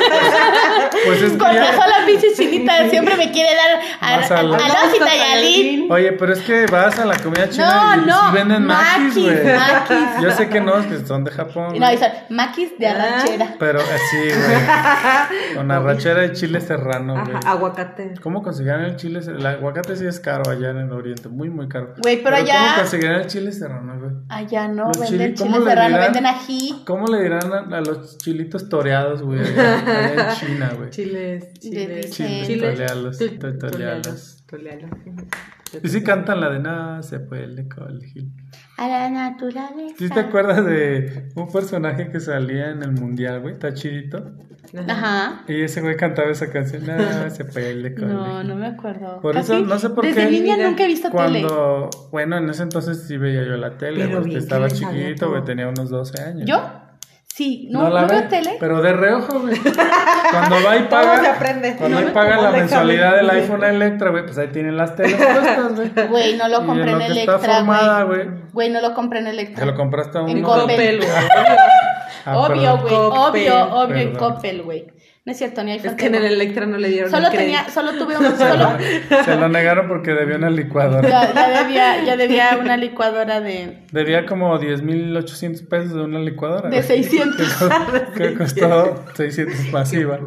Pues 1.05 1.22
es 1.22 1.33
que 1.33 1.38
Con 1.38 1.53
ya- 1.53 1.61
razón 1.70 1.90
la 1.90 2.07
pinche 2.07 2.29
chinita 2.35 2.88
siempre 2.88 3.16
me 3.16 3.31
quiere 3.31 3.50
dar 3.55 3.81
a, 4.00 4.14
a, 4.14 4.24
a 4.24 4.98
Tayalín. 4.98 5.90
Oye, 5.92 6.12
pero 6.12 6.33
es 6.33 6.40
que 6.40 6.66
vas 6.66 6.98
a 6.98 7.05
la 7.05 7.16
comida 7.18 7.48
china 7.50 7.96
No, 7.96 8.03
y, 8.03 8.07
no, 8.07 8.31
y 8.31 8.35
venden 8.35 8.64
maquis, 8.64 9.14
güey. 9.18 9.44
maquis. 9.44 10.22
Yo 10.22 10.31
sé 10.31 10.48
que 10.48 10.61
no, 10.61 10.79
es 10.79 10.87
que 10.87 11.07
son 11.07 11.24
de 11.24 11.31
Japón. 11.31 11.77
Y 11.77 11.81
no, 11.81 11.90
dicen 11.90 12.12
maquis 12.31 12.79
de 12.79 12.87
Ah. 12.87 12.92
arrachera. 12.92 13.55
Pero 13.59 13.81
así, 13.81 14.16
güey. 14.29 15.55
Con 15.57 15.70
arrachera 15.70 16.24
y 16.24 16.33
chile 16.33 16.61
serrano, 16.61 17.22
güey. 17.24 17.37
Ajá, 17.37 17.50
aguacate. 17.50 18.14
¿Cómo 18.22 18.42
conseguirán 18.42 18.83
el 18.83 18.96
chile? 18.96 19.20
El 19.27 19.44
aguacate 19.44 19.96
sí 19.96 20.07
es 20.07 20.20
caro 20.20 20.50
allá 20.50 20.70
en 20.70 20.79
el 20.79 20.92
oriente, 20.92 21.29
muy, 21.29 21.50
muy 21.50 21.68
caro. 21.68 21.94
Güey, 22.03 22.22
pero 22.22 22.37
allá- 22.37 22.55
¿Cómo 22.66 22.77
conseguirán 22.83 23.20
el 23.22 23.27
chile 23.27 23.53
serrano, 23.53 23.98
güey? 23.98 24.12
Allá 24.29 24.53
no, 24.68 24.86
Los 24.88 24.98
venden 25.00 25.34
chili- 25.34 25.38
¿cómo 25.38 25.52
chile 25.56 25.64
le 25.64 25.70
serrano, 25.70 25.88
dirán? 25.96 26.12
venden 26.12 26.26
ají. 26.26 26.82
¿Cómo 26.86 27.06
le 27.08 27.22
dirán 27.22 27.52
a, 27.52 27.76
a 27.76 27.80
los 27.80 28.18
chilitos 28.18 28.68
toreados, 28.68 29.22
güey? 29.22 29.40
Allá, 29.40 29.78
allá 29.80 30.30
en 30.30 30.36
China, 30.38 30.72
güey. 30.76 30.90
Chiles, 30.90 31.52
chiles. 31.60 32.10
Chiles, 32.10 32.46
tolealos, 32.60 33.18
tolealos. 33.18 34.44
tolealos. 34.46 34.90
Y 35.82 35.88
sí 35.88 36.02
cantan 36.02 36.40
la 36.40 36.50
de 36.50 36.58
no 36.60 37.02
se 37.02 37.20
puede 37.20 37.68
colegir. 37.68 38.24
A 38.76 38.88
la 38.88 39.10
naturaleza. 39.10 39.94
¿Sí 39.98 40.08
te 40.08 40.20
acuerdas 40.20 40.64
de 40.64 41.30
un 41.37 41.50
personaje 41.50 42.10
que 42.10 42.20
salía 42.20 42.70
en 42.70 42.82
el 42.82 42.92
mundial, 42.92 43.40
güey? 43.40 43.54
Está 43.54 43.72
chidito. 43.72 44.32
Ajá. 44.88 45.44
Y 45.46 45.62
ese 45.62 45.80
güey 45.80 45.96
cantaba 45.96 46.30
esa 46.30 46.50
canción. 46.50 46.84
No 46.87 47.30
se 47.30 47.44
puede 47.44 47.94
colegir. 47.94 48.14
No, 48.14 48.42
no 48.42 48.56
me 48.56 48.66
acuerdo. 48.66 49.20
Por 49.20 49.34
Casi 49.34 49.52
eso, 49.52 49.64
no 49.64 49.78
sé 49.78 49.90
por 49.90 50.04
desde 50.04 50.24
qué. 50.24 50.30
niña 50.30 50.56
nunca 50.56 50.84
he 50.84 50.88
visto 50.88 51.10
tele. 51.10 51.42
Cuando, 51.42 51.90
bueno, 52.10 52.38
en 52.38 52.50
ese 52.50 52.64
entonces 52.64 53.04
sí 53.06 53.16
veía 53.16 53.44
yo 53.44 53.56
la 53.56 53.76
tele, 53.78 54.06
Pero 54.06 54.20
porque 54.20 54.38
estaba 54.38 54.68
chiquito, 54.68 55.30
güey, 55.30 55.44
tenía 55.44 55.68
unos 55.68 55.90
12 55.90 56.22
años. 56.22 56.48
¿Yo? 56.48 56.80
Sí, 57.26 57.68
no, 57.72 57.82
no, 57.82 57.90
la 57.90 58.04
veo 58.06 58.20
ve, 58.22 58.26
tele. 58.28 58.56
Pero 58.60 58.80
de 58.80 58.92
reojo, 58.92 59.40
güey. 59.40 59.56
Cuando 60.38 60.66
va 60.68 60.76
y 60.76 60.82
paga. 60.88 61.20
se 61.20 61.26
aprende. 61.28 61.76
Cuando 61.76 62.00
No 62.00 62.06
ahí 62.06 62.12
paga 62.14 62.40
la 62.40 62.50
mensualidad 62.50 63.16
del 63.16 63.30
iPhone 63.30 63.64
Electra, 63.64 64.10
güey, 64.10 64.24
pues 64.24 64.38
ahí 64.38 64.48
tienen 64.48 64.76
las 64.76 64.94
teles 64.96 65.14
puestas, 65.16 65.74
güey. 65.76 65.90
Güey, 66.08 66.36
no 66.36 66.48
lo 66.48 66.62
Y 66.62 66.66
compré 66.66 66.82
en 66.82 66.88
en 66.88 66.92
lo 66.94 66.98
que 66.98 67.06
Electra, 67.12 67.36
está 67.36 67.54
formada, 67.56 68.02
güey. 68.04 68.28
güey. 68.52 68.70
No 68.70 68.80
lo 68.80 68.94
compré 68.94 69.18
en 69.20 69.26
Electra. 69.28 69.64
Te 69.64 69.66
lo 69.70 69.74
compraste 69.76 70.18
a 70.18 70.22
un 70.22 70.28
En. 70.30 70.42
Coppel. 70.42 70.62
Coppel, 70.68 70.96
güey. 70.98 71.10
Ah, 72.26 72.38
obvio, 72.38 72.78
güey, 72.78 72.94
obvio, 72.94 73.74
obvio 73.74 73.96
en. 73.96 74.16
Coppel, 74.16 74.62
güey. 74.62 74.86
No 75.26 75.32
es 75.32 75.38
cierto, 75.38 75.64
ni 75.64 75.72
iPhone. 75.72 75.90
Es 75.92 75.96
que 75.96 76.06
en 76.06 76.14
el. 76.16 76.24
Electra 76.24 76.66
no 76.66 76.76
le 76.76 76.88
dieron 76.90 77.10
Solo 77.10 77.28
el 77.28 77.32
tenía, 77.32 77.66
solo 77.70 77.92
tuve 77.92 78.18
un, 78.18 78.37
solo, 78.37 78.76
Se 79.24 79.37
lo 79.37 79.48
negaron 79.48 79.88
porque 79.88 80.12
debía 80.12 80.37
una 80.37 80.50
licuadora. 80.50 81.08
ya, 81.08 81.32
ya 81.34 81.62
debía, 81.62 82.04
ya 82.04 82.16
debía 82.18 82.58
una 82.60 82.76
licuadora 82.76 83.40
de, 83.40 83.84
Debía 83.90 84.26
como 84.26 84.58
10.800 84.60 85.66
pesos 85.66 85.94
de 85.94 86.02
una 86.02 86.18
licuadora. 86.20 86.68
de 86.68 86.76
güey. 86.76 86.87
600 86.87 87.54
Que 88.14 88.34
costó 88.38 89.02
600 89.14 89.72
masiva. 89.72 90.18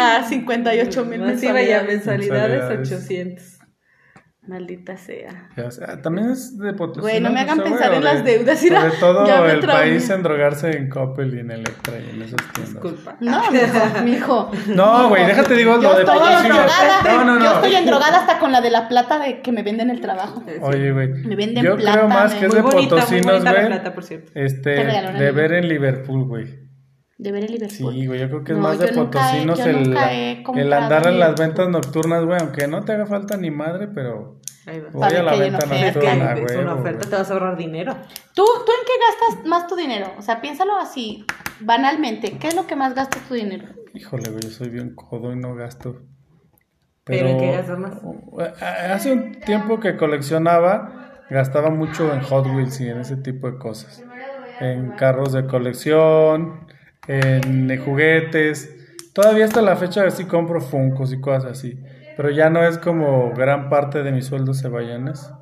a 0.00 0.24
58 0.28 1.04
mil 1.04 1.20
Más 1.20 1.40
iba 1.42 1.62
ya 1.62 1.82
mensualidades. 1.84 1.86
mensualidades 1.86 2.78
Mensualidades. 2.80 2.92
800. 2.92 3.59
Maldita 4.50 4.96
sea. 4.96 5.48
O 5.64 5.70
sea, 5.70 6.02
también 6.02 6.30
es 6.30 6.58
de 6.58 6.72
Potosí. 6.74 7.00
Güey, 7.00 7.20
no 7.20 7.30
me 7.30 7.40
hagan 7.40 7.56
sé, 7.56 7.62
güey, 7.62 7.72
pensar 7.72 7.90
o 7.92 7.94
en 7.94 8.00
de- 8.00 8.04
las 8.04 8.24
deudas, 8.24 8.58
Sobre 8.58 8.70
mira, 8.70 8.90
todo 9.00 9.46
el 9.46 9.60
traumé. 9.60 9.80
país 9.82 10.10
en 10.10 10.22
drogarse 10.22 10.70
en 10.76 10.88
Coppel 10.90 11.34
y 11.34 11.38
en 11.40 11.50
Electra 11.52 11.94
y 11.98 12.10
en 12.16 12.22
esos 12.22 12.40
tiendas. 12.52 12.72
Disculpa. 12.74 13.16
No, 13.20 13.40
mijo. 14.04 14.50
No, 14.74 15.08
güey, 15.08 15.24
déjate 15.26 15.54
digo 15.54 15.76
Yo 15.80 15.82
lo 15.90 15.94
de 15.94 16.02
endrogada. 16.02 17.02
No, 17.04 17.24
no, 17.24 17.34
no. 17.38 17.44
Yo 17.44 17.52
estoy 17.54 17.74
endrogada 17.76 18.18
hasta 18.18 18.38
con 18.38 18.52
la 18.52 18.60
de 18.60 18.70
la 18.70 18.88
plata 18.88 19.18
de 19.18 19.40
que 19.40 19.52
me 19.52 19.62
venden 19.62 19.88
el 19.90 20.00
trabajo. 20.00 20.42
Oye, 20.62 20.92
güey. 20.92 21.08
Me 21.08 21.36
venden 21.36 21.64
Yo 21.64 21.76
plata, 21.76 21.92
creo 21.98 22.08
más 22.08 22.34
que 22.34 22.46
es 22.46 22.52
de 22.54 22.60
bonita, 22.62 22.96
potosinos, 22.96 23.42
güey. 23.44 23.80
Este, 24.34 24.70
de 24.70 25.26
el 25.28 25.32
ver 25.34 25.52
en 25.52 25.68
Liverpool, 25.68 26.24
güey. 26.24 26.70
De 27.18 27.32
ver 27.32 27.44
el 27.44 27.52
Liverpool. 27.52 27.92
Sí, 27.92 28.06
güey, 28.06 28.18
yo 28.18 28.28
creo 28.28 28.44
que 28.44 28.52
es 28.52 28.56
No, 28.58 28.64
más 28.64 28.78
de 28.78 28.86
yo 28.86 28.92
he- 28.92 28.96
potosinos 28.96 29.58
yo 29.58 29.64
el, 29.66 29.94
he 29.94 30.30
el 30.32 30.42
comprado 30.42 30.74
andar 30.82 31.06
en 31.06 31.18
las 31.18 31.34
ventas 31.38 31.68
nocturnas, 31.68 32.24
güey, 32.24 32.38
aunque 32.40 32.66
no 32.66 32.82
te 32.82 32.92
haga 32.92 33.04
falta 33.04 33.36
ni 33.36 33.50
madre, 33.50 33.88
pero 33.94 34.39
Ahí 34.66 34.80
va. 34.80 34.90
voy 34.92 35.14
a 35.14 35.22
la 35.22 35.36
venta 35.36 35.64
una 35.64 35.74
oferta. 35.76 36.14
nocturna, 36.14 36.32
es 36.34 36.42
güey. 36.42 36.58
una 36.58 36.74
oferta, 36.74 37.08
te 37.08 37.16
vas 37.16 37.30
a 37.30 37.32
ahorrar 37.32 37.56
dinero. 37.56 37.94
¿Tú, 38.34 38.44
¿Tú 38.66 38.72
en 38.72 38.86
qué 38.86 38.92
gastas 39.28 39.46
más 39.46 39.66
tu 39.66 39.76
dinero? 39.76 40.12
O 40.18 40.22
sea, 40.22 40.40
piénsalo 40.40 40.76
así, 40.76 41.24
banalmente. 41.60 42.38
¿Qué 42.38 42.48
es 42.48 42.54
lo 42.54 42.66
que 42.66 42.76
más 42.76 42.94
gastas 42.94 43.22
tu 43.26 43.34
dinero? 43.34 43.66
Híjole, 43.94 44.30
güey, 44.30 44.42
yo 44.42 44.50
soy 44.50 44.68
bien 44.68 44.94
codo 44.94 45.32
y 45.32 45.36
no 45.36 45.54
gasto. 45.54 46.02
¿Pero 47.04 47.28
en 47.28 47.38
qué 47.38 47.52
gastas 47.52 47.78
más? 47.78 47.94
Eh, 47.94 48.64
Hace 48.92 49.12
un 49.12 49.40
tiempo 49.40 49.80
que 49.80 49.96
coleccionaba, 49.96 51.24
gastaba 51.30 51.70
mucho 51.70 52.12
en 52.12 52.20
Hot 52.20 52.46
Wheels 52.46 52.80
y 52.80 52.88
en 52.88 53.00
ese 53.00 53.16
tipo 53.16 53.50
de 53.50 53.58
cosas. 53.58 54.04
En 54.60 54.90
carros 54.90 55.32
de 55.32 55.46
colección, 55.46 56.66
en 57.08 57.82
juguetes. 57.82 58.76
Todavía 59.14 59.46
hasta 59.46 59.62
la 59.62 59.74
fecha 59.76 60.08
sí 60.10 60.26
compro 60.26 60.60
Funkos 60.60 61.12
y 61.12 61.20
cosas 61.20 61.52
así. 61.52 61.80
Pero 62.20 62.28
ya 62.34 62.50
no 62.50 62.62
es 62.62 62.76
como 62.76 63.32
gran 63.34 63.70
parte 63.70 64.02
de 64.02 64.12
mi 64.12 64.20
sueldo 64.20 64.52
se. 64.52 65.32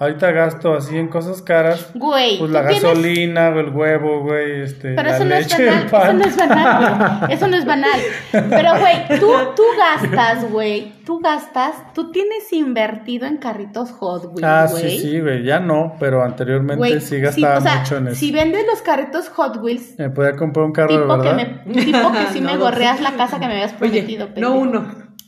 Ahorita 0.00 0.32
gasto 0.32 0.74
así 0.74 0.98
en 0.98 1.06
cosas 1.06 1.42
caras. 1.42 1.90
Güey, 1.94 2.40
Pues 2.40 2.50
la 2.50 2.66
tienes- 2.66 2.82
gasolina, 2.82 3.48
el 3.50 3.68
huevo, 3.68 4.22
güey, 4.22 4.62
este, 4.62 4.94
Pero 4.94 5.08
la 5.10 5.14
eso 5.14 5.24
no 5.24 5.34
es 5.36 5.48
banal, 5.48 5.78
el 5.78 5.86
eso 5.86 6.12
no 6.14 6.24
es 6.24 6.36
banal, 6.36 7.18
güey. 7.20 7.32
Eso 7.34 7.46
no 7.46 7.56
es 7.56 7.64
banal. 7.64 8.00
Pero, 8.32 8.70
güey, 8.80 9.20
tú, 9.20 9.30
tú 9.54 9.62
gastas, 9.78 10.50
güey. 10.50 10.92
Tú 11.06 11.20
gastas, 11.20 11.76
tú 11.94 12.10
tienes 12.10 12.52
invertido 12.52 13.26
en 13.28 13.36
carritos 13.36 13.92
Hot 13.92 14.24
Wheels, 14.24 14.42
Ah, 14.42 14.66
güey. 14.68 14.98
sí, 14.98 14.98
sí, 14.98 15.20
güey, 15.20 15.44
ya 15.44 15.60
no, 15.60 15.94
pero 16.00 16.24
anteriormente 16.24 16.78
Güey, 16.78 17.00
sí 17.00 17.20
gastaba 17.20 17.58
o 17.58 17.60
sea, 17.60 17.78
mucho 17.78 17.96
en 17.98 18.08
eso. 18.08 18.16
Si 18.16 18.32
vendes 18.32 18.66
los 18.68 18.82
carritos 18.82 19.28
Hot 19.28 19.58
Wheels, 19.62 19.96
Me 20.00 20.10
podía 20.10 20.34
comprar 20.34 20.66
un 20.66 20.72
carro 20.72 20.94
de 20.94 21.00
tipo 21.00 21.20
que, 21.20 21.28
verdad. 21.28 21.64
me, 21.66 21.74
tipo 21.84 22.10
que 22.10 22.26
sí 22.32 22.40
me 22.40 22.54
No, 22.54 22.58
gorreas 22.58 23.00
la 23.00 23.12
casa 23.12 23.38
que 23.38 23.46
me 23.46 23.52
habías 23.52 23.72
prometido. 23.74 24.26
Oye, 24.32 24.40
no 24.40 24.54
uno, 24.56 24.84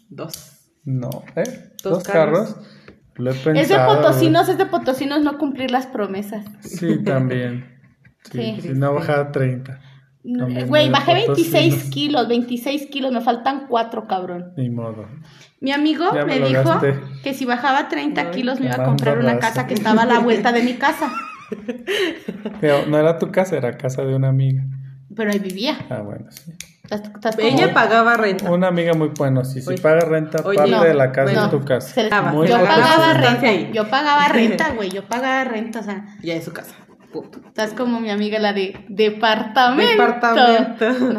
dos. 0.08 0.50
No, 0.84 1.10
¿eh? 1.36 1.42
Dos 1.82 1.92
Dos, 1.94 2.02
carros. 2.04 2.50
carros. 2.54 2.66
Lo 3.16 3.30
he 3.30 3.34
pensado. 3.34 3.56
Es 3.60 3.68
de 3.68 3.74
güey. 3.76 3.86
potosinos, 3.96 4.48
es 4.48 4.58
de 4.58 4.66
potosinos 4.66 5.22
no 5.22 5.38
cumplir 5.38 5.70
las 5.70 5.86
promesas. 5.86 6.44
Sí, 6.60 7.02
también. 7.04 7.70
Sí, 8.32 8.54
Sí. 8.56 8.60
si 8.62 8.68
no 8.70 8.94
bajar 8.94 9.18
a 9.18 9.32
30. 9.32 9.80
También 10.38 10.66
Güey, 10.66 10.88
bajé 10.90 11.12
26 11.12 11.74
potosinos. 11.74 11.94
kilos, 11.94 12.28
26 12.28 12.86
kilos, 12.86 13.12
me 13.12 13.20
faltan 13.20 13.66
4, 13.68 14.06
cabrón. 14.06 14.54
Ni 14.56 14.70
modo. 14.70 15.06
Mi 15.60 15.72
amigo 15.72 16.06
Ya 16.14 16.24
me 16.24 16.38
dijo 16.40 16.62
gasté. 16.64 16.94
que 17.22 17.34
si 17.34 17.44
bajaba 17.44 17.88
30 17.88 18.22
Ay, 18.22 18.30
kilos 18.30 18.60
me 18.60 18.66
iba 18.66 18.76
a 18.76 18.84
comprar 18.86 19.18
una 19.18 19.34
raza. 19.34 19.40
casa 19.48 19.66
que 19.66 19.74
estaba 19.74 20.02
a 20.02 20.06
la 20.06 20.20
vuelta 20.20 20.52
de 20.52 20.62
mi 20.62 20.72
casa. 20.72 21.12
Pero 22.62 22.86
no 22.86 22.98
era 22.98 23.18
tu 23.18 23.30
casa, 23.30 23.56
era 23.58 23.76
casa 23.76 24.02
de 24.04 24.14
una 24.14 24.28
amiga. 24.28 24.62
Pero 25.14 25.30
ahí 25.30 25.38
vivía. 25.38 25.76
Ah, 25.90 26.00
bueno, 26.00 26.24
sí. 26.30 26.52
Estás- 26.84 27.02
estás 27.14 27.36
como- 27.36 27.48
Ella 27.48 27.72
pagaba 27.72 28.14
renta. 28.16 28.50
Una 28.50 28.68
amiga 28.68 28.92
muy 28.92 29.08
buena, 29.16 29.42
sí. 29.44 29.62
Si 29.62 29.70
Oye. 29.70 29.80
paga 29.80 30.00
renta, 30.00 30.42
Oye, 30.44 30.56
parte 30.58 30.70
no, 30.70 30.82
de 30.84 30.94
la 30.94 31.12
casa 31.12 31.24
bueno. 31.32 31.44
es 31.44 31.50
tu 31.50 31.64
casa. 31.64 31.88
Se- 31.94 32.08
Ah, 32.12 32.22
Muy 32.22 32.46
yo 32.46 32.58
pagaba 32.58 33.14
renta, 33.14 33.52
yo 33.72 33.88
pagaba 33.88 34.28
renta, 34.28 34.68
güey, 34.74 34.90
yo 34.90 35.04
pagaba 35.04 35.44
renta, 35.44 35.80
o 35.80 35.82
sea, 35.82 36.04
Ya 36.22 36.34
es 36.34 36.44
su 36.44 36.52
casa. 36.52 36.74
Punto. 37.12 37.40
estás 37.46 37.72
como 37.74 38.00
mi 38.00 38.10
amiga 38.10 38.38
la 38.40 38.52
de 38.52 38.84
departamento. 38.88 39.92
Departamento. 39.92 40.84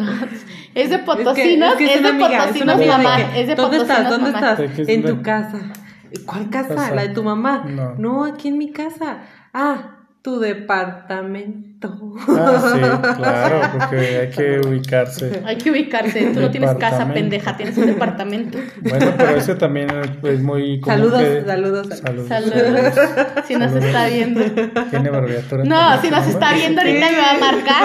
No, 0.76 0.82
es 0.82 0.90
de 0.90 1.00
potosinos, 1.00 1.72
es, 1.72 1.78
que- 1.78 1.86
es 1.86 1.90
que 1.90 1.94
es, 1.96 2.00
una 2.02 2.10
de 2.12 2.24
amiga, 2.26 2.40
potosinos 2.44 2.78
de 2.80 2.86
mamá, 2.88 3.16
que, 3.18 3.42
es 3.42 3.48
de 3.48 3.56
¿Dónde 3.56 3.78
potosinos 3.78 3.90
estás? 4.00 4.10
¿Dónde 4.10 4.32
mamá. 4.32 4.40
estás? 4.52 4.58
¿De 4.60 4.72
qué 4.76 4.82
es 4.82 4.90
En 4.90 5.04
tu 5.06 5.22
casa. 5.22 5.58
¿Cuál 6.26 6.50
casa? 6.50 6.76
Casa. 6.76 6.96
¿La 6.96 7.02
de 7.04 7.10
tu 7.10 7.24
mamá? 7.24 7.66
No. 7.98 8.26
aquí 8.26 8.50
en 8.50 8.58
mi 8.58 8.72
casa. 8.72 9.20
Ah, 9.54 9.96
tu 10.22 10.40
departamento. 10.40 11.75
Ah, 12.28 12.72
sí, 12.74 12.80
claro, 13.18 13.62
porque 13.78 13.98
hay 14.20 14.30
que 14.30 14.60
ubicarse. 14.68 15.42
Hay 15.46 15.58
que 15.58 15.72
ubicarse, 15.72 16.32
tú 16.34 16.40
no 16.42 16.52
tienes 16.52 16.74
casa, 16.76 17.12
pendeja, 17.14 17.56
tienes 17.58 17.78
un 17.78 17.88
departamento. 17.88 18.58
Bueno, 18.82 19.08
pero 19.18 19.32
ese 19.38 19.56
también 19.56 19.88
es 20.24 20.42
muy 20.42 20.80
común 20.80 20.98
Saludos, 20.98 21.22
que- 21.22 21.44
saludos. 21.46 21.88
Saludos. 22.00 22.28
Saludos, 22.28 22.94
si 23.48 23.56
nos 23.56 23.74
está 23.74 24.08
viendo. 24.08 24.42
Tiene. 24.90 25.10
No, 25.66 26.02
si 26.02 26.10
nos 26.10 26.28
está 26.28 26.54
viendo 26.54 26.82
ahorita 26.82 27.06
me 27.12 27.18
va 27.18 27.32
a 27.32 27.54
marcar. 27.54 27.84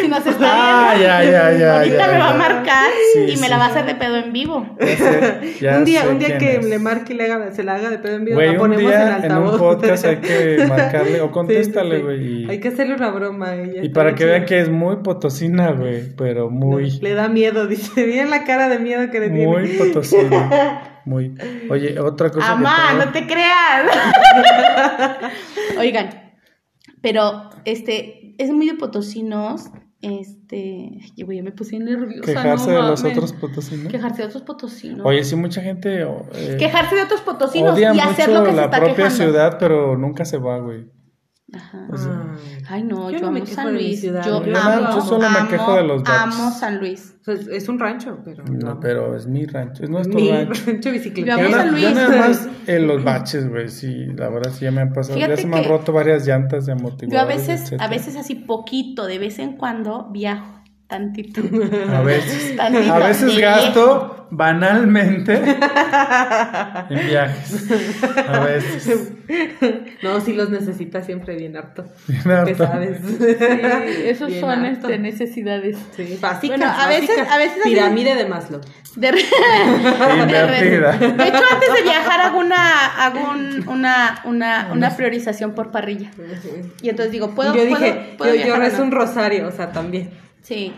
Si 0.00 0.08
nos 0.08 0.26
está 0.26 0.46
Ah, 0.50 0.94
viendo. 0.96 1.06
ya, 1.08 1.24
ya, 1.24 1.58
ya. 1.58 1.78
ahorita 1.78 1.98
ya, 2.06 2.12
me 2.12 2.18
va 2.18 2.30
a 2.30 2.34
marcar 2.34 2.84
Sí, 3.14 3.20
y 3.20 3.36
me 3.36 3.44
sí. 3.44 3.48
la 3.48 3.58
va 3.58 3.64
a 3.66 3.68
hacer 3.68 3.86
de 3.86 3.94
pedo 3.94 4.16
en 4.16 4.32
vivo. 4.32 4.76
Ya 4.80 4.96
sé, 4.96 5.54
ya 5.60 5.78
un 5.78 5.84
día, 5.84 6.02
un 6.10 6.18
día 6.18 6.38
que 6.38 6.56
es. 6.56 6.64
le 6.64 6.78
marque 6.78 7.12
y 7.12 7.16
le 7.16 7.30
haga, 7.30 7.52
se 7.52 7.62
la 7.64 7.74
haga 7.76 7.90
de 7.90 7.98
pedo 7.98 8.16
en 8.16 8.24
vivo, 8.24 8.36
Güey, 8.36 8.46
la 8.48 8.52
un 8.54 8.58
ponemos 8.58 8.82
día 8.90 9.02
en 9.02 9.08
en 9.08 9.08
un 9.08 9.22
altavoz. 9.38 9.58
podcast 9.58 10.04
hay 10.04 10.16
que 10.16 10.64
marcarle 10.68 11.20
o 11.20 11.26
Sí, 11.28 11.32
contéstale, 11.32 11.90
sí, 11.90 11.96
sí. 11.96 12.02
güey. 12.02 12.42
y- 12.44 12.50
Hay 12.50 12.60
que 12.60 12.68
hacerle 12.68 12.96
una 12.98 13.10
broma 13.10 13.54
ella. 13.54 13.82
Y 13.82 13.88
para 13.88 14.14
que 14.14 14.24
vean 14.24 14.44
que 14.44 14.60
es 14.60 14.68
muy 14.68 14.96
potosina, 14.96 15.72
güey, 15.72 16.14
pero 16.16 16.50
muy, 16.50 16.90
Le 17.00 17.14
da 17.14 17.28
miedo, 17.28 17.66
dice. 17.68 18.04
Bien 18.04 18.30
la 18.30 18.44
cara 18.44 18.68
de 18.68 18.78
miedo 18.78 19.10
que 19.10 19.20
le 19.20 19.30
tiene. 19.30 19.46
muy 19.46 19.68
potosina. 19.68 21.00
Muy. 21.04 21.34
Oye, 21.70 21.98
otra 21.98 22.28
cosa 22.30 22.52
Amá, 22.52 22.90
que 22.90 23.06
no 23.06 23.12
te 23.12 23.26
creas. 23.26 23.86
Oigan, 25.78 26.10
pero 27.00 27.50
este 27.64 28.34
es 28.38 28.50
muy 28.50 28.66
de 28.66 28.74
potosinos. 28.74 29.70
Este, 30.00 30.90
ay, 31.02 31.24
güey, 31.24 31.38
ya 31.38 31.42
me 31.42 31.50
puse 31.50 31.76
nerviosa. 31.78 32.22
quejarse 32.24 32.70
no 32.70 32.82
de 32.82 32.88
los 32.90 33.04
otros 33.04 33.32
potosinos. 33.32 33.90
Quejarse 33.90 34.22
de 34.22 34.28
otros 34.28 34.42
potosinos. 34.42 35.04
Oye, 35.04 35.24
sí, 35.24 35.34
mucha 35.34 35.60
gente 35.60 36.02
eh, 36.02 36.56
Quejarse 36.56 36.94
de 36.94 37.02
otros 37.02 37.20
potosinos 37.22 37.74
odia 37.74 37.92
y 37.92 37.98
hacer 37.98 38.28
lo 38.28 38.40
mucho 38.40 38.44
que 38.44 38.50
se 38.50 38.56
la 38.56 38.64
está 38.66 38.76
propia 38.76 38.94
quejando. 38.94 39.16
ciudad, 39.16 39.56
pero 39.58 39.96
nunca 39.96 40.24
se 40.24 40.38
va, 40.38 40.58
güey. 40.60 40.86
Ajá. 41.54 41.86
O 41.90 41.96
sea, 41.96 42.22
Ay. 42.68 42.82
No, 42.84 43.10
Yo 43.10 43.18
yo, 43.18 43.26
no 43.26 43.32
me 43.32 43.40
amo 43.40 43.46
San 43.46 43.72
Luis. 43.72 44.02
Yo, 44.02 44.12
Yo 44.22 44.40
no, 44.46 44.58
amo, 44.58 44.94
yo 44.94 45.00
solo 45.00 45.30
me 45.30 45.38
amo, 45.38 45.48
quejo 45.48 45.74
de 45.76 45.82
los 45.84 46.02
baches. 46.02 46.22
amo 46.22 46.50
San 46.50 46.78
Luis. 46.78 47.14
Es 47.26 47.68
un 47.68 47.78
rancho, 47.78 48.18
pero 48.24 48.42
no, 48.44 48.74
no. 48.74 48.80
pero 48.80 49.14
es 49.16 49.26
mi 49.26 49.44
rancho, 49.46 49.82
es 49.84 49.90
nuestro 49.90 50.18
Mi 50.18 50.30
rancho. 50.32 50.62
rancho 50.66 50.88
Yo 50.88 50.92
bicicleta. 50.92 51.34
amo 51.34 51.42
Yo, 51.44 51.50
San 51.50 51.66
na- 51.66 51.72
Luis. 51.72 51.82
yo 51.82 51.94
nada 51.94 52.08
más 52.28 52.48
en 52.66 52.86
los 52.86 53.04
baches, 53.04 53.48
güey, 53.48 53.68
sí, 53.68 54.06
la 54.14 54.28
verdad 54.28 54.50
sí 54.52 54.64
ya 54.66 54.70
me 54.70 54.80
han 54.82 54.92
pasado, 54.92 55.18
ya 55.18 55.24
Fíjate 55.26 55.42
se 55.42 55.48
me 55.48 55.56
han 55.58 55.64
roto 55.64 55.92
varias 55.92 56.26
llantas 56.26 56.66
de 56.66 56.72
amortiguadores, 56.72 57.12
Yo 57.12 57.20
a 57.20 57.24
veces, 57.24 57.60
etcétera. 57.62 57.84
a 57.84 57.88
veces 57.88 58.16
así 58.16 58.34
poquito, 58.34 59.06
de 59.06 59.18
vez 59.18 59.38
en 59.38 59.56
cuando 59.56 60.08
viajo 60.10 60.57
tantito. 60.88 61.42
A 61.94 62.00
veces, 62.02 62.56
Tantito. 62.56 62.92
a 62.94 62.98
veces 62.98 63.38
gasto 63.38 64.14
banalmente 64.30 65.34
en 65.34 67.06
viajes. 67.08 67.70
A 68.28 68.40
veces. 68.40 69.12
No, 70.02 70.20
sí 70.20 70.32
los 70.34 70.50
necesita 70.50 71.02
siempre 71.02 71.36
bien 71.36 71.56
harto. 71.56 71.84
Bien 72.06 72.22
¿Qué 72.24 72.32
harto. 72.32 72.66
sabes? 72.66 73.00
Esos 74.04 74.28
Bien 74.28 74.40
son 74.40 74.64
harto. 74.64 74.88
este, 74.88 74.98
necesidades. 74.98 75.76
Sí, 75.96 76.18
básicas, 76.20 76.58
Bueno, 76.58 76.72
a 76.76 76.88
veces- 76.88 77.18
a 77.30 77.38
veces 77.38 77.58
Pirámide 77.64 78.14
de 78.14 78.26
Maslow. 78.26 78.60
De, 78.96 79.12
re- 79.12 79.20
Invertida. 80.22 80.92
de 80.98 81.28
hecho, 81.28 81.42
antes 81.52 81.74
de 81.74 81.82
viajar 81.82 82.20
hago 82.20 82.38
una, 82.38 82.86
hago 83.04 83.30
un- 83.30 83.68
una, 83.68 84.20
una, 84.24 84.70
una 84.72 84.96
priorización 84.96 85.54
por 85.54 85.70
parrilla. 85.70 86.10
Y 86.82 86.88
entonces 86.88 87.12
digo, 87.12 87.30
¿puedo, 87.34 87.54
yo 87.54 87.68
puedo- 87.68 87.78
dije, 87.84 88.14
puedo 88.18 88.34
yo, 88.34 88.40
yo 88.40 88.44
viajar 88.46 88.60
o 88.62 88.64
rezo 88.64 88.78
no? 88.78 88.84
un 88.84 88.90
rosario, 88.92 89.48
o 89.48 89.52
sea, 89.52 89.70
también. 89.72 90.10
Sí, 90.48 90.72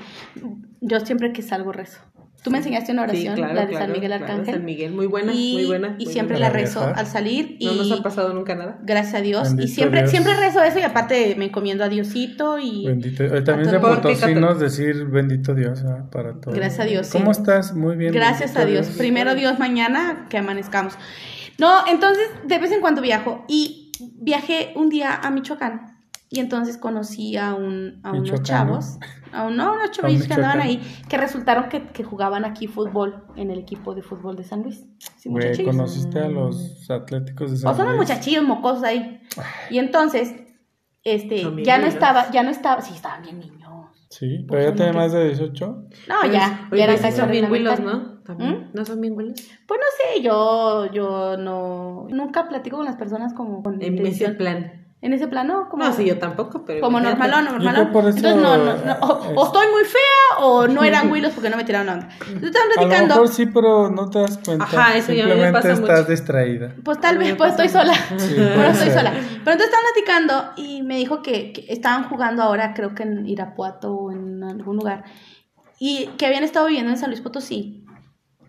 yo 0.80 0.98
siempre 0.98 1.32
que 1.32 1.42
salgo 1.42 1.70
rezo. 1.70 2.00
Tú 2.42 2.50
me 2.50 2.58
enseñaste 2.58 2.90
una 2.90 3.02
Sí, 3.04 3.10
oración, 3.10 3.36
claro, 3.36 3.54
la 3.54 3.60
de 3.60 3.68
claro, 3.68 3.84
San 3.84 3.92
Miguel 3.92 4.08
claro, 4.08 4.24
Arcángel. 4.24 4.54
San 4.54 4.64
Miguel, 4.64 4.92
muy 4.92 5.06
buena, 5.06 5.32
y, 5.32 5.52
muy 5.52 5.66
buena. 5.66 5.94
Y 5.96 6.06
muy 6.06 6.12
siempre 6.12 6.38
buena. 6.38 6.48
la 6.48 6.58
rezo 6.58 6.82
al 6.82 7.06
salir. 7.06 7.56
Y 7.60 7.66
No 7.66 7.74
nos 7.74 7.92
ha 7.92 8.02
pasado 8.02 8.34
nunca 8.34 8.56
nada. 8.56 8.80
gracias 8.82 9.14
a 9.14 9.20
Dios. 9.20 9.42
Bendito 9.44 9.64
y 9.64 9.68
siempre, 9.68 10.00
Dios. 10.00 10.10
siempre 10.10 10.34
rezo 10.34 10.60
eso 10.60 10.80
y 10.80 10.82
aparte 10.82 11.36
me 11.38 11.44
encomiendo 11.44 11.84
a 11.84 11.88
Diosito 11.88 12.58
y 12.58 12.86
Bendito. 12.86 13.24
También 13.44 13.70
Porque 13.80 14.08
potosinos 14.08 14.58
decir 14.58 15.04
bendito 15.04 15.54
Dios 15.54 15.84
para 16.10 16.40
todos. 16.40 16.56
Gracias 16.56 16.80
a 16.80 16.84
Dios, 16.84 17.06
sí. 17.06 17.18
¿Cómo 17.18 17.30
estás? 17.30 17.72
Muy 17.72 17.94
bien. 17.94 18.12
gracias 18.12 18.56
a 18.56 18.64
Dios. 18.64 18.88
Primero 18.98 19.36
Dios 19.36 19.60
mañana 19.60 20.26
que 20.28 20.38
amanezcamos. 20.38 20.94
No, 21.58 21.86
entonces 21.86 22.26
de 22.44 22.58
vez 22.58 22.72
en 22.72 22.80
cuando 22.80 23.02
viajo 23.02 23.44
y 23.46 23.92
viajé 24.20 24.72
un 24.74 24.88
día 24.88 25.14
a 25.14 25.30
Michoacán 25.30 25.99
y 26.32 26.38
entonces 26.40 26.76
conocí 26.78 27.36
a, 27.36 27.54
un, 27.54 28.00
a 28.04 28.12
unos 28.12 28.42
chavos, 28.44 28.98
a, 29.32 29.42
un, 29.48 29.56
no, 29.56 29.74
unos 29.74 29.90
chavillos 29.90 30.26
que 30.28 30.34
andaban 30.34 30.60
ahí 30.60 30.80
que 31.08 31.16
resultaron 31.18 31.68
que, 31.68 31.88
que 31.88 32.04
jugaban 32.04 32.44
aquí 32.44 32.68
fútbol 32.68 33.24
en 33.36 33.50
el 33.50 33.58
equipo 33.58 33.94
de 33.94 34.02
fútbol 34.02 34.36
de 34.36 34.44
San 34.44 34.62
Luis. 34.62 34.86
Sí, 35.18 35.28
Güey. 35.28 35.64
¿conociste 35.64 36.20
a 36.20 36.28
los 36.28 36.88
atléticos 36.88 37.50
de 37.50 37.56
San 37.58 37.72
O 37.72 37.74
son 37.74 37.86
unos 37.86 37.96
Luis? 37.98 38.08
muchachillos 38.08 38.44
mocosos 38.44 38.84
ahí. 38.84 39.20
Y 39.70 39.78
entonces, 39.78 40.34
este, 41.02 41.42
Son 41.42 41.58
ya 41.64 41.76
no 41.78 41.82
niños. 41.84 41.94
estaba, 41.94 42.30
ya 42.30 42.42
no 42.44 42.50
estaba, 42.50 42.80
sí, 42.80 42.94
estaban 42.94 43.22
bien 43.22 43.40
niños. 43.40 43.58
Sí, 44.08 44.44
Pues 44.48 44.66
pero 44.66 44.76
ya 44.76 44.90
que- 44.90 44.96
más 44.96 45.12
de 45.12 45.24
18. 45.28 45.66
No, 46.08 46.32
ya, 46.32 46.68
Oye, 46.70 46.78
ya 46.78 46.84
eran 46.84 46.96
sí 46.96 47.02
casi 47.02 47.16
son 47.16 47.30
bien 47.30 47.50
huilos. 47.50 47.78
¿no? 47.80 48.20
¿Mm? 48.38 48.70
¿No 48.74 48.84
son 48.84 49.00
bien 49.00 49.16
huilos? 49.16 49.40
Pues 49.66 49.80
no 49.80 49.86
sé, 50.14 50.22
yo, 50.22 50.86
yo 50.92 51.36
no, 51.36 52.06
nunca 52.10 52.48
platico 52.48 52.76
con 52.76 52.86
las 52.86 52.96
personas 52.96 53.34
como 53.34 53.62
con 53.62 53.80
En 53.82 54.04
ese 54.06 54.30
plan. 54.30 54.79
En 55.02 55.14
ese 55.14 55.26
plan, 55.28 55.46
no, 55.46 55.70
como, 55.70 55.82
No, 55.82 55.92
sí, 55.94 56.04
yo 56.04 56.18
tampoco, 56.18 56.62
pero. 56.66 56.82
como 56.82 57.00
normalón, 57.00 57.46
normalón. 57.46 57.90
Por 57.90 58.06
eso, 58.06 58.18
Entonces, 58.18 58.42
no, 58.42 58.56
no, 58.58 58.76
no, 58.84 58.92
o, 59.00 59.40
o 59.40 59.46
estoy 59.46 59.66
muy 59.72 59.84
fea 59.84 60.38
o 60.44 60.68
no 60.68 60.84
eran 60.84 61.10
huilos 61.10 61.32
porque 61.34 61.48
no 61.48 61.56
me 61.56 61.64
tiraron 61.64 61.88
onda. 61.88 62.08
Entonces 62.28 62.50
estaban 62.50 62.68
A 62.68 62.74
lo 62.74 62.74
platicando, 62.88 63.14
mejor 63.14 63.28
sí, 63.28 63.46
pero 63.46 63.88
no 63.90 64.10
te 64.10 64.18
das 64.18 64.38
cuenta. 64.44 64.64
Ajá, 64.64 64.96
eso 64.98 65.12
ya 65.14 65.24
me 65.24 65.30
Simplemente 65.30 65.52
pasa 65.52 65.72
estás 65.72 66.00
mucho. 66.00 66.10
distraída. 66.10 66.74
pues 66.84 67.00
tal 67.00 67.16
vez, 67.16 67.34
pues 67.34 67.50
estoy 67.52 67.68
sola. 67.70 67.94
Sí, 68.18 68.34
puede 68.34 68.70
estoy 68.72 68.90
sola. 68.90 69.10
Pero 69.12 69.52
entonces 69.52 69.66
estaban 69.66 69.86
platicando 69.94 70.50
y 70.56 70.82
me 70.82 70.96
dijo 70.98 71.22
que, 71.22 71.54
que 71.54 71.64
estaban 71.72 72.04
jugando 72.10 72.42
ahora, 72.42 72.74
creo 72.74 72.94
que 72.94 73.04
en 73.04 73.26
Irapuato 73.26 73.94
o 73.94 74.12
en 74.12 74.44
algún 74.44 74.76
lugar, 74.76 75.04
y 75.78 76.08
que 76.18 76.26
habían 76.26 76.44
estado 76.44 76.66
viviendo 76.66 76.90
en 76.90 76.98
San 76.98 77.08
Luis 77.08 77.22
Potosí. 77.22 77.86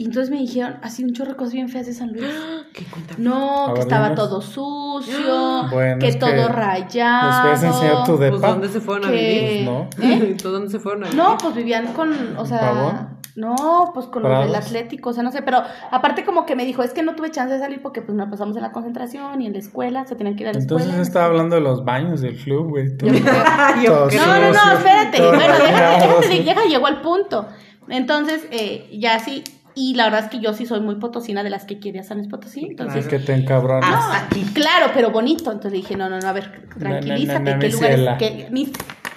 Y 0.01 0.05
entonces 0.05 0.31
me 0.31 0.37
dijeron, 0.37 0.77
así 0.81 1.03
un 1.03 1.13
chorro 1.13 1.29
de 1.33 1.35
cosas 1.37 1.53
bien 1.53 1.69
feas 1.69 1.85
de 1.85 1.93
San 1.93 2.11
Luis. 2.11 2.25
No, 3.19 3.73
que 3.75 3.81
estaba 3.81 4.09
dinos. 4.09 4.29
todo 4.29 4.41
sucio, 4.41 5.67
Bueno, 5.71 5.99
que 5.99 6.07
es 6.07 6.15
que 6.15 6.19
todo 6.21 6.31
Les 6.31 6.47
rayado. 6.49 7.51
enseñar 7.51 8.03
tu 8.05 8.17
Pues. 8.17 8.41
¿dónde 8.41 8.67
se 8.69 8.79
fueron 8.81 9.05
a 9.05 9.11
que- 9.11 9.15
vivir? 9.17 9.69
Pues 9.95 10.11
¿Eh? 10.31 10.37
¿Tú 10.41 10.49
dónde 10.49 10.69
se 10.71 10.79
fueron 10.79 11.03
a 11.03 11.07
vivir? 11.07 11.21
No, 11.21 11.37
pues 11.37 11.53
vivían 11.53 11.93
con, 11.93 12.35
o 12.35 12.45
sea, 12.47 12.59
¿Pavón? 12.61 13.19
no, 13.35 13.91
pues 13.93 14.07
con 14.07 14.23
los 14.23 14.45
del. 14.45 14.55
Atlético, 14.55 15.11
o 15.11 15.13
sea, 15.13 15.21
no 15.21 15.31
sé, 15.31 15.43
pero 15.43 15.61
aparte 15.91 16.25
como 16.25 16.47
que 16.47 16.55
me 16.55 16.65
dijo, 16.65 16.81
es 16.81 16.93
que 16.93 17.03
no 17.03 17.13
tuve 17.15 17.29
chance 17.29 17.53
de 17.53 17.59
salir 17.59 17.79
porque 17.83 18.01
pues 18.01 18.15
nos 18.17 18.27
pasamos 18.29 18.55
en 18.55 18.63
la 18.63 18.71
concentración 18.71 19.39
y 19.41 19.45
en 19.45 19.53
la 19.53 19.59
escuela, 19.59 20.05
se 20.07 20.15
tenían 20.15 20.35
que 20.35 20.43
ir 20.43 20.49
a 20.49 20.53
la 20.53 20.59
Entonces 20.59 20.87
escuela. 20.87 21.03
estaba 21.03 21.25
hablando 21.25 21.55
de 21.57 21.61
los 21.61 21.85
baños 21.85 22.21
del 22.21 22.37
club, 22.37 22.69
güey. 22.69 22.97
Todo- 22.97 23.09
todo. 23.85 24.09
No, 24.09 24.25
no, 24.39 24.51
no, 24.51 24.71
espérate, 24.73 25.21
bueno, 25.21 25.53
déjame, 25.63 26.23
sí. 26.27 26.39
deja, 26.43 26.63
llegó 26.65 26.87
al 26.87 27.01
punto. 27.01 27.45
Entonces, 27.89 28.47
eh, 28.51 28.89
ya 28.97 29.19
sí, 29.19 29.43
y 29.75 29.93
la 29.95 30.05
verdad 30.05 30.25
es 30.25 30.29
que 30.29 30.39
yo 30.39 30.53
sí 30.53 30.65
soy 30.65 30.79
muy 30.81 30.95
potosina 30.95 31.43
de 31.43 31.49
las 31.49 31.65
que 31.65 31.79
quiere 31.79 31.99
a 31.99 32.03
San 32.03 32.17
Luis 32.17 32.29
Potosí, 32.29 32.65
entonces... 32.65 33.05
Es 33.05 33.07
que 33.07 33.19
te 33.19 33.33
encabronas. 33.33 33.89
Ah, 33.91 34.25
aquí. 34.27 34.41
Claro, 34.53 34.91
pero 34.93 35.11
bonito. 35.11 35.51
Entonces 35.51 35.73
dije, 35.73 35.95
no, 35.95 36.09
no, 36.09 36.19
no, 36.19 36.27
a 36.27 36.33
ver, 36.33 36.67
tranquilízate. 36.77 37.39
no, 37.39 37.51
no, 37.55 37.59
¿Qué 37.59 37.67
mi 37.67 37.71
lugares? 37.73 37.95
ciela. 37.97 38.17
qué- 38.17 38.47
mi- 38.51 38.71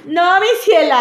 no, 0.07 0.41
mi 0.41 0.47
ciela. 0.65 0.99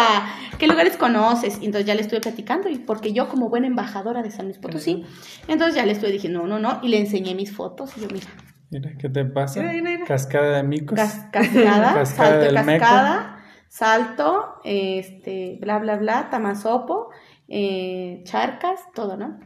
¿Qué 0.58 0.66
lugares 0.66 0.96
conoces? 0.96 1.58
Y 1.60 1.66
entonces 1.66 1.86
ya 1.86 1.94
le 1.94 2.00
estuve 2.00 2.20
platicando. 2.20 2.68
Y 2.68 2.78
porque 2.78 3.12
yo, 3.12 3.28
como 3.28 3.48
buena 3.48 3.66
embajadora 3.66 4.22
de 4.22 4.30
San 4.30 4.46
Luis 4.46 4.58
Potosí, 4.58 5.04
entonces 5.48 5.74
ya 5.76 5.84
le 5.84 5.92
estuve 5.92 6.10
dije, 6.12 6.28
no, 6.28 6.46
no, 6.46 6.58
no. 6.58 6.78
Y 6.82 6.88
le 6.88 6.98
enseñé 6.98 7.34
mis 7.34 7.52
fotos. 7.54 7.90
Y 7.96 8.00
yo, 8.00 8.08
mira, 8.12 8.26
Mira, 8.70 8.90
¿qué 8.98 9.08
te 9.08 9.24
pasa? 9.24 9.60
Mira, 9.60 9.72
mira, 9.72 9.90
mira. 9.90 10.04
Cascada 10.06 10.56
de 10.56 10.62
micos. 10.62 10.96
cas- 10.96 11.26
cascada, 11.30 11.94
Cascada 11.94 12.40
salto 12.50 12.64
Meco. 12.64 12.80
cascada, 12.80 13.44
salto, 13.68 14.54
este, 14.64 15.58
bla, 15.60 15.78
bla, 15.78 15.96
bla, 15.96 16.28
tamazopo, 16.30 17.10
eh, 17.48 18.22
charcas, 18.24 18.80
todo, 18.94 19.16
¿no? 19.16 19.38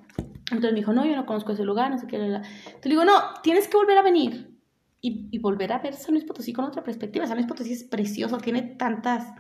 Entonces 0.51 0.73
me 0.73 0.79
dijo, 0.79 0.93
no, 0.93 1.05
yo 1.05 1.15
no 1.15 1.27
conozco 1.27 1.53
ese 1.53 1.65
lugar, 1.65 1.91
no 1.91 1.99
sé 1.99 2.07
qué. 2.07 2.17
bla, 2.17 2.27
bla. 2.27 2.37
Entonces 2.39 2.85
le 2.85 2.91
digo, 2.91 3.05
no, 3.05 3.13
tienes 3.43 3.69
que 3.69 3.77
volver 3.77 3.99
a 3.99 4.03
venir 4.03 4.57
y, 5.01 5.29
y 5.31 5.39
volver 5.39 5.73
a 5.73 5.79
ver 5.79 5.95
San 5.95 6.15
Luis 6.15 6.25
Potosí 6.25 6.53
con 6.53 6.65
otra 6.65 6.83
perspectiva. 6.83 7.27
San 7.27 7.37
Luis 7.37 7.47
Potosí 7.47 7.73
es 7.73 7.85
precioso, 7.85 8.39
tiene 8.39 8.63
tantas... 8.63 9.33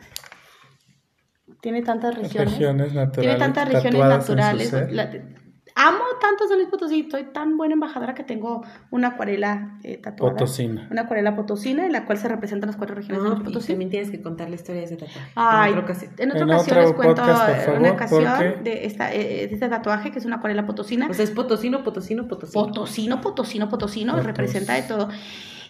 tiene 1.62 1.82
tantas 1.82 2.14
regiones. 2.14 2.52
Regiones 2.54 2.94
naturales. 2.94 3.18
Tiene 3.20 3.36
tantas 3.36 3.68
regiones 3.68 4.00
naturales. 4.00 4.72
La- 4.92 5.10
amo 5.78 6.00
tanto 6.20 6.46
San 6.48 6.58
Luis 6.58 6.68
Potosí, 6.68 7.08
soy 7.10 7.24
tan 7.32 7.56
buena 7.56 7.74
embajadora 7.74 8.14
que 8.14 8.24
tengo 8.24 8.64
una 8.90 9.08
acuarela 9.08 9.78
eh, 9.84 9.96
tatuada. 9.98 10.34
Potosina. 10.34 10.88
Una 10.90 11.02
acuarela 11.02 11.36
potosina 11.36 11.86
en 11.86 11.92
la 11.92 12.04
cual 12.04 12.18
se 12.18 12.28
representan 12.28 12.66
las 12.68 12.76
cuatro 12.76 12.96
regiones 12.96 13.22
de 13.22 13.28
No, 13.28 13.34
San 13.36 13.38
Luis 13.44 13.50
y 13.50 13.52
Potosí. 13.54 13.72
también 13.72 13.90
tienes 13.90 14.10
que 14.10 14.20
contarle 14.20 14.56
historias 14.56 14.90
de 14.90 14.96
tatuaje. 14.96 15.30
Ay, 15.36 15.72
En 15.72 15.78
otra 15.78 15.84
ocasión. 15.84 16.12
en 16.18 16.30
otra 16.30 16.42
En 16.42 16.50
ocasión 16.50 16.78
otro 16.78 16.88
les 16.88 16.92
cuento 16.96 17.22
podcast, 17.22 17.48
eh, 17.48 17.54
favor, 17.64 17.80
una 17.80 17.90
ocasión 17.92 18.64
de, 18.64 18.86
esta, 18.86 19.14
eh, 19.14 19.46
de 19.48 19.54
este 19.54 19.68
tatuaje 19.68 20.10
que 20.10 20.18
es 20.18 20.24
una 20.26 20.36
acuarela 20.36 20.66
potosina. 20.66 21.06
O 21.08 21.14
sea, 21.14 21.24
es 21.24 21.30
potosino, 21.30 21.84
potosino, 21.84 22.26
potosino. 22.28 22.64
Potosino, 22.66 23.20
potosino, 23.20 23.68
potosino, 23.68 24.12
Potos. 24.12 24.26
representa 24.26 24.74
de 24.74 24.82
todo. 24.82 25.08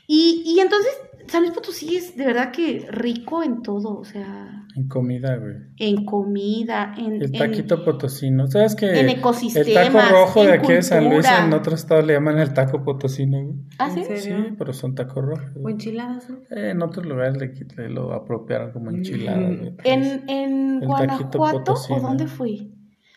Y, 0.07 0.43
y 0.47 0.61
entonces, 0.61 0.91
San 1.29 1.43
Luis 1.43 1.53
Potosí 1.55 1.97
es 1.97 2.16
de 2.16 2.26
verdad 2.26 2.51
que 2.53 2.87
rico 2.91 3.43
en 3.43 3.62
todo, 3.62 3.99
o 3.99 4.05
sea, 4.05 4.66
En 4.76 4.89
comida, 4.89 5.37
güey. 5.37 5.55
en 5.79 6.05
comida, 6.05 6.95
en... 6.97 7.14
El 7.14 7.22
en- 7.24 7.33
taquito 7.33 7.85
potosino. 7.85 8.47
¿Sabes 8.49 8.74
que 8.74 8.91
en 8.91 9.09
El 9.09 9.16
ecosistemas, 9.18 9.93
taco 9.93 10.09
rojo 10.11 10.43
de 10.43 10.55
en 10.55 10.61
aquí 10.61 10.72
de 10.72 10.83
San 10.83 11.09
Luis, 11.09 11.26
en 11.26 11.53
otro 11.53 11.74
estado 11.74 12.03
le 12.03 12.14
llaman 12.14 12.39
el 12.39 12.53
taco 12.55 12.83
potosino, 12.83 13.43
güey. 13.45 13.57
¿Ah, 13.79 13.91
¿En 13.95 14.05
sí? 14.05 14.16
Sí, 14.16 14.33
pero 14.59 14.72
son 14.72 14.95
tacos 14.95 15.24
rojos. 15.24 15.51
O 15.62 15.68
enchiladas, 15.68 16.29
¿no? 16.31 16.37
Eh, 16.51 16.70
en 16.70 16.83
otros 16.83 17.05
lugares 17.07 17.37
le, 17.37 17.89
lo 17.89 18.12
apropiaron 18.14 18.72
como 18.72 18.91
enchiladas. 18.91 19.51
Mm. 19.51 19.57
güey. 19.59 19.74
En, 19.85 20.29
en 20.29 20.83
El 20.83 20.87
Guanajuato, 20.87 21.74
¿o 21.91 22.01
dónde 22.01 22.26
fui? 22.26 22.74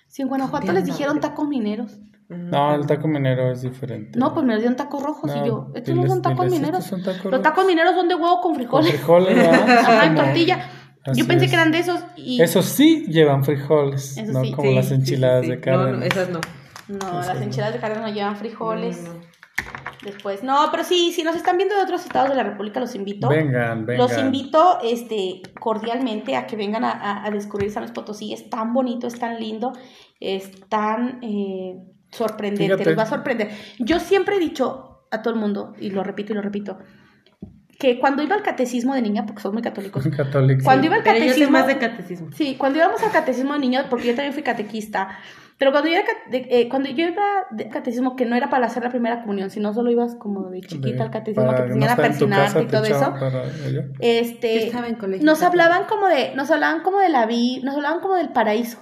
Sí, 0.07 0.22
en 0.24 0.28
Guanajuato 0.28 0.66
¿Dónde 0.68 0.82
les 0.82 0.89
dijeron 0.89 1.20
tacos 1.22 1.47
mineros. 1.47 1.99
No, 2.36 2.75
el 2.75 2.86
taco 2.88 3.07
minero 3.07 3.51
es 3.51 3.61
diferente. 3.61 4.17
No, 4.17 4.34
pues 4.34 4.45
me 4.45 4.55
dieron 4.57 4.75
tacos 4.75 5.03
rojos 5.03 5.32
y 5.36 5.47
yo, 5.47 5.71
estos 5.75 5.95
no 5.95 6.07
son 6.07 6.21
tacos 6.21 6.49
mineros. 6.49 6.84
son 6.86 7.03
tacos 7.03 7.32
Los 7.32 7.41
tacos 7.41 7.65
mineros 7.65 7.93
son 7.95 8.07
de 8.07 8.15
huevo 8.15 8.39
con 8.41 8.51
Con 8.53 8.55
frijoles. 8.55 8.91
frijoles, 8.91 9.36
¿verdad? 9.36 9.69
Ajá, 9.79 10.05
en 10.05 10.15
tortilla. 10.15 10.69
así 11.05 11.19
Yo 11.21 11.27
pensé 11.27 11.45
es. 11.45 11.51
que 11.51 11.55
eran 11.57 11.71
de 11.71 11.79
esos 11.79 11.99
y... 12.15 12.41
Esos 12.41 12.65
sí 12.65 13.05
llevan 13.07 13.43
frijoles, 13.43 14.17
Eso 14.17 14.32
no 14.32 14.43
sí. 14.43 14.51
como 14.53 14.69
Sí, 14.69 14.75
las 14.75 14.91
enchiladas 14.91 15.41
sí, 15.41 15.45
sí. 15.47 15.51
de 15.55 15.59
carne. 15.61 15.91
No, 15.91 15.97
no, 15.97 16.05
esas 16.05 16.29
no. 16.29 16.39
No, 16.88 17.13
las 17.19 17.41
enchiladas 17.41 17.73
de 17.73 17.79
carne 17.79 17.99
no 18.01 18.07
llevan 18.09 18.36
frijoles. 18.38 19.03
No, 19.03 19.09
no, 19.13 19.19
no. 19.19 19.32
Después, 20.03 20.41
no, 20.41 20.67
pero 20.71 20.84
sí, 20.84 21.11
si 21.11 21.23
nos 21.23 21.36
están 21.36 21.57
viendo 21.57 21.75
de 21.75 21.84
otros 21.84 22.01
estados 22.03 22.29
de 22.29 22.36
la 22.36 22.41
República, 22.43 22.79
los 22.79 22.95
invito. 22.95 23.29
Vengan, 23.29 23.86
vengan. 23.86 23.97
Los 24.07 24.17
invito 24.17 24.79
este, 24.84 25.43
cordialmente 25.59 26.36
a 26.36 26.47
que 26.47 26.55
vengan 26.55 26.84
a, 26.84 26.91
a- 26.91 27.25
a 27.25 27.29
descubrir 27.29 27.69
San 27.71 27.84
Luis 27.84 27.91
Potosí. 27.93 28.34
Es 28.34 28.49
tan 28.49 28.73
bonito, 28.73 29.05
es 29.05 29.19
tan 29.19 29.39
lindo, 29.39 29.73
es 30.19 30.49
tan 30.69 31.19
eh, 31.21 31.75
sorprendente, 32.12 32.66
Fíjate. 32.66 32.86
les 32.86 32.97
va 32.97 33.03
a 33.03 33.07
sorprender. 33.07 33.49
Yo 33.80 33.99
siempre 33.99 34.36
he 34.36 34.39
dicho 34.39 35.05
a 35.12 35.22
todo 35.22 35.34
el 35.34 35.39
mundo, 35.39 35.74
y 35.80 35.89
lo 35.89 36.03
repito 36.03 36.34
y 36.34 36.36
lo 36.36 36.41
repito, 36.41 36.78
que 37.80 37.99
cuando 37.99 38.22
iba 38.22 38.36
al 38.36 38.43
catecismo 38.43 38.93
de 38.93 39.01
niña, 39.01 39.26
porque 39.26 39.41
soy 39.41 39.51
muy 39.53 39.62
católicos, 39.62 40.07
Católicos. 40.16 40.64
cuando 40.64 40.86
iba 40.88 40.95
al 40.97 41.03
Pero 41.03 41.16
yo 41.18 41.22
sé 41.24 41.28
catecismo... 41.30 41.51
más 41.51 41.68
de 41.68 41.78
catecismo. 41.78 42.28
Sí, 42.32 42.55
cuando 42.57 42.78
íbamos 42.80 43.01
al 43.03 43.12
catecismo 43.12 43.53
de 43.53 43.59
niños, 43.59 43.86
porque 43.89 44.07
yo 44.07 44.16
también 44.16 44.34
fui 44.34 44.43
catequista, 44.43 45.18
pero 45.57 45.72
cuando 45.72 45.89
yo, 45.89 45.95
era 45.95 46.05
eh, 46.32 46.68
cuando 46.70 46.89
yo 46.89 47.07
iba 47.07 47.24
de 47.51 47.70
catecismo, 47.70 48.16
que 48.16 48.26
no 48.26 48.36
era 48.36 48.49
para 48.49 48.66
hacer 48.68 48.84
la 48.84 48.89
primera 48.89 49.22
comunión, 49.22 49.49
sino 49.51 49.74
solo 49.74 49.91
ibas 49.91 50.16
como 50.16 50.49
de 50.49 50.62
chiquita 50.62 50.95
De- 50.97 51.01
al 51.03 51.12
catecismo, 51.12 51.45
para 51.45 51.57
que 51.57 51.64
te 51.64 51.70
no 51.70 51.76
enseñan 51.76 51.91
a 51.91 52.01
persinarte 52.01 52.62
y 52.64 52.68
todo 52.68 52.84
eso, 52.86 53.14
este, 53.99 54.66
estaba 54.68 54.88
en 54.88 54.95
colegio 54.95 55.26
nos 55.26 55.39
católico. 55.39 55.64
hablaban 55.64 55.88
como 55.88 56.07
de, 56.07 56.36
nos 56.36 56.49
hablaban 56.51 56.82
como 56.82 56.99
de 56.99 57.09
la 57.09 57.26
vida, 57.26 57.62
nos 57.64 57.76
hablaban 57.76 57.99
como 57.99 58.16
del 58.16 58.30
paraíso, 58.30 58.80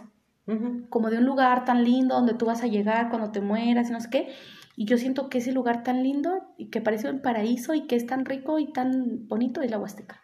Como 0.89 1.09
de 1.09 1.17
un 1.17 1.25
lugar 1.25 1.65
tan 1.65 1.83
lindo 1.83 2.15
donde 2.15 2.33
tú 2.33 2.45
vas 2.45 2.63
a 2.63 2.67
llegar 2.67 3.09
cuando 3.09 3.31
te 3.31 3.41
mueras 3.41 3.89
y 3.89 3.93
no 3.93 3.99
sé 3.99 4.09
qué. 4.09 4.29
Y 4.75 4.85
yo 4.85 4.97
siento 4.97 5.29
que 5.29 5.39
ese 5.39 5.51
lugar 5.51 5.83
tan 5.83 6.03
lindo 6.03 6.41
y 6.57 6.69
que 6.69 6.81
parece 6.81 7.09
un 7.09 7.21
paraíso 7.21 7.73
y 7.73 7.85
que 7.85 7.95
es 7.95 8.05
tan 8.05 8.25
rico 8.25 8.59
y 8.59 8.71
tan 8.71 9.27
bonito 9.27 9.61
es 9.61 9.69
la 9.69 9.77
Huasteca. 9.77 10.21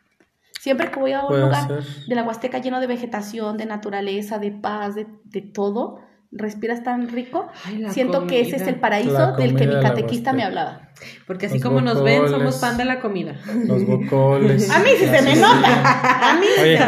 Siempre 0.60 0.90
que 0.90 1.00
voy 1.00 1.12
a 1.12 1.22
un 1.22 1.28
Puede 1.28 1.42
lugar 1.44 1.68
ser. 1.68 2.08
de 2.08 2.16
la 2.16 2.24
Huasteca 2.24 2.60
lleno 2.60 2.80
de 2.80 2.88
vegetación, 2.88 3.58
de 3.58 3.66
naturaleza, 3.66 4.40
de 4.40 4.52
paz, 4.52 4.96
de, 4.96 5.08
de 5.26 5.42
todo, 5.42 6.00
respiras 6.32 6.84
tan 6.84 7.08
rico, 7.10 7.48
Ay, 7.66 7.86
siento 7.90 8.28
que 8.28 8.42
ese 8.42 8.56
es 8.58 8.68
el 8.68 8.80
paraíso 8.80 9.34
del 9.34 9.56
que 9.56 9.68
mi 9.68 9.80
catequista 9.80 10.34
me 10.34 10.44
hablaba. 10.44 10.90
Porque 11.28 11.48
así 11.48 11.56
Los 11.56 11.64
como 11.64 11.82
nos 11.82 12.04
ven, 12.04 12.28
somos 12.28 12.60
fan 12.60 12.78
de 12.78 12.86
la 12.86 13.00
comida. 13.00 13.36
Los 13.66 13.86
bocoles. 13.88 14.70
A 14.70 14.80
mí 14.80 14.90
sí 14.98 15.06
se 15.06 15.22
me 15.22 15.36
nota, 15.36 16.32
a 16.32 16.40
mí 16.40 16.48
Oye, 16.62 16.80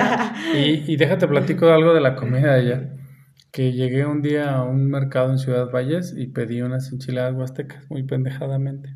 y, 0.88 0.94
y 0.94 0.96
déjate 0.96 1.28
platico 1.28 1.68
algo 1.70 1.94
de 1.94 2.02
la 2.02 2.16
comida 2.16 2.54
de 2.54 2.60
allá. 2.60 2.90
Que 3.58 3.72
llegué 3.72 4.06
un 4.06 4.22
día 4.22 4.52
a 4.56 4.62
un 4.62 4.88
mercado 4.88 5.32
en 5.32 5.40
Ciudad 5.40 5.72
Valles 5.72 6.14
y 6.16 6.28
pedí 6.28 6.62
unas 6.62 6.92
enchiladas 6.92 7.34
huastecas, 7.34 7.90
muy 7.90 8.04
pendejadamente. 8.04 8.96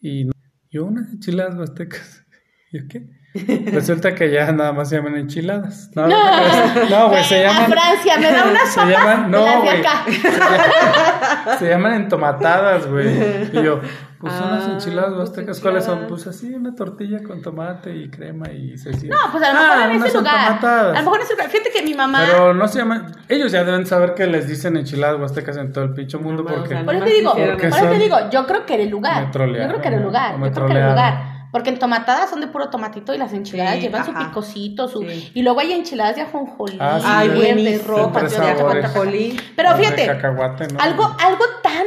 Y 0.00 0.26
no- 0.26 0.32
yo 0.70 0.84
unas 0.84 1.12
enchiladas 1.12 1.56
huastecas. 1.56 2.24
¿Yo 2.72 2.82
qué? 2.88 3.08
Resulta 3.72 4.14
que 4.14 4.30
ya 4.30 4.52
nada 4.52 4.72
más 4.72 4.88
se 4.90 4.96
llaman 4.98 5.16
enchiladas. 5.16 5.90
No, 5.96 6.06
no, 6.06 6.88
no 6.88 7.08
güey, 7.08 7.24
se 7.24 7.44
A 7.44 7.50
llaman. 7.52 7.72
Francia, 7.72 8.18
me 8.18 8.30
da 8.30 8.44
unas 8.48 8.72
Se 8.72 8.80
llaman, 8.86 9.30
no, 9.32 9.62
güey. 9.62 9.80
acá. 9.80 10.04
Se, 10.06 10.28
llaman- 10.30 11.58
se 11.58 11.68
llaman 11.68 11.92
entomatadas, 11.94 12.86
güey. 12.86 13.08
Y 13.52 13.64
yo, 13.64 13.80
pues 14.20 14.32
son 14.32 14.50
las 14.50 14.64
Ah, 14.66 14.72
enchiladas 14.72 15.10
pues 15.10 15.18
huastecas, 15.28 15.60
¿cuáles 15.60 15.84
son? 15.84 15.98
enchiladas. 16.00 16.22
Pues 16.24 16.36
así, 16.36 16.52
una 16.54 16.74
tortilla 16.74 17.22
con 17.22 17.40
tomate 17.42 17.94
y 17.96 18.10
crema 18.10 18.50
y 18.50 18.76
cecina. 18.76 19.16
No, 19.16 19.30
pues 19.32 19.44
a 19.44 19.52
lo 19.52 19.60
mejor 19.60 19.76
Ah, 19.78 19.84
en 19.90 19.96
unas 19.96 20.08
ese 20.08 20.18
lugar. 20.18 20.34
entomatadas. 20.40 20.86
A 20.96 20.98
lo 20.98 21.04
mejor 21.04 21.16
en 21.18 21.22
ese 21.24 21.32
lugar. 21.34 21.48
Fíjate 21.50 21.70
que 21.70 21.82
mi 21.82 21.94
mamá. 21.94 22.20
Pero 22.26 22.54
no 22.54 22.68
se 22.68 22.78
llaman. 22.78 23.12
Ellos 23.28 23.52
ya 23.52 23.64
deben 23.64 23.86
saber 23.86 24.14
que 24.14 24.26
les 24.26 24.48
dicen 24.48 24.76
enchiladas 24.76 25.20
huastecas 25.20 25.56
en 25.56 25.72
todo 25.72 25.84
el 25.84 25.94
pinche 25.94 26.18
mundo 26.18 26.42
No, 26.42 26.50
o 26.50 26.54
porque. 26.54 26.68
sea, 26.70 26.84
Por 26.84 26.94
eso 26.96 27.04
te 27.04 27.10
digo, 27.12 27.30
por 27.32 27.40
eso 27.40 27.56
te 27.58 27.70
son- 27.70 27.98
digo, 27.98 28.16
yo 28.30 28.46
creo 28.46 28.66
que 28.66 28.74
era 28.74 28.82
el 28.82 28.90
lugar. 28.90 29.26
Yo 29.26 29.30
creo 29.32 29.80
que 29.80 29.88
era 29.88 29.96
el 29.96 30.02
lugar. 30.02 30.32
Yo 30.34 30.38
creo 30.52 30.66
que 30.66 30.72
era 30.72 30.84
el 30.86 30.90
lugar. 30.90 31.38
Porque 31.50 31.70
entomatadas 31.70 32.28
son 32.28 32.40
de 32.42 32.46
puro 32.48 32.68
tomatito 32.68 33.14
y 33.14 33.18
las 33.18 33.32
enchiladas 33.32 33.76
Sí, 33.76 33.80
llevan 33.80 34.04
su 34.04 34.12
picocito, 34.12 34.86
su 34.86 35.00
Sí. 35.00 35.30
y 35.32 35.40
luego 35.42 35.60
hay 35.60 35.72
enchiladas 35.72 36.14
de 36.16 36.20
ajonjolí, 36.20 36.76
Ah, 36.78 36.98
sí, 37.00 37.06
Ay, 37.08 37.28
de- 37.30 37.34
Siempre 37.40 38.28
de. 38.28 38.82
Ajonjolí. 38.84 39.40
Pero 39.56 39.70
de 39.70 39.76
fíjate, 39.76 40.06
cacahuate, 40.08 40.68
¿no? 40.68 40.78
algo, 40.78 41.04
algo 41.18 41.44
tan 41.62 41.86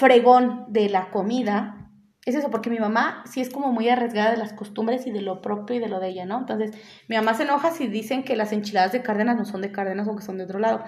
fregón 0.00 0.64
de 0.68 0.88
la 0.88 1.10
comida 1.10 1.76
es 2.24 2.34
eso, 2.34 2.50
porque 2.50 2.70
mi 2.70 2.78
mamá 2.78 3.22
sí 3.26 3.40
es 3.40 3.50
como 3.50 3.72
muy 3.72 3.88
arriesgada 3.88 4.30
de 4.30 4.36
las 4.38 4.52
costumbres 4.52 5.06
y 5.06 5.10
de 5.10 5.20
lo 5.20 5.40
propio 5.40 5.76
y 5.76 5.78
de 5.78 5.88
lo 5.88 6.00
de 6.00 6.08
ella, 6.08 6.24
¿no? 6.24 6.38
Entonces, 6.38 6.72
mi 7.08 7.16
mamá 7.16 7.34
se 7.34 7.44
enoja 7.44 7.70
si 7.70 7.86
dicen 7.86 8.24
que 8.24 8.36
las 8.36 8.52
enchiladas 8.52 8.92
de 8.92 9.02
Cárdenas 9.02 9.36
no 9.36 9.44
son 9.44 9.60
de 9.60 9.72
Cárdenas 9.72 10.08
o 10.08 10.16
que 10.16 10.22
son 10.22 10.38
de 10.38 10.44
otro 10.44 10.58
lado. 10.58 10.84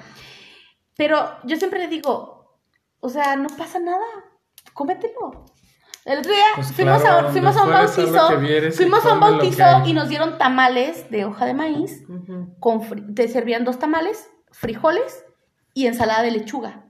Pero 0.97 1.39
yo 1.45 1.57
siempre 1.57 1.79
le 1.79 1.89
digo, 1.89 2.59
o 3.01 3.09
sea, 3.09 3.37
no 3.37 3.49
pasa 3.57 3.79
nada, 3.79 4.05
cómetelo. 4.75 5.47
El 6.05 6.19
otro 6.19 6.33
día 6.33 6.45
Pues 6.57 6.73
fuimos, 6.73 7.01
claro, 7.01 7.29
a, 7.29 7.31
fuimos 7.31 7.57
a 7.57 7.63
un 7.63 7.71
bautizo, 7.71 8.41
vieres 8.41 8.77
fuimos 8.77 9.07
a 9.07 9.15
un 9.15 9.21
bautizo 9.21 9.65
y 9.87 9.93
nos 9.93 10.09
dieron 10.09 10.37
tamales 10.37 11.09
de 11.11 11.25
hoja 11.25 11.47
de 11.47 11.55
maíz 11.55 12.05
con 12.59 13.15
te 13.15 13.29
servían 13.29 13.65
dos 13.65 13.79
tamales, 13.79 14.29
frijoles 14.51 15.25
y 15.75 15.87
ensalada 15.87 16.23
de 16.23 16.33
lechuga. 16.33 16.89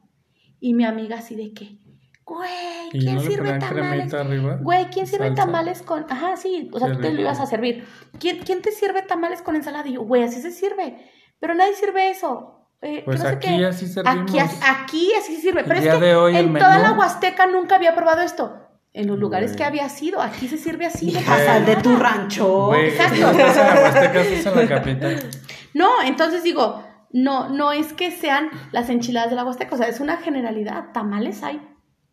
Y 0.61 0.75
mi 0.75 0.85
amiga 0.85 1.19
así 1.19 1.35
de 1.35 1.53
que, 1.53 1.82
güey, 2.25 2.51
¿Y 2.93 3.01
¿quién 3.01 3.15
no 3.17 3.21
sirve 3.23 3.59
tamales? 3.59 4.15
arriba? 4.15 4.59
Güey, 4.61 4.87
¿quién 4.91 5.07
sirve 5.07 5.29
Salsa. 5.29 5.45
tamales 5.45 5.83
con...? 5.83 6.07
Ajá, 6.09 6.37
sí, 6.37 6.71
o 6.73 6.79
sea, 6.79 6.89
Qué 6.89 6.95
tú 6.95 7.01
te 7.01 7.13
lo 7.13 7.21
ibas 7.21 7.41
a 7.41 7.47
servir. 7.47 7.87
¿Quién, 8.19 8.39
¿Quién 8.45 8.63
te 8.63 8.71
sirve 8.73 9.03
tamales 9.03 9.43
con 9.43 9.57
ensalada? 9.57 9.89
Y 9.89 9.95
yo, 9.95 10.03
güey, 10.03 10.23
así 10.23 10.41
se 10.41 10.51
sirve. 10.51 10.97
Pero 11.41 11.55
nadie 11.55 11.75
sirve 11.75 12.11
eso. 12.11 12.69
Eh, 12.81 12.97
que 12.99 13.03
Pues 13.03 13.21
no 13.23 13.29
sé 13.29 13.35
aquí 13.37 13.49
qué. 13.59 13.67
así 13.67 13.87
servimos. 13.87 14.31
Aquí, 14.31 14.39
aquí 14.39 15.13
así 15.19 15.37
se 15.37 15.43
sirve. 15.43 15.61
El 15.61 15.67
Pero 15.67 15.79
es 15.79 15.85
día 15.85 15.95
que 15.95 16.01
de 16.05 16.17
hoy 16.17 16.37
el 16.37 16.47
en 16.47 16.55
toda 16.55 16.79
menú- 16.79 16.83
la 16.83 16.93
Huasteca 16.93 17.47
nunca 17.47 17.77
había 17.77 17.95
probado 17.95 18.23
esto. 18.23 18.59
En 18.95 19.07
los 19.07 19.19
lugares 19.19 19.53
Güey. 19.53 19.59
que 19.59 19.65
había 19.65 19.89
sido, 19.89 20.21
aquí 20.21 20.49
se 20.49 20.59
sirve 20.59 20.87
así. 20.87 21.13
de. 21.13 21.21
Sal 21.23 21.65
de 21.65 21.77
tu 21.77 21.97
rancho. 21.97 22.67
Güey, 22.67 22.89
exacto. 22.91 23.21
no 23.21 23.31
estás 23.31 23.57
en 23.57 23.67
la 23.75 23.81
Huasteca, 23.83 24.21
estás 24.21 24.53
en 24.55 24.59
la 24.61 24.69
capital. 24.69 25.31
No, 25.75 25.89
entonces 26.05 26.43
digo, 26.43 26.85
no, 27.13 27.49
no 27.49 27.73
es 27.73 27.95
que 27.95 28.11
sean 28.11 28.51
las 28.73 28.91
enchiladas 28.91 29.31
de 29.31 29.37
la 29.37 29.45
Huasteca, 29.45 29.75
o 29.75 29.79
sea, 29.79 29.89
es 29.89 30.01
una 30.01 30.19
generalidad. 30.19 30.93
Tamales 30.93 31.43
hay 31.43 31.63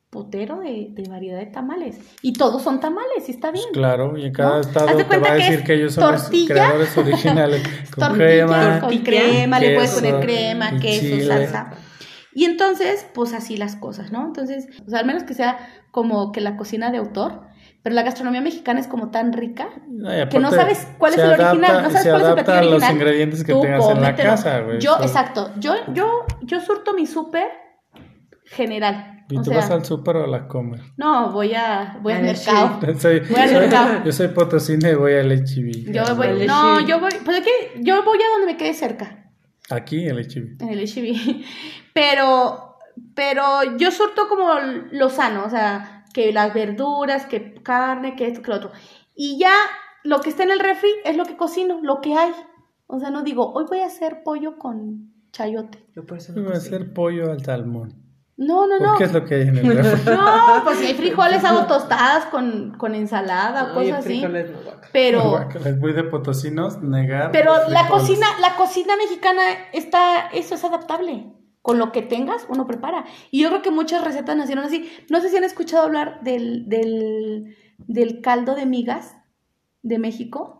putero 0.09 0.59
de, 0.59 0.87
de 0.91 1.07
variedad 1.09 1.37
de 1.37 1.45
tamales. 1.45 1.97
Y 2.21 2.33
todos 2.33 2.63
son 2.63 2.79
tamales, 2.79 3.27
y 3.27 3.31
está 3.31 3.51
bien. 3.51 3.65
Claro, 3.73 4.17
y 4.17 4.25
en 4.25 4.33
cada 4.33 4.55
¿No? 4.55 4.61
estado 4.61 4.87
te 4.97 5.03
va 5.19 5.27
a 5.27 5.35
que 5.35 5.43
decir 5.43 5.63
que 5.63 5.73
ellos 5.75 5.93
son 5.93 6.11
los 6.13 6.29
creadores 6.47 6.97
originales. 6.97 7.61
Con 7.93 8.07
Tortilla 8.09 8.45
crema, 8.45 8.79
con 8.79 8.97
crema, 8.99 9.59
le 9.59 9.75
puedes 9.75 9.91
poner 9.91 10.13
queso 10.15 10.21
crema, 10.21 10.79
queso, 10.79 10.99
chile. 11.01 11.25
salsa. 11.25 11.71
Y 12.33 12.45
entonces, 12.45 13.05
pues 13.13 13.33
así 13.33 13.57
las 13.57 13.75
cosas, 13.75 14.11
¿no? 14.11 14.25
Entonces, 14.25 14.67
o 14.85 14.89
sea, 14.89 14.99
al 14.99 15.05
menos 15.05 15.23
que 15.23 15.33
sea 15.33 15.57
como 15.91 16.31
que 16.31 16.41
la 16.41 16.57
cocina 16.57 16.91
de 16.91 16.97
autor, 16.99 17.41
pero 17.83 17.95
la 17.95 18.03
gastronomía 18.03 18.41
mexicana 18.41 18.79
es 18.79 18.87
como 18.87 19.09
tan 19.09 19.33
rica 19.33 19.69
No, 19.87 20.09
que 20.29 20.39
no 20.39 20.51
sabes 20.51 20.87
cuál 20.97 21.13
es 21.13 21.19
el 21.19 21.25
adapta- 21.31 21.49
original, 21.51 21.83
no 21.83 21.89
sabes 21.89 22.03
se 22.03 22.09
cuál 22.09 22.21
es 22.21 22.27
el 22.27 22.33
platillo 22.35 22.57
a 22.57 22.61
los 22.63 22.71
original. 22.73 22.93
ingredientes 22.95 23.43
que 23.43 23.51
Tú 23.53 23.61
tengas 23.61 23.83
en 23.83 23.89
la 23.89 23.93
cómetelo. 24.11 24.29
casa, 24.29 24.59
güey. 24.61 24.79
Yo, 24.79 24.97
exacto, 25.01 25.51
yo, 25.59 25.73
yo, 25.93 26.25
yo 26.41 26.59
surto 26.61 26.93
mi 26.93 27.05
súper 27.07 27.47
general. 28.49 29.25
¿Y 29.29 29.37
o 29.37 29.41
tú 29.43 29.51
sea, 29.51 29.57
vas 29.59 29.69
al 29.71 29.85
súper 29.85 30.15
o 30.17 30.23
a 30.23 30.27
la 30.27 30.47
comer? 30.47 30.81
No, 30.97 31.31
voy 31.31 31.53
a, 31.53 31.99
voy 32.01 32.13
al 32.13 32.23
mercado. 32.23 32.79
Soy, 32.99 33.19
Voy 33.19 33.39
al 33.39 33.49
soy- 33.49 33.59
mercado. 33.59 34.03
yo 34.03 34.11
soy 34.11 34.27
potosina 34.29 34.89
y 34.89 34.95
voy 34.95 35.13
al 35.13 35.31
HIV. 35.31 35.91
Yo 35.93 36.15
voy, 36.15 36.27
Al 36.27 36.47
no, 36.47 36.79
yo 36.87 36.99
voy, 36.99 37.11
pues 37.23 37.37
es 37.37 37.45
que 37.45 37.83
yo 37.83 38.03
voy 38.03 38.17
a 38.17 38.31
donde 38.37 38.53
me 38.53 38.57
quede 38.57 38.73
cerca. 38.73 39.31
Aquí 39.69 40.07
el 40.07 40.19
HIV. 40.19 40.57
en 40.61 40.69
el 40.69 40.79
HIV. 40.81 41.45
Pero, 41.93 42.75
pero 43.13 43.43
yo 43.77 43.91
surto 43.91 44.27
como 44.29 44.53
lo 44.91 45.09
sano, 45.09 45.43
o 45.45 45.49
sea, 45.49 46.05
que 46.13 46.31
las 46.31 46.53
verduras, 46.53 47.25
que 47.25 47.55
carne, 47.61 48.15
que 48.15 48.27
esto, 48.27 48.41
que 48.41 48.49
lo 48.51 48.57
otro. 48.57 48.71
Y 49.15 49.37
ya 49.39 49.51
lo 50.03 50.21
que 50.21 50.29
está 50.29 50.43
en 50.43 50.51
el 50.51 50.59
refri 50.59 50.89
es 51.05 51.17
lo 51.17 51.25
que 51.25 51.35
cocino, 51.35 51.79
lo 51.83 51.99
que 52.01 52.13
hay. 52.15 52.31
O 52.87 52.99
sea, 52.99 53.09
no 53.11 53.21
digo, 53.23 53.51
hoy 53.53 53.65
voy 53.67 53.79
a 53.81 53.85
hacer 53.87 54.23
pollo 54.23 54.57
con 54.57 55.11
chayote. 55.31 55.85
Yo 55.95 56.05
por 56.05 56.17
eso 56.17 56.33
no 56.33 56.41
Iba 56.41 56.53
a 56.53 56.57
hacer 56.57 56.93
pollo 56.93 57.31
al 57.31 57.43
salmón. 57.43 57.93
No, 58.41 58.67
no, 58.67 58.77
¿Por 58.77 58.87
no. 58.87 58.97
qué 58.97 59.03
es 59.03 59.11
lo 59.13 59.25
que 59.25 59.35
hay 59.35 59.41
en 59.49 59.57
el 59.57 59.77
refri? 59.83 60.13
No, 60.15 60.61
pues 60.63 60.77
si 60.79 60.85
hay 60.85 60.93
frijoles 60.93 61.43
hago 61.43 61.65
tostadas 61.67 62.25
con, 62.27 62.73
con 62.77 62.95
ensalada 62.95 63.65
o 63.65 63.79
Ay, 63.79 63.89
cosas 63.89 64.05
así. 64.05 64.19
frijoles 64.19 64.51
no, 64.51 64.61
guaca. 64.63 64.87
Pero, 64.93 65.21
Guácala, 65.29 65.75
voy 65.77 65.91
de 65.93 66.03
potosinos, 66.05 66.81
negar. 66.81 67.31
pero 67.31 67.53
la 67.67 67.87
cocina, 67.89 68.25
la 68.39 68.55
cocina 68.55 68.95
mexicana 68.95 69.41
está, 69.73 70.27
eso 70.33 70.55
es 70.55 70.63
adaptable. 70.63 71.33
Con 71.61 71.77
lo 71.77 71.91
que 71.91 72.01
tengas, 72.01 72.45
uno 72.47 72.65
prepara. 72.65 73.03
Y 73.29 73.41
yo 73.41 73.49
creo 73.49 73.61
que 73.61 73.71
muchas 73.71 74.03
recetas 74.03 74.37
nacieron 74.37 74.63
así. 74.63 74.89
No 75.09 75.19
sé 75.19 75.27
si 75.29 75.35
han 75.35 75.43
escuchado 75.43 75.83
hablar 75.83 76.21
del, 76.21 76.69
del, 76.69 77.57
del 77.77 78.21
caldo 78.21 78.55
de 78.55 78.65
migas 78.65 79.17
de 79.83 79.99
México, 79.99 80.58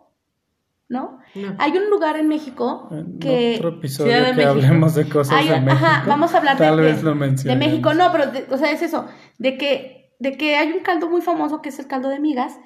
¿no? 0.90 1.20
No. 1.36 1.54
Hay 1.58 1.70
un 1.78 1.88
lugar 1.88 2.16
en 2.18 2.28
México 2.28 2.88
En 2.90 3.18
que... 3.18 3.54
otro 3.56 3.70
episodio 3.70 4.12
Ciudad 4.12 4.26
de 4.26 4.30
que 4.32 4.36
México. 4.44 4.50
hablemos 4.66 4.94
de 4.96 5.08
cosas 5.08 5.38
Hay- 5.38 5.48
de 5.48 5.60
México. 5.60 5.86
ajá, 5.86 6.04
vamos 6.06 6.34
a 6.34 6.38
hablar 6.38 6.58
de, 6.58 6.64
Tal 6.66 6.76
de- 6.76 6.82
vez 6.82 7.02
lo 7.02 7.14
de. 7.14 7.56
México, 7.56 7.94
no, 7.94 8.12
pero, 8.12 8.26
de- 8.30 8.46
o 8.50 8.58
sea, 8.58 8.70
es 8.72 8.82
eso, 8.82 9.06
de 9.38 9.56
que, 9.56 10.12
de 10.18 10.36
que 10.36 10.56
hay 10.56 10.72
un 10.72 10.80
caldo 10.80 11.08
muy 11.08 11.22
famoso 11.22 11.62
que 11.62 11.70
es 11.70 11.78
el 11.78 11.86
caldo 11.86 12.08
de 12.10 12.18
migas, 12.20 12.58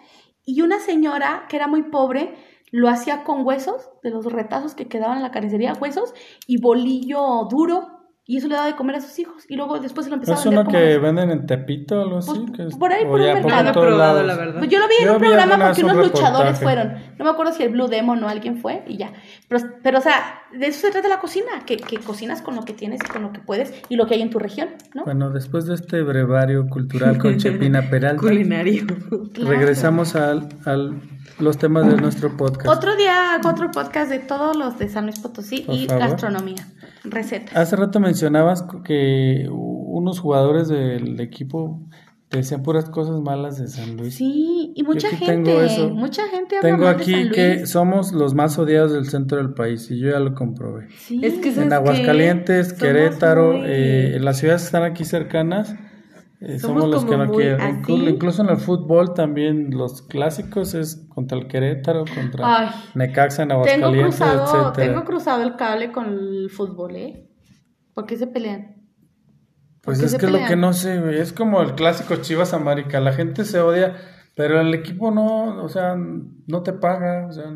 y 0.46 0.62
una 0.62 0.80
señora 0.80 1.44
que 1.48 1.56
era 1.56 1.68
muy 1.68 1.82
pobre 1.84 2.34
lo 2.72 2.88
hacía 2.88 3.22
con 3.24 3.46
huesos, 3.46 3.90
de 4.02 4.10
los 4.10 4.24
retazos 4.32 4.74
que 4.74 4.88
quedaban 4.88 5.18
en 5.18 5.22
la 5.22 5.30
carnicería, 5.30 5.74
huesos, 5.80 6.12
y 6.48 6.60
bolillo 6.60 7.46
duro, 7.48 8.03
y 8.26 8.38
eso 8.38 8.48
le 8.48 8.54
daba 8.54 8.66
de 8.66 8.74
comer 8.74 8.96
a 8.96 9.00
sus 9.00 9.18
hijos, 9.18 9.44
y 9.48 9.56
luego 9.56 9.78
después 9.80 10.06
se 10.06 10.10
lo 10.10 10.16
¿No 10.16 10.22
empezaba 10.22 10.40
es 10.40 10.46
a 10.46 10.48
vender 10.50 10.64
uno 10.66 10.70
como... 10.72 10.84
que 10.84 10.98
venden 10.98 11.30
en 11.30 11.46
Tepito 11.46 11.98
o 11.98 12.02
algo 12.02 12.18
así? 12.18 12.30
Pues, 12.38 12.50
que 12.56 12.62
es- 12.68 12.76
por 12.76 12.92
ahí, 12.92 13.04
por 13.04 13.20
ya 13.20 13.34
mercado. 13.34 13.56
No 13.56 13.62
lo 13.64 13.70
he 13.70 13.72
todos 13.72 13.86
probado, 13.86 14.14
lados. 14.14 14.26
la 14.26 14.36
verdad. 14.36 14.58
Pues 14.60 14.70
yo 14.70 14.78
lo 14.78 14.88
vi 14.88 14.94
en 15.00 15.04
Yo 15.06 15.12
un 15.16 15.20
vi 15.20 15.26
programa 15.28 15.66
porque 15.66 15.84
un 15.84 15.90
unos 15.90 16.06
luchadores 16.06 16.58
fueron. 16.60 16.92
No 17.18 17.24
me 17.24 17.30
acuerdo 17.30 17.52
si 17.52 17.62
el 17.62 17.68
Blue 17.70 17.86
Demon 17.88 18.24
o 18.24 18.28
alguien 18.28 18.58
fue 18.58 18.82
y 18.88 18.96
ya. 18.96 19.12
Pero, 19.48 19.62
pero 19.82 19.98
o 19.98 20.00
sea, 20.02 20.42
de 20.58 20.66
eso 20.66 20.80
se 20.80 20.90
trata 20.90 21.08
la 21.08 21.20
cocina, 21.20 21.46
que, 21.66 21.76
que 21.76 21.98
cocinas 21.98 22.40
con 22.42 22.56
lo 22.56 22.62
que 22.62 22.72
tienes 22.72 23.00
y 23.04 23.12
con 23.12 23.22
lo 23.22 23.32
que 23.32 23.40
puedes 23.40 23.74
y 23.88 23.96
lo 23.96 24.06
que 24.06 24.14
hay 24.14 24.22
en 24.22 24.30
tu 24.30 24.38
región, 24.38 24.70
¿no? 24.94 25.04
Bueno, 25.04 25.30
después 25.30 25.66
de 25.66 25.74
este 25.74 26.02
brevario 26.02 26.66
cultural 26.68 27.18
con 27.18 27.36
Chepina 27.38 27.82
Peralta, 27.90 28.20
Culinario. 28.22 28.84
Regresamos 29.34 30.14
al, 30.16 30.48
al 30.64 31.00
los 31.38 31.58
temas 31.58 31.86
de 31.88 31.96
nuestro 32.00 32.36
podcast. 32.36 32.66
Otro 32.68 32.96
día 32.96 33.34
hago 33.34 33.48
otro 33.50 33.70
podcast 33.70 34.10
de 34.10 34.18
todos 34.20 34.56
los 34.56 34.78
de 34.78 34.88
San 34.88 35.04
Luis 35.06 35.18
Potosí 35.20 35.60
Por 35.62 35.74
y 35.74 35.86
favor. 35.86 36.02
gastronomía, 36.08 36.66
recetas. 37.04 37.56
Hace 37.56 37.76
rato 37.76 38.00
mencionabas 38.00 38.64
que 38.84 39.46
unos 39.50 40.20
jugadores 40.20 40.68
del 40.68 41.18
equipo 41.20 41.80
te 42.28 42.38
decían 42.38 42.62
puras 42.64 42.88
cosas 42.90 43.20
malas 43.20 43.58
de 43.58 43.68
San 43.68 43.96
Luis. 43.96 44.16
Sí, 44.16 44.72
y 44.74 44.82
mucha 44.82 45.08
gente, 45.10 45.26
tengo 45.26 45.60
eso. 45.60 45.90
mucha 45.90 46.26
gente 46.28 46.56
habla 46.56 46.68
Tengo 46.68 46.84
mal 46.84 46.96
de 46.96 47.02
aquí 47.02 47.12
San 47.12 47.30
que 47.32 47.54
Luis. 47.58 47.70
somos 47.70 48.12
los 48.12 48.34
más 48.34 48.58
odiados 48.58 48.92
del 48.92 49.06
centro 49.08 49.38
del 49.38 49.54
país 49.54 49.88
y 49.90 50.00
yo 50.00 50.10
ya 50.10 50.18
lo 50.18 50.34
comprobé. 50.34 50.88
Sí. 50.98 51.20
Es 51.22 51.34
que 51.34 51.52
¿sabes 51.52 51.66
En? 51.66 51.72
Aguascalientes, 51.74 52.72
Querétaro, 52.72 53.52
muy- 53.58 53.66
eh, 53.66 54.16
en 54.16 54.24
las 54.24 54.38
ciudades 54.38 54.62
que 54.62 54.66
están 54.66 54.82
aquí 54.82 55.04
cercanas, 55.04 55.76
eh, 56.46 56.58
somos, 56.58 56.82
Somos 56.82 56.90
los 56.90 57.04
que 57.04 57.16
no 57.16 57.32
quieren. 57.32 57.60
así. 57.60 57.92
Incluso 57.92 58.42
en 58.42 58.50
el 58.50 58.58
fútbol 58.58 59.14
también 59.14 59.70
los 59.70 60.02
clásicos 60.02 60.74
es 60.74 61.06
contra 61.08 61.38
el 61.38 61.46
Querétaro, 61.48 62.04
contra 62.14 62.58
Ay. 62.58 62.68
Necaxa 62.94 63.44
en 63.44 63.48
tengo 63.48 63.90
cruzado, 63.92 64.42
etcétera. 64.44 64.72
tengo 64.72 65.04
cruzado 65.04 65.42
el 65.42 65.56
cable 65.56 65.90
con 65.90 66.06
el 66.06 66.50
fútbol, 66.50 66.96
¿eh? 66.96 67.30
¿Por 67.94 68.06
qué 68.06 68.16
se 68.16 68.26
pelean? 68.26 68.74
¿Por 69.80 69.94
Pues 69.94 70.00
es 70.02 70.10
que 70.16 70.26
es 70.26 70.32
lo 70.32 70.38
pelean? 70.38 70.48
que 70.50 70.56
no 70.56 70.72
sé, 70.72 71.00
güey, 71.00 71.18
es 71.18 71.32
como 71.32 71.62
el 71.62 71.74
clásico 71.74 72.16
Chivas 72.16 72.52
América, 72.54 73.00
la 73.00 73.12
gente 73.12 73.44
se 73.44 73.60
odia, 73.60 73.94
pero 74.36 74.60
el 74.60 74.74
equipo 74.74 75.10
no, 75.10 75.62
o 75.62 75.68
sea, 75.68 75.94
no 75.96 76.62
te 76.62 76.72
paga, 76.72 77.26
o 77.28 77.32
sea, 77.32 77.52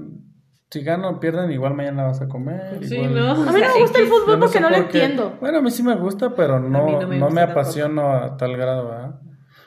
si 0.70 0.82
ganan 0.82 1.14
o 1.14 1.20
pierden, 1.20 1.50
igual 1.50 1.74
mañana 1.74 2.04
vas 2.04 2.20
a 2.20 2.28
comer. 2.28 2.78
Sí, 2.82 2.96
igual- 2.96 3.14
¿no? 3.14 3.30
A 3.30 3.52
mí 3.52 3.60
no 3.60 3.74
me 3.74 3.80
gusta 3.80 3.98
el 4.00 4.06
fútbol 4.06 4.38
porque 4.38 4.60
no 4.60 4.70
lo 4.70 4.76
entiendo. 4.76 5.36
Bueno, 5.40 5.58
a 5.58 5.62
mí 5.62 5.70
sí 5.70 5.82
me 5.82 5.94
gusta, 5.96 6.34
pero 6.34 6.60
no, 6.60 6.68
no 6.68 7.00
no 7.00 7.08
me 7.08 7.18
tampoco. 7.18 7.40
apasiono 7.60 8.12
a 8.12 8.36
tal 8.36 8.56
grado, 8.56 8.88
¿verdad? 8.88 9.14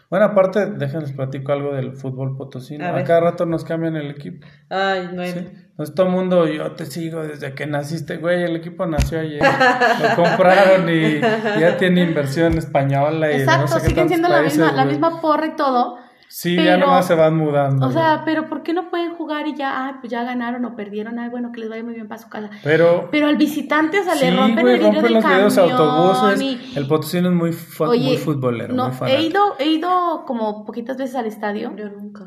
Bueno, 0.10 0.26
aparte, 0.26 0.66
déjenles 0.66 1.14
platico 1.14 1.54
algo 1.54 1.74
del 1.74 1.94
fútbol 1.94 2.36
potosino. 2.36 2.86
A 2.86 3.04
cada 3.06 3.22
rato 3.22 3.46
nos 3.46 3.64
cambian 3.64 3.96
el 3.96 4.12
equipo. 4.12 4.46
Ay, 4.70 5.10
no 5.14 5.24
Sí. 5.24 5.48
Entonces 5.72 5.96
todo 5.96 6.08
el 6.08 6.12
mundo, 6.12 6.48
yo 6.48 6.74
te 6.74 6.86
sigo 6.86 7.24
desde 7.24 7.54
que 7.56 7.66
naciste, 7.66 8.18
güey, 8.18 8.44
el 8.44 8.58
equipo 8.58 8.86
nació 8.86 9.22
ayer. 9.22 9.42
Lo 9.42 10.16
compraron 10.22 10.88
y 10.90 11.22
ya 11.22 11.78
tiene 11.78 12.04
inversión 12.04 12.58
española 12.58 13.32
y 13.32 13.36
Exacto, 13.38 13.62
no 13.62 13.68
sé 13.68 13.82
qué 13.82 13.88
siguen 13.90 14.08
siendo 14.10 14.28
la 14.28 14.42
misma, 14.42 14.66
la 14.74 14.84
güey. 14.84 14.88
misma 14.88 15.22
porra 15.22 15.46
y 15.48 15.56
todo. 15.56 15.98
Sí, 16.34 16.56
ya 16.56 16.76
pero- 16.76 16.86
nomás 16.88 17.06
se 17.08 17.14
van 17.16 17.36
mudando. 17.36 17.86
O 17.86 17.92
sea, 17.92 18.22
pero 18.24 18.48
¿por 18.48 18.64
qué 18.64 18.74
no 18.74 18.90
pueden 18.90 19.14
jugar 19.16 19.48
y 19.48 19.56
ya, 19.56 19.86
ah, 19.86 19.98
pues 20.00 20.10
ya 20.10 20.24
ganaron 20.24 20.64
o 20.64 20.78
perdieron? 20.78 21.20
Ay, 21.20 21.30
bueno, 21.30 21.52
que 21.52 21.60
les 21.60 21.70
vaya 21.70 21.84
muy 21.84 21.94
bien 21.94 22.08
para 22.08 22.22
su 22.22 22.30
casa. 22.30 22.50
pero 22.64 23.10
Pero 23.12 23.28
al 23.28 23.36
visitante, 23.36 24.00
o 24.00 24.04
sea, 24.04 24.16
sí, 24.16 24.24
le 24.26 24.38
rompen 24.38 24.60
el 24.60 24.74
vidrio 24.74 24.84
rompen 24.86 25.04
del 25.04 25.14
los 25.16 25.26
videos 25.26 25.56
camión 25.56 25.78
autobuses. 25.78 26.42
y... 26.42 26.74
El 26.78 26.88
potosino 26.88 27.28
es 27.28 27.36
muy, 27.36 27.52
fu- 27.52 27.84
Oye, 27.84 28.06
muy 28.08 28.18
futbolero, 28.18 28.74
no, 28.74 28.90
muy 28.90 29.12
he 29.12 29.22
ido, 29.24 29.42
he 29.60 29.66
ido 29.68 30.24
como 30.26 30.64
poquitas 30.66 30.96
veces 30.98 31.18
al 31.18 31.26
estadio, 31.26 31.76
Yo 31.76 31.90
nunca. 31.90 32.26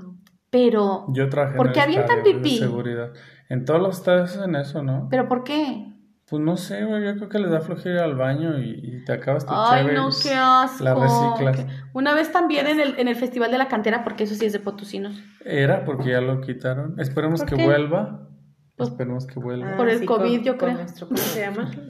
pero... 0.50 1.06
Yo 1.08 1.28
trabajé 1.30 1.56
¿Por 1.56 1.68
en 1.68 1.72
qué 1.72 1.78
el 1.80 1.84
avientan 1.84 2.22
pipí? 2.22 2.58
De 2.60 2.66
seguridad. 2.66 3.08
En 3.48 3.64
todos 3.64 3.80
los 3.80 3.96
estadios 3.96 4.36
hacen 4.36 4.54
eso, 4.56 4.82
¿no? 4.82 5.08
¿Pero 5.10 5.28
por 5.28 5.44
qué? 5.44 5.93
Pues 6.28 6.42
no 6.42 6.56
sé, 6.56 6.84
güey, 6.84 7.04
yo 7.04 7.16
creo 7.16 7.28
que 7.28 7.38
les 7.38 7.50
da 7.50 7.60
flojera 7.60 7.94
ir 7.96 8.00
al 8.00 8.14
baño 8.16 8.58
y, 8.58 8.70
y 8.82 9.04
te 9.04 9.12
acabas 9.12 9.44
tu 9.44 9.52
Ay, 9.54 9.86
no, 9.94 10.08
qué 10.22 10.32
asco. 10.34 10.82
La 10.82 10.94
reciclas. 10.94 11.66
Una 11.92 12.14
vez 12.14 12.32
también 12.32 12.66
en 12.66 12.80
el, 12.80 12.98
en 12.98 13.08
el 13.08 13.16
Festival 13.16 13.50
de 13.50 13.58
la 13.58 13.68
Cantera, 13.68 14.02
porque 14.04 14.24
eso 14.24 14.34
sí 14.34 14.46
es 14.46 14.52
de 14.54 14.58
potosinos. 14.60 15.22
Era 15.44 15.84
porque 15.84 16.10
ya 16.10 16.22
lo 16.22 16.40
quitaron. 16.40 16.98
Esperemos 16.98 17.40
¿Por 17.40 17.50
que 17.50 17.56
qué? 17.56 17.64
vuelva. 17.64 18.28
Pues- 18.76 18.88
Esperemos 18.88 19.26
que 19.26 19.38
vuelva. 19.38 19.76
Por 19.76 19.88
el 19.90 20.04
COVID, 20.06 20.40
yo 20.42 20.56
con 20.56 20.70
creo. 20.70 20.78
nuestro- 20.82 21.08
¿Cómo 21.08 21.18
se 21.18 21.40
llama? 21.40 21.70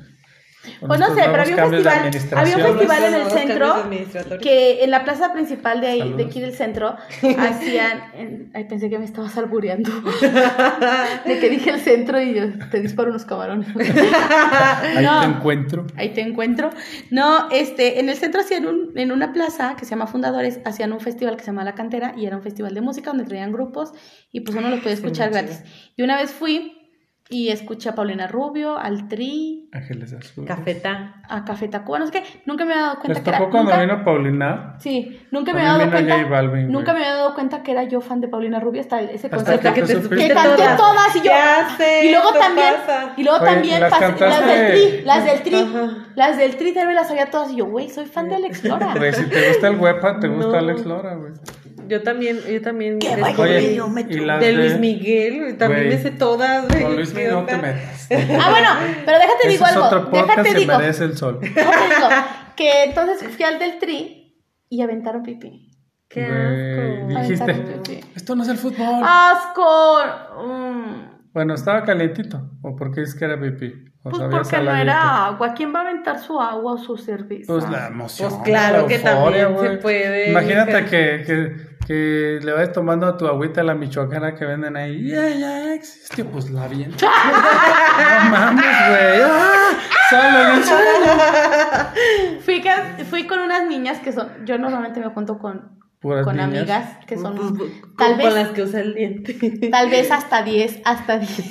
Pues 0.87 1.01
no 1.01 1.07
sé, 1.15 1.23
pero 1.31 1.43
había 1.43 1.65
un 1.65 1.71
festival, 1.71 2.11
había 2.39 2.57
un 2.57 2.62
festival 2.79 3.05
en 3.05 3.15
el 3.15 3.31
centro 3.31 3.75
que 4.41 4.83
en 4.85 4.91
la 4.91 5.05
plaza 5.05 5.33
principal 5.33 5.81
de 5.81 5.87
ahí, 5.89 6.12
de 6.12 6.25
aquí 6.25 6.41
del 6.41 6.55
centro, 6.55 6.97
hacían, 7.39 8.03
en- 8.15 8.51
ay, 8.55 8.65
pensé 8.65 8.89
que 8.91 8.99
me 8.99 9.05
estabas 9.05 9.37
albureando, 9.37 9.91
de 11.27 11.39
que 11.39 11.51
dije 11.51 11.71
el 11.71 11.81
centro 11.81 12.21
y 12.21 12.35
yo 12.35 12.45
te 12.71 12.81
disparo 12.81 13.11
unos 13.11 13.25
camarones. 13.25 13.69
Ahí 13.77 15.05
No. 15.05 15.21
te 15.21 15.27
encuentro. 15.27 15.87
Ahí 15.97 16.11
te 16.11 16.21
encuentro. 16.21 16.71
No, 17.11 17.49
este, 17.51 18.01
en 18.01 18.09
el 18.09 18.17
centro 18.17 18.41
hacían 18.41 18.67
un, 18.67 18.93
en 18.97 19.12
una 19.12 19.33
plaza 19.33 19.77
que 19.79 19.85
se 19.85 19.91
llama 19.91 20.07
Fundadores, 20.07 20.61
hacían 20.65 20.93
un 20.93 21.01
festival 21.01 21.37
que 21.37 21.41
se 21.45 21.47
llama 21.47 21.65
La 21.65 21.75
Cantera 21.75 22.15
y 22.17 22.27
era 22.27 22.37
un 22.37 22.43
festival 22.43 22.75
de 22.75 22.81
música 22.81 23.11
donde 23.11 23.25
traían 23.25 23.53
grupos 23.53 23.93
y 24.33 24.41
pues 24.41 24.57
uno 24.57 24.69
lo 24.69 24.77
podía 24.79 24.93
escuchar 24.95 25.31
muy 25.31 25.41
gratis. 25.41 25.62
Y 25.97 26.03
una 26.03 26.17
vez 26.17 26.31
fui 26.33 26.84
y 27.35 27.49
escuché 27.49 27.89
a 27.89 27.95
Paulina 27.97 28.26
Rubio, 28.28 28.78
al 28.78 29.09
Tri, 29.09 29.68
Ángeles 29.72 30.12
Azules. 30.12 30.47
Cafeta. 30.49 31.16
a 31.28 31.45
Café 31.45 31.66
Tacuba, 31.68 31.99
no 31.99 32.07
sé 32.07 32.12
qué, 32.12 32.22
nunca 32.47 32.64
me 32.64 32.74
había 32.74 32.85
dado 32.85 32.99
cuenta 33.01 33.14
¿Les 33.14 33.22
que 33.22 33.30
era... 33.30 33.39
tocó 33.39 33.51
cuando 33.51 33.70
nunca- 33.72 33.82
vino 33.82 34.05
Paulina? 34.05 34.76
Sí, 34.78 35.20
nunca 35.30 35.53
me 35.55 35.61
había 35.62 35.78
dado 35.78 35.91
cuenta. 35.91 36.24
Balvin, 36.26 36.70
nunca 36.70 36.93
güey. 36.93 37.03
me 37.03 37.09
había 37.09 37.18
dado 37.18 37.35
cuenta 37.35 37.62
que 37.62 37.72
era 37.72 37.82
yo 37.85 38.01
fan 38.01 38.20
de 38.20 38.28
Paulina 38.28 38.61
Rubio 38.61 38.80
hasta 38.82 39.01
ese 39.01 39.30
concierto. 39.30 39.72
que 39.72 39.82
que 39.82 39.87
te. 39.95 39.95
Que 40.16 40.28
canté 40.35 40.57
todas. 40.62 40.76
todas 40.76 41.16
y 41.16 41.20
yo. 41.22 41.32
Sé, 41.78 42.07
y 42.07 42.11
luego 42.11 42.32
también, 42.39 42.74
pasa. 42.87 43.12
y 43.16 43.24
luego 43.24 43.39
Oye, 43.43 43.51
también 43.53 43.80
¿las 43.80 43.93
pas- 43.93 44.18
las 44.20 44.47
del 44.47 44.70
tri, 44.70 45.03
las 45.05 45.24
del 45.24 45.43
tri, 45.43 45.55
Ajá. 45.57 46.07
las 46.14 46.37
del 46.37 46.57
tri 46.57 46.72
también 46.74 46.95
las 46.97 47.09
sabía 47.09 47.30
todas 47.30 47.51
y 47.51 47.57
yo, 47.57 47.66
güey, 47.66 47.89
soy 47.89 48.05
fan 48.07 48.28
de 48.28 48.35
Alex 48.37 48.64
Lora. 48.64 48.95
Güey, 48.97 49.12
si 49.14 49.24
te 49.28 49.49
gusta 49.49 49.68
el 49.68 49.80
huepa, 49.80 50.20
te 50.20 50.28
gusta 50.28 50.53
No. 50.53 50.59
Alex 50.59 50.85
Lora, 50.87 51.14
güey. 51.14 51.32
Yo 51.89 52.03
también, 52.03 52.39
yo 52.51 52.61
también. 52.62 52.99
Qué 52.99 53.09
descubrí 53.16 53.32
vaya 53.78 53.85
Oye, 53.85 54.07
y 54.11 54.20
las 54.20 54.41
de 54.41 54.53
Luis 54.53 54.78
Miguel, 54.78 55.57
también 55.59 55.85
Güey. 55.85 55.97
me 55.97 56.03
sé 56.03 56.11
todas. 56.12 56.68
güey. 56.68 56.82
Con 56.82 56.97
Luis 56.97 57.11
¿Qué 57.11 57.16
Miguel 57.16 57.32
no 57.35 57.45
te 57.45 57.57
metas. 57.57 58.09
Ah, 58.11 58.51
bueno, 58.51 58.68
pero 59.05 59.18
déjate 59.18 59.49
digo 59.49 59.64
algo, 59.64 59.85
otro 59.85 60.11
déjate 60.12 60.43
que 60.53 60.55
digo, 60.61 60.78
merece 60.78 61.05
el 61.05 61.16
sol. 61.16 61.39
déjate 61.43 61.95
digo, 61.95 62.09
que 62.57 62.85
entonces 62.85 63.28
fui 63.35 63.45
al 63.45 63.59
del 63.59 63.78
tri 63.78 64.43
y 64.68 64.82
aventaron 64.82 65.22
pipí. 65.22 65.70
Qué 66.09 66.26
Güey, 66.26 67.16
asco. 67.16 67.20
dijiste, 67.22 67.55
pipí. 67.55 68.01
esto 68.14 68.37
no 68.37 68.43
es 68.43 68.49
el 68.49 68.59
fútbol. 68.59 69.03
¡Asco! 69.03 69.99
Mm. 70.47 71.14
Bueno, 71.32 71.55
estaba 71.55 71.82
calientito. 71.82 72.51
¿O 72.62 72.76
por 72.76 72.93
qué 72.95 73.03
es 73.03 73.14
que 73.14 73.24
era 73.24 73.41
pipí? 73.41 73.72
¿O 74.05 74.11
Pues 74.11 74.22
porque 74.30 74.59
no 74.61 74.74
era 74.76 75.26
agua. 75.26 75.55
¿Quién 75.55 75.74
va 75.74 75.78
a 75.80 75.82
aventar 75.82 76.20
su 76.20 76.39
agua 76.41 76.74
o 76.74 76.78
su 76.78 76.97
cerveza? 76.97 77.53
Pues 77.53 77.68
la 77.70 77.89
emoción. 77.89 78.28
Pues 78.30 78.43
claro 78.45 78.82
la 78.82 78.87
que 78.87 78.95
euforia, 78.97 79.45
también 79.47 79.72
se 79.72 79.78
puede. 79.78 80.30
Imagínate 80.30 80.85
que, 80.85 81.22
que, 81.26 81.74
que 81.87 82.41
le 82.43 82.53
vayas 82.53 82.72
tomando 82.72 83.07
a 83.07 83.16
tu 83.16 83.26
agüita 83.26 83.61
a 83.61 83.64
la 83.64 83.74
michoacana 83.74 84.35
que 84.35 84.45
venden 84.45 84.76
ahí. 84.76 85.09
Ya, 85.09 85.28
ya 85.28 85.74
existe. 85.74 86.24
Pues 86.24 86.51
la 86.51 86.66
bien. 86.68 86.91
no 87.01 88.30
mames, 88.30 88.64
güey. 88.64 89.22
¡Ah! 89.22 89.70
Fui, 92.45 92.61
que- 92.61 93.05
fui 93.05 93.26
con 93.26 93.41
unas 93.41 93.66
niñas 93.66 93.99
que 94.01 94.12
son. 94.12 94.28
Yo 94.45 94.59
normalmente 94.59 95.01
me 95.01 95.09
junto 95.09 95.39
con, 95.39 95.78
Puras 96.01 96.24
con 96.24 96.37
niñas. 96.37 96.49
amigas 96.49 96.99
que 97.07 97.16
son. 97.16 97.35
Pues, 97.37 97.53
pues, 97.57 97.70
tal 97.97 98.09
con 98.12 98.18
vez 98.18 98.35
las 98.35 98.49
que 98.51 98.62
usa 98.62 98.80
el 98.80 98.95
diente. 98.95 99.68
Tal 99.70 99.91
vez 99.91 100.11
hasta 100.11 100.43
10, 100.43 100.80
hasta 100.85 101.18
10. 101.18 101.51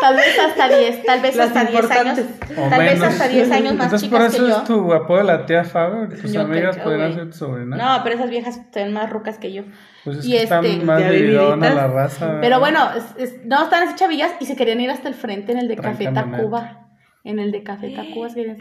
Tal 0.00 0.16
vez 0.16 0.38
hasta 0.38 0.68
10, 0.68 1.02
tal 1.04 1.20
vez 1.22 1.36
Las 1.36 1.46
hasta 1.48 1.64
10 1.64 1.90
años. 1.90 2.18
O 2.56 2.68
Tal 2.68 2.78
vez 2.80 2.94
menos. 2.94 3.02
hasta 3.08 3.28
10 3.28 3.50
años 3.50 3.74
más 3.74 3.84
Entonces, 3.86 4.08
por 4.08 4.18
chicas 4.20 4.34
eso 4.34 4.42
que 4.44 4.50
yo. 4.50 4.56
es 4.58 4.64
tu 4.64 4.92
apodo 4.92 5.18
de 5.18 5.24
la 5.24 5.46
tía 5.46 5.64
Faber. 5.64 6.08
Tus 6.20 6.32
Yo 6.32 6.42
amigas 6.42 6.76
podrían 6.78 7.14
ser 7.14 7.30
tu 7.30 7.36
sobrina. 7.36 7.76
No, 7.76 8.02
pero 8.04 8.16
esas 8.16 8.30
viejas 8.30 8.60
son 8.72 8.92
más 8.92 9.10
rucas 9.10 9.38
que 9.38 9.52
yo. 9.52 9.62
Pues 10.04 10.18
es 10.18 10.26
y 10.26 10.32
que 10.32 10.42
están 10.42 10.64
este- 10.64 10.84
más 10.84 11.00
Ya 11.00 11.10
vividona 11.10 11.54
vividitas. 11.56 11.74
la 11.74 11.86
raza. 11.88 12.38
Pero 12.40 12.60
bueno, 12.60 12.90
es- 12.96 13.22
es- 13.32 13.44
no, 13.44 13.64
estaban 13.64 13.88
así 13.88 13.96
chavillas 13.96 14.32
y 14.40 14.46
se 14.46 14.54
querían 14.56 14.80
ir 14.80 14.90
hasta 14.90 15.08
el 15.08 15.14
frente 15.14 15.52
en 15.52 15.58
el 15.58 15.68
de 15.68 15.76
Café. 15.76 16.08
Tacuba. 16.12 16.85
En 17.28 17.40
el 17.40 17.50
de 17.50 17.64
Café 17.64 17.90
Tacuba 17.90 18.28
se 18.28 18.36
querían- 18.36 18.56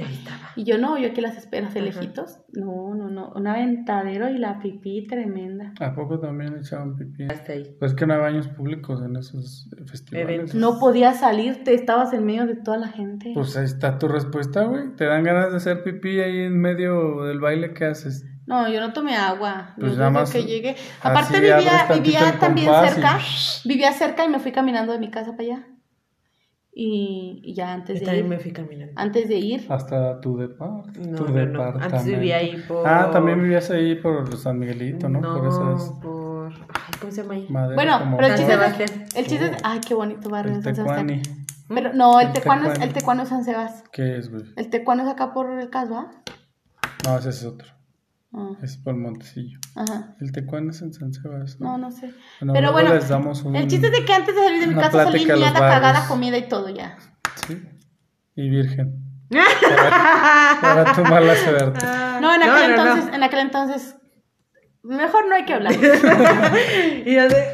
Y 0.55 0.63
yo 0.63 0.80
no, 0.80 0.97
yo 0.97 1.09
aquí 1.09 1.22
las 1.22 1.38
espero, 1.38 1.70
de 1.70 1.82
lejitos. 1.82 2.39
No, 2.53 2.95
no, 2.95 3.09
no. 3.11 3.32
Un 3.36 3.45
aventadero 3.45 4.28
y 4.30 4.39
la 4.39 4.57
pipí 4.59 5.05
tremenda. 5.07 5.72
¿A 5.80 5.93
poco 5.93 6.20
también 6.20 6.57
echaban 6.57 6.95
pipí? 6.95 7.26
Hasta 7.30 7.53
ahí. 7.53 7.76
Pues 7.80 7.93
que 7.93 8.07
no 8.07 8.16
hay 8.16 8.22
baños 8.22 8.47
públicos 8.47 9.03
en 9.05 9.16
esos 9.18 9.70
festivales. 9.86 10.30
Eventos. 10.30 10.55
No 10.55 10.80
podías 10.80 11.20
salirte, 11.20 11.76
estabas 11.76 12.11
en 12.13 12.26
medio 12.26 12.47
de 12.47 12.55
toda 12.55 12.78
la 12.78 12.88
gente. 12.88 13.32
Pues 13.36 13.55
ahí 13.55 13.66
está 13.66 13.99
tu 13.99 14.07
respuesta, 14.07 14.63
güey. 14.63 14.95
Te 14.95 15.05
dan 15.05 15.24
ganas 15.24 15.51
de 15.51 15.57
hacer 15.57 15.84
pipí 15.84 16.20
ahí 16.20 16.39
en 16.39 16.59
medio 16.59 17.24
del 17.26 17.39
baile 17.39 17.74
que 17.76 17.86
haces. 17.86 18.26
No, 18.47 18.68
yo 18.68 18.80
no 18.80 18.93
tomé 18.93 19.16
agua. 19.16 19.76
Pues 19.80 19.95
nada 19.97 20.09
más 20.09 20.32
que 20.32 20.43
llegué. 20.43 20.76
Aparte 21.01 21.39
vivía, 21.39 21.59
vivía 21.93 22.38
también 22.39 22.68
compás 22.68 22.91
y- 22.91 22.93
cerca. 22.95 23.20
Vivía 23.66 23.91
cerca 23.91 24.26
y 24.26 24.30
me 24.30 24.39
fui 24.39 24.51
caminando 24.51 24.91
de 24.91 24.99
mi 24.99 25.11
casa 25.11 25.32
para 25.32 25.43
allá. 25.43 25.68
Y, 26.78 27.39
y 27.41 27.53
ya 27.53 27.71
antes 27.73 28.01
Yo 28.01 28.07
de 28.11 28.17
ir. 28.17 28.26
me 28.26 28.38
fui 28.38 28.51
caminando. 28.51 28.91
Antes 28.97 29.30
de 29.30 29.36
ir. 29.38 29.65
Hasta 29.69 30.19
tu 30.19 30.36
depart. 30.38 30.88
No, 30.97 31.15
tu 31.15 31.23
no, 31.23 31.30
no. 31.30 31.34
departamento. 31.34 31.95
Antes 31.95 32.05
vivía 32.05 32.36
ahí 32.36 32.61
por- 32.67 32.86
Ah, 32.86 33.09
también 33.11 33.41
vivías 33.41 33.71
ahí 33.71 33.95
por 33.95 34.36
San 34.36 34.59
Miguelito, 34.59 35.07
¿no? 35.07 35.21
por 35.21 35.47
esas 35.47 35.89
por... 36.01 36.51
Ay, 36.51 36.93
¿cómo 36.99 37.11
se 37.13 37.21
llama 37.21 37.36
ahí? 37.36 37.47
maderas 37.49 37.76
Bueno, 37.76 38.15
pero 38.17 38.28
el 38.28 38.36
chiste 38.36 38.53
es 38.84 39.15
el 39.15 39.26
chiste 39.26 39.45
es- 39.45 39.57
ay, 39.63 39.80
qué 39.88 39.93
bonito 39.93 40.30
barrio 40.30 40.61
San 40.61 40.76
Sebastián. 40.76 41.21
Pero 41.69 41.93
no, 41.93 42.19
el 42.19 42.28
El 42.28 42.34
tecuano 42.34 42.63
es, 42.63 42.73
tecuani. 42.73 42.88
el 42.89 42.93
tecuano 42.93 43.23
es 43.23 43.30
San 43.30 43.43
Sebas. 43.45 43.84
¿Qué 43.93 44.17
es, 44.17 44.30
güey? 44.30 44.43
El 44.57 44.69
tecuano 44.69 45.03
es 45.03 45.09
acá 45.09 45.34
por 45.34 45.49
el 45.57 45.69
caso, 45.69 45.97
¿ah? 45.97 46.11
No, 47.05 47.17
ese 47.17 47.30
es 47.30 47.43
otro. 47.45 47.69
Ah, 48.38 48.51
Es 48.61 48.75
por 48.77 48.95
Montecillo. 48.97 49.59
Ajá. 49.75 50.15
El 50.19 50.31
tecuani 50.33 50.69
es 50.69 50.81
en 50.81 50.93
San 50.93 51.13
Sebastián. 51.13 51.57
No, 51.69 51.77
no 51.77 51.89
sé. 51.91 52.13
Bueno, 52.41 52.53
Pero 52.53 52.71
bueno, 52.73 52.93
les 52.93 53.07
damos 53.07 53.41
un- 53.43 53.55
el 53.55 53.67
chiste 53.67 53.88
es 53.88 53.93
de 53.93 54.03
que 54.03 54.13
antes 54.13 54.36
de 54.36 54.43
salir 54.43 54.59
de 54.59 54.67
mi 54.67 54.75
casa 54.75 54.91
salí 55.05 55.11
plática 55.25 55.33
a 55.33 55.36
los 55.38 55.51
miada, 55.51 55.59
cagada, 55.69 56.07
comida 56.07 56.38
y 56.38 56.47
todo 56.49 56.69
ya. 56.69 56.97
Sí. 57.47 57.63
Y 58.36 58.49
virgen. 58.49 59.01
Para, 59.29 60.57
para 60.61 60.93
tu 60.95 61.01
mala 61.03 61.36
suerte. 61.36 61.86
No, 62.21 62.33
en 62.36 62.43
aquel 62.43 62.75
no, 62.75 62.83
no. 62.86 62.91
entonces, 62.91 63.15
en 63.15 63.23
aquel 63.23 63.39
entonces, 63.39 63.95
mejor 64.83 65.27
no 65.29 65.36
hay 65.36 65.45
que 65.45 65.53
hablar. 65.53 65.73
y 67.05 67.15
yo 67.15 67.29
de... 67.29 67.45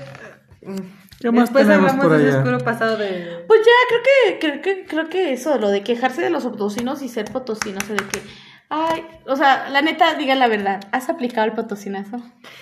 ¿Qué 1.20 1.30
más 1.32 1.44
Después 1.50 1.68
tenemos 1.68 1.92
hablamos 1.92 2.06
por 2.08 2.18
de 2.18 2.24
ese 2.28 2.30
allá? 2.38 2.38
oscuro 2.44 2.58
pasado 2.66 2.98
de... 2.98 3.44
Pues 3.48 3.60
ya, 3.62 3.72
creo 3.90 4.02
que, 4.02 4.40
creo 4.40 4.62
que, 4.62 4.86
creo 4.88 5.10
que 5.10 5.34
eso, 5.34 5.58
lo 5.60 5.70
de 5.70 5.84
quejarse 5.84 6.22
de 6.24 6.32
los 6.32 6.44
potosinos 6.44 7.04
y 7.04 7.10
ser 7.10 7.26
potosinos, 7.26 7.84
o 7.90 7.94
de 7.94 8.04
que, 8.08 8.22
ay, 8.74 9.06
o 9.28 9.36
sea, 9.36 9.68
la 9.70 9.82
neta, 9.82 10.14
digan 10.16 10.40
la 10.40 10.48
verdad, 10.48 10.80
¿has 10.94 11.10
aplicado 11.10 11.46
el 11.46 11.54
potosinazo? 11.54 12.22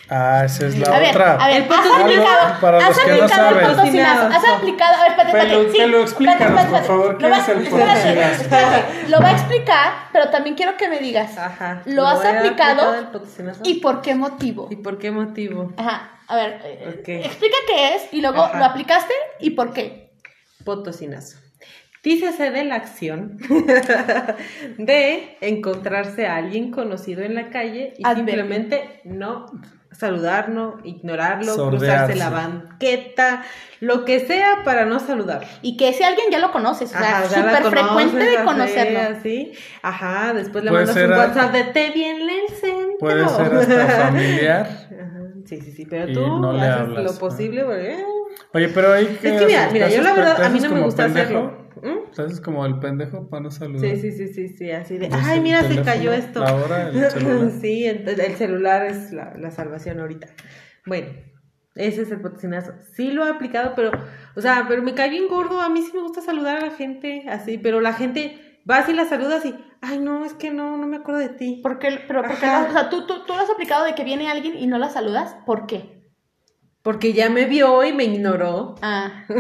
Ah, 0.10 0.42
esa 0.44 0.66
es 0.66 0.78
la 0.80 0.96
a 0.96 1.00
ver, 1.00 1.10
otra. 1.12 1.36
a 1.36 1.48
ver, 1.48 1.58
El 1.58 1.62
¿has 1.64 1.68
potosinazo, 1.70 2.04
aplicado, 2.04 2.60
para 2.62 2.78
has 2.80 2.88
los 2.90 3.00
que 3.00 3.08
no 3.12 3.14
aplicado 3.24 3.50
el 3.50 3.56
saben. 3.62 3.76
potosinazo? 3.78 4.26
¿Has 4.38 4.50
aplicado? 4.58 4.96
A 4.96 5.02
ver, 5.04 5.12
espérate, 5.12 5.32
Pero- 5.32 5.62
espérate, 5.62 5.72
sí, 5.72 5.82
explícanos, 6.02 6.12
espérate, 6.12 6.44
espérate, 6.44 6.70
por 6.72 6.84
favor, 6.88 7.18
¿qué 7.18 7.24
Lo 7.24 7.30
va- 7.30 7.38
es 7.38 7.50
el 7.50 7.58
espérate, 7.64 7.92
potosinazo? 8.02 8.42
espérate, 8.42 9.10
Lo 9.10 9.22
va 9.22 9.28
a 9.28 9.32
explicar, 9.32 9.94
pero 10.12 10.30
también 10.30 10.56
quiero 10.56 10.78
que 10.78 10.90
me 10.90 11.00
digas, 11.00 11.38
Ajá. 11.38 11.82
¿lo 11.86 12.08
has 12.08 12.26
aplicado? 12.26 12.96
el? 12.96 13.08
¿y 13.64 13.76
por 13.76 14.02
qué 14.02 14.16
motivo? 14.16 14.68
¿Y 14.72 14.76
por 14.78 14.98
qué 14.98 15.12
motivo? 15.12 15.72
Ajá, 15.78 16.10
a 16.28 16.36
ver, 16.36 16.60
eh, 16.66 16.98
Ok. 17.00 17.08
explica 17.26 17.58
qué 17.68 17.96
es 17.96 18.14
y 18.14 18.22
luego 18.22 18.42
Ajá. 18.44 18.58
lo 18.58 18.66
aplicaste 18.66 19.14
y 19.40 19.52
por 19.52 19.74
qué. 19.74 20.10
Potosinazo. 20.66 21.38
Dícese 22.04 22.52
de 22.52 22.64
la 22.64 22.76
acción 22.76 23.38
de 24.78 25.38
encontrarse 25.42 26.28
a 26.28 26.38
alguien 26.38 26.72
conocido 26.72 27.24
en 27.24 27.36
la 27.36 27.50
calle 27.50 27.94
y 27.98 28.04
Advertir. 28.06 28.16
simplemente 28.26 29.02
no 29.04 29.46
saludarlo, 29.92 30.78
ignorarlo, 30.84 31.56
Sordearse. 31.56 32.14
cruzarse 32.14 32.16
la 32.16 32.30
banqueta, 32.30 33.44
lo 33.82 34.06
que 34.06 34.20
sea 34.22 34.62
para 34.64 34.86
no 34.86 35.00
saludar. 35.00 35.42
Y 35.62 35.76
que 35.78 35.90
ese 35.90 36.06
alguien 36.06 36.28
ya 36.32 36.40
lo 36.40 36.52
conoces, 36.52 36.94
o 36.96 36.98
sea, 36.98 37.24
súper 37.26 37.64
frecuente 37.66 38.18
de 38.24 38.44
conocerlo. 38.46 39.00
Ajá, 39.82 40.34
después 40.34 40.64
le 40.64 40.72
mandas 40.72 40.96
un 40.96 41.14
a- 41.14 41.18
WhatsApp 41.18 41.52
de 41.52 41.64
te 41.66 41.90
vi 41.92 42.04
en 42.04 42.22
el 42.22 42.48
centro. 42.56 42.98
Puede 43.00 43.28
ser 43.28 43.54
hasta 43.54 43.88
familiar. 44.06 44.68
Ajá, 44.88 45.20
Sí, 45.46 45.60
sí, 45.62 45.72
sí, 45.72 45.86
pero 45.86 46.14
tú 46.14 46.40
no 46.40 46.54
le 46.54 46.62
haces 46.62 46.82
hablas, 46.82 47.04
lo 47.04 47.12
¿no? 47.14 47.18
posible 47.20 47.64
porque... 47.64 47.92
eh, 47.94 48.06
Oye, 48.54 48.68
pero 48.70 48.94
ahí 48.94 49.06
que 49.20 49.30
Es 49.36 49.40
que 49.42 49.46
mira, 49.48 49.70
mira, 49.74 49.88
¿Te 49.88 49.96
yo 49.96 50.02
la 50.04 50.14
verdad, 50.14 50.44
a 50.44 50.50
mí 50.50 50.60
no 50.60 50.70
me 50.70 50.82
gusta 50.82 51.04
pendejo? 51.06 51.26
hacerlo. 51.26 51.69
¿Mm? 51.84 52.12
¿Te 52.16 52.22
haces 52.24 52.42
como 52.42 52.66
el 52.66 52.80
pendejo 52.80 53.30
para 53.30 53.44
no 53.44 53.52
saludar? 53.52 53.96
Sí, 53.96 54.02
sí, 54.02 54.12
sí, 54.12 54.28
sí, 54.34 54.48
sí, 54.50 54.72
así 54.72 54.98
de, 54.98 55.06
Entonces, 55.06 55.30
ay, 55.30 55.38
el 55.38 55.44
mira, 55.44 55.64
se 55.64 55.82
cayó 55.82 56.12
esto. 56.14 56.40
la 56.42 56.54
hora, 56.56 56.90
el 56.90 56.94
celular. 57.12 57.52
sí, 57.62 57.84
ent- 57.86 58.08
el 58.20 58.36
celular 58.36 58.86
es 58.86 59.12
la, 59.12 59.34
la 59.38 59.52
salvación 59.52 60.00
ahorita. 60.00 60.28
Bueno, 60.86 61.08
ese 61.76 62.02
es 62.02 62.12
el 62.12 62.20
potosinazo. 62.22 62.74
Sí 62.94 63.12
lo 63.12 63.26
he 63.26 63.30
aplicado, 63.30 63.74
pero, 63.76 63.92
o 64.36 64.42
sea, 64.42 64.66
pero 64.68 64.82
me 64.82 64.94
cae 64.96 65.10
bien 65.10 65.28
gordo. 65.28 65.62
A 65.62 65.70
mí 65.70 65.82
sí 65.82 65.92
me 65.94 66.02
gusta 66.02 66.22
saludar 66.22 66.58
a 66.58 66.66
la 66.66 66.72
gente 66.72 67.26
así, 67.30 67.58
pero 67.58 67.80
la 67.82 67.94
gente 67.94 68.62
va 68.70 68.78
así 68.78 68.94
la 68.94 69.06
saludas 69.06 69.46
y, 69.46 69.56
ay, 69.82 70.00
no, 70.00 70.26
es 70.26 70.34
que 70.34 70.52
no, 70.52 70.78
no 70.78 70.88
me 70.88 70.98
acuerdo 70.98 71.20
de 71.22 71.30
ti. 71.30 71.60
Porque, 71.64 72.00
pero 72.08 72.22
porque 72.24 72.46
o 72.46 72.72
sea, 72.72 72.90
¿tú, 72.90 73.06
tú, 73.08 73.24
tú 73.26 73.34
lo 73.34 73.40
has 73.42 73.50
aplicado 73.50 73.86
de 73.86 73.96
que 73.96 74.04
viene 74.04 74.30
alguien 74.30 74.58
y 74.58 74.68
no 74.68 74.78
la 74.78 74.90
saludas, 74.90 75.36
¿por 75.46 75.66
qué? 75.68 76.00
Porque 76.82 77.14
ya 77.14 77.30
me 77.30 77.46
vio 77.46 77.84
y 77.86 77.94
me 77.94 78.06
ignoró. 78.06 78.76
Ah, 78.82 79.26
Yo 79.30 79.36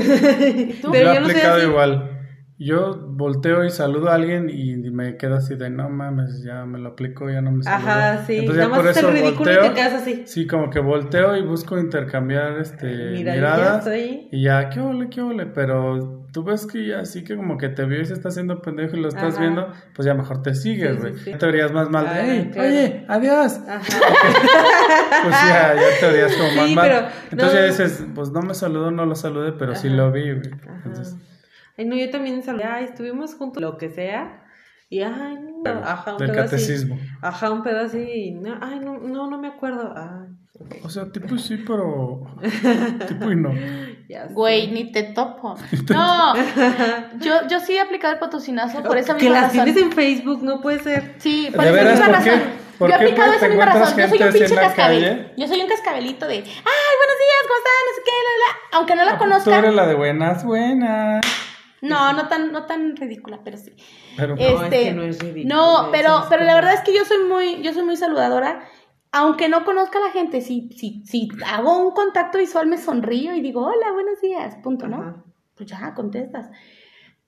Pero 0.91 1.11
he 1.11 1.15
yo 1.15 1.19
no 1.21 1.27
soy 1.27 1.35
aplicado 1.35 1.57
así. 1.57 1.65
igual. 1.67 2.15
Yo 2.61 2.93
volteo 3.07 3.63
y 3.63 3.69
saludo 3.69 4.09
a 4.09 4.15
alguien 4.15 4.49
y 4.49 4.75
me 4.91 5.15
quedo 5.15 5.35
así 5.37 5.55
de 5.55 5.69
no 5.69 5.89
mames, 5.89 6.43
ya 6.43 6.65
me 6.65 6.77
lo 6.77 6.89
aplico, 6.89 7.29
ya 7.29 7.39
no 7.41 7.51
me 7.53 7.63
saludo. 7.63 7.89
Ajá, 7.89 8.25
sí. 8.27 8.35
Entonces 8.39 8.63
Nada 8.65 8.75
por 8.75 8.85
más 8.85 8.91
es 8.91 8.97
eso 8.97 9.09
el 9.09 9.15
ridículo 9.15 9.51
y 9.53 9.67
te 9.69 9.73
quedas 9.73 9.93
así. 9.93 10.23
Sí, 10.25 10.45
como 10.45 10.69
que 10.69 10.79
volteo 10.81 11.37
y 11.37 11.41
busco 11.41 11.77
intercambiar 11.79 12.59
este 12.59 12.87
Mira, 13.11 13.31
ya 13.33 13.39
miradas 13.39 13.77
estoy. 13.87 14.27
y 14.33 14.43
ya, 14.43 14.69
qué 14.69 14.81
ole, 14.81 15.09
qué 15.09 15.21
ole, 15.21 15.45
pero 15.45 16.25
tú 16.33 16.43
ves 16.43 16.67
que 16.67 16.85
ya 16.85 16.99
así 16.99 17.23
que 17.23 17.37
como 17.37 17.57
que 17.57 17.69
te 17.69 17.85
vio 17.85 18.01
y 18.01 18.05
se 18.05 18.11
está 18.13 18.27
haciendo 18.27 18.61
pendejo 18.61 18.97
y 18.97 18.99
lo 19.03 19.07
estás 19.07 19.35
Ajá. 19.35 19.39
viendo, 19.41 19.71
pues 19.95 20.05
ya 20.05 20.13
mejor 20.13 20.41
te 20.41 20.53
sigues, 20.53 20.89
Sí, 20.91 20.95
sí, 20.97 20.99
güey. 21.01 21.15
sí. 21.23 21.31
Ya 21.31 21.37
te 21.37 21.45
verías 21.45 21.71
más 21.71 21.89
mal 21.89 22.09
de, 22.13 22.19
"Ey, 22.39 22.49
claro. 22.51 22.67
oye, 22.67 23.05
adiós. 23.07 23.59
Ajá. 23.69 23.81
Pues 25.23 25.35
ya, 25.47 25.75
ya 25.75 25.99
te 25.99 26.07
verías 26.07 26.33
como 26.35 26.51
más 26.55 26.67
Sí, 26.69 26.75
mal. 26.75 26.87
pero 26.89 27.07
Entonces 27.31 27.53
no. 27.53 27.59
ya 27.59 27.65
dices, 27.67 28.05
pues 28.15 28.31
no 28.31 28.41
me 28.41 28.53
saludó, 28.53 28.91
no 28.91 29.05
lo 29.05 29.15
saludé, 29.15 29.53
pero 29.53 29.75
sí 29.75 29.89
lo 29.89 30.11
vi, 30.11 30.31
güey. 30.33 30.49
Entonces, 30.75 31.15
Ay, 31.79 31.85
no, 31.85 31.95
yo 31.95 32.09
también 32.11 32.43
saludé. 32.43 32.65
Ay, 32.65 32.83
estuvimos 32.85 33.33
juntos, 33.35 33.61
lo 33.61 33.77
que 33.77 33.89
sea. 33.89 34.43
Y, 34.89 35.01
ay, 35.01 35.37
no, 35.63 35.69
ajá, 35.83 36.13
un 36.13 36.17
del 36.19 36.31
pedo 36.31 36.41
así. 36.43 36.51
catecismo. 36.51 36.99
Ajá, 37.21 37.51
un 37.51 37.63
pedo 37.63 37.79
así. 37.81 37.99
y 37.99 38.31
No, 38.31 38.57
ay, 38.61 38.79
no, 38.79 38.97
no, 38.99 39.29
no 39.29 39.37
me 39.39 39.47
acuerdo. 39.47 39.93
Ay, 39.95 40.27
O 40.83 40.89
sea, 40.89 41.11
tipo 41.11 41.37
sí, 41.37 41.57
pero 41.65 42.21
tipo 43.07 43.31
y 43.31 43.35
no. 43.35 43.51
güey, 44.31 44.71
ni 44.71 44.91
te 44.91 45.03
topo. 45.03 45.55
No, 45.89 46.33
yo, 47.19 47.47
yo 47.47 47.59
sí 47.59 47.73
he 47.73 47.79
aplicado 47.79 48.13
el 48.15 48.19
potosinazo 48.19 48.83
por 48.83 48.97
esa 48.97 49.15
Que 49.15 49.25
misma 49.25 49.41
las 49.41 49.51
razón. 49.55 49.65
tienes 49.65 49.83
en 49.83 49.91
Facebook, 49.93 50.43
no 50.43 50.59
puede 50.61 50.79
ser. 50.79 51.15
Sí, 51.19 51.49
por 51.55 51.63
¿De 51.63 51.69
esa 51.69 51.91
misma 51.91 52.05
¿Por 52.15 52.23
qué? 52.23 52.31
razón. 52.31 52.49
¿Por 52.79 52.89
yo 52.89 52.95
he 52.95 52.97
aplicado 52.97 53.33
esa 53.33 53.47
misma 53.47 53.65
razón. 53.65 53.97
Yo 53.99 54.07
soy 54.07 54.23
un 54.23 54.33
pinche 54.33 54.55
cascabel. 54.55 55.31
Yo 55.37 55.47
soy 55.47 55.61
un 55.61 55.67
cascabelito 55.67 56.25
de, 56.27 56.35
ay, 56.35 56.43
buenos 56.43 57.17
días, 57.19 57.41
¿cómo 57.43 57.57
están? 57.57 57.79
No 57.85 57.95
sé 57.95 58.01
qué, 58.05 58.11
la, 58.25 58.33
la. 58.39 58.77
Aunque 58.77 58.95
no 58.95 59.05
la 59.05 59.11
Tú 59.13 59.17
conozcan. 59.19 59.53
eres 59.65 59.73
la 59.75 59.85
de 59.85 59.95
buenas, 59.95 60.43
buenas. 60.45 61.21
No, 61.81 62.13
no 62.13 62.27
tan, 62.27 62.51
no 62.51 62.65
tan 62.65 62.95
ridícula, 62.95 63.39
pero 63.43 63.57
sí. 63.57 63.73
Pero 64.17 64.35
No, 64.35 64.41
es 64.41 64.61
Este, 64.61 64.83
que 64.83 64.93
no 64.93 65.03
es 65.03 65.19
ridículo, 65.19 65.55
no, 65.55 65.89
pero, 65.91 66.23
pero 66.29 66.43
la 66.43 66.55
verdad 66.55 66.73
es 66.73 66.81
que 66.81 66.93
yo 66.93 67.05
soy 67.05 67.23
muy, 67.23 67.61
yo 67.61 67.73
soy 67.73 67.83
muy 67.83 67.95
saludadora. 67.95 68.67
Aunque 69.11 69.49
no 69.49 69.65
conozca 69.65 69.97
a 69.97 70.01
la 70.01 70.11
gente, 70.11 70.41
si, 70.41 70.69
si, 70.77 71.03
si 71.05 71.29
hago 71.45 71.79
un 71.79 71.91
contacto 71.91 72.37
visual, 72.37 72.67
me 72.67 72.77
sonrío 72.77 73.33
y 73.33 73.41
digo, 73.41 73.65
hola, 73.65 73.91
buenos 73.91 74.21
días, 74.21 74.55
punto, 74.61 74.87
¿no? 74.87 74.97
Ajá. 74.97 75.23
Pues 75.55 75.69
ya, 75.69 75.93
contestas. 75.95 76.49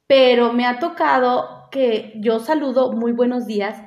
Pero 0.06 0.54
me 0.54 0.66
ha 0.66 0.78
tocado 0.80 1.70
que 1.72 2.14
yo 2.18 2.40
saludo 2.40 2.92
muy 2.92 3.14
buenos 3.14 3.48
días 3.48 3.82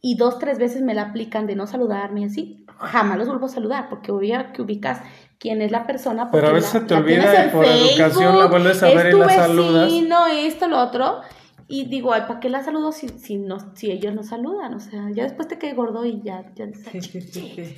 y 0.00 0.16
dos, 0.16 0.38
tres 0.38 0.58
veces 0.58 0.82
me 0.82 0.94
la 0.94 1.02
aplican 1.02 1.46
de 1.46 1.54
no 1.54 1.66
saludarme 1.66 2.22
y 2.22 2.24
así. 2.24 2.66
Jamás 2.78 3.18
los 3.18 3.28
vuelvo 3.28 3.46
a 3.46 3.50
saludar 3.50 3.88
porque 3.88 4.10
obvio 4.10 4.52
que 4.52 4.62
ubicas 4.62 5.00
quién 5.40 5.60
es 5.62 5.72
la 5.72 5.86
persona. 5.86 6.30
Pero 6.30 6.48
a 6.48 6.52
veces 6.52 6.74
la- 6.74 6.80
se 6.80 6.86
te 6.86 6.94
la 6.94 7.00
olvida 7.00 7.46
y 7.46 7.48
por 7.48 7.64
educación 7.64 8.38
la 8.38 8.46
vuelves 8.46 8.82
a 8.84 8.86
ver 8.86 9.08
y 9.08 9.10
tu 9.10 9.18
la 9.18 9.28
saludas. 9.30 9.86
vecino, 9.86 10.26
esto, 10.28 10.68
lo 10.68 10.78
otro. 10.78 11.22
Y 11.66 11.86
digo, 11.86 12.12
ay, 12.12 12.22
¿para 12.28 12.38
qué 12.40 12.48
la 12.48 12.62
saludo 12.62 12.92
si, 12.92 13.08
si, 13.08 13.36
no, 13.38 13.74
si 13.76 13.90
ellos 13.90 14.14
no 14.14 14.22
saludan? 14.22 14.74
O 14.74 14.80
sea, 14.80 15.08
ya 15.12 15.22
después 15.22 15.48
te 15.48 15.58
quedé 15.58 15.72
gordo 15.72 16.04
y 16.04 16.20
ya, 16.22 16.44
ya 16.54 16.66
Sí, 16.92 17.00
sí, 17.00 17.20
sí, 17.20 17.52
sí. 17.56 17.76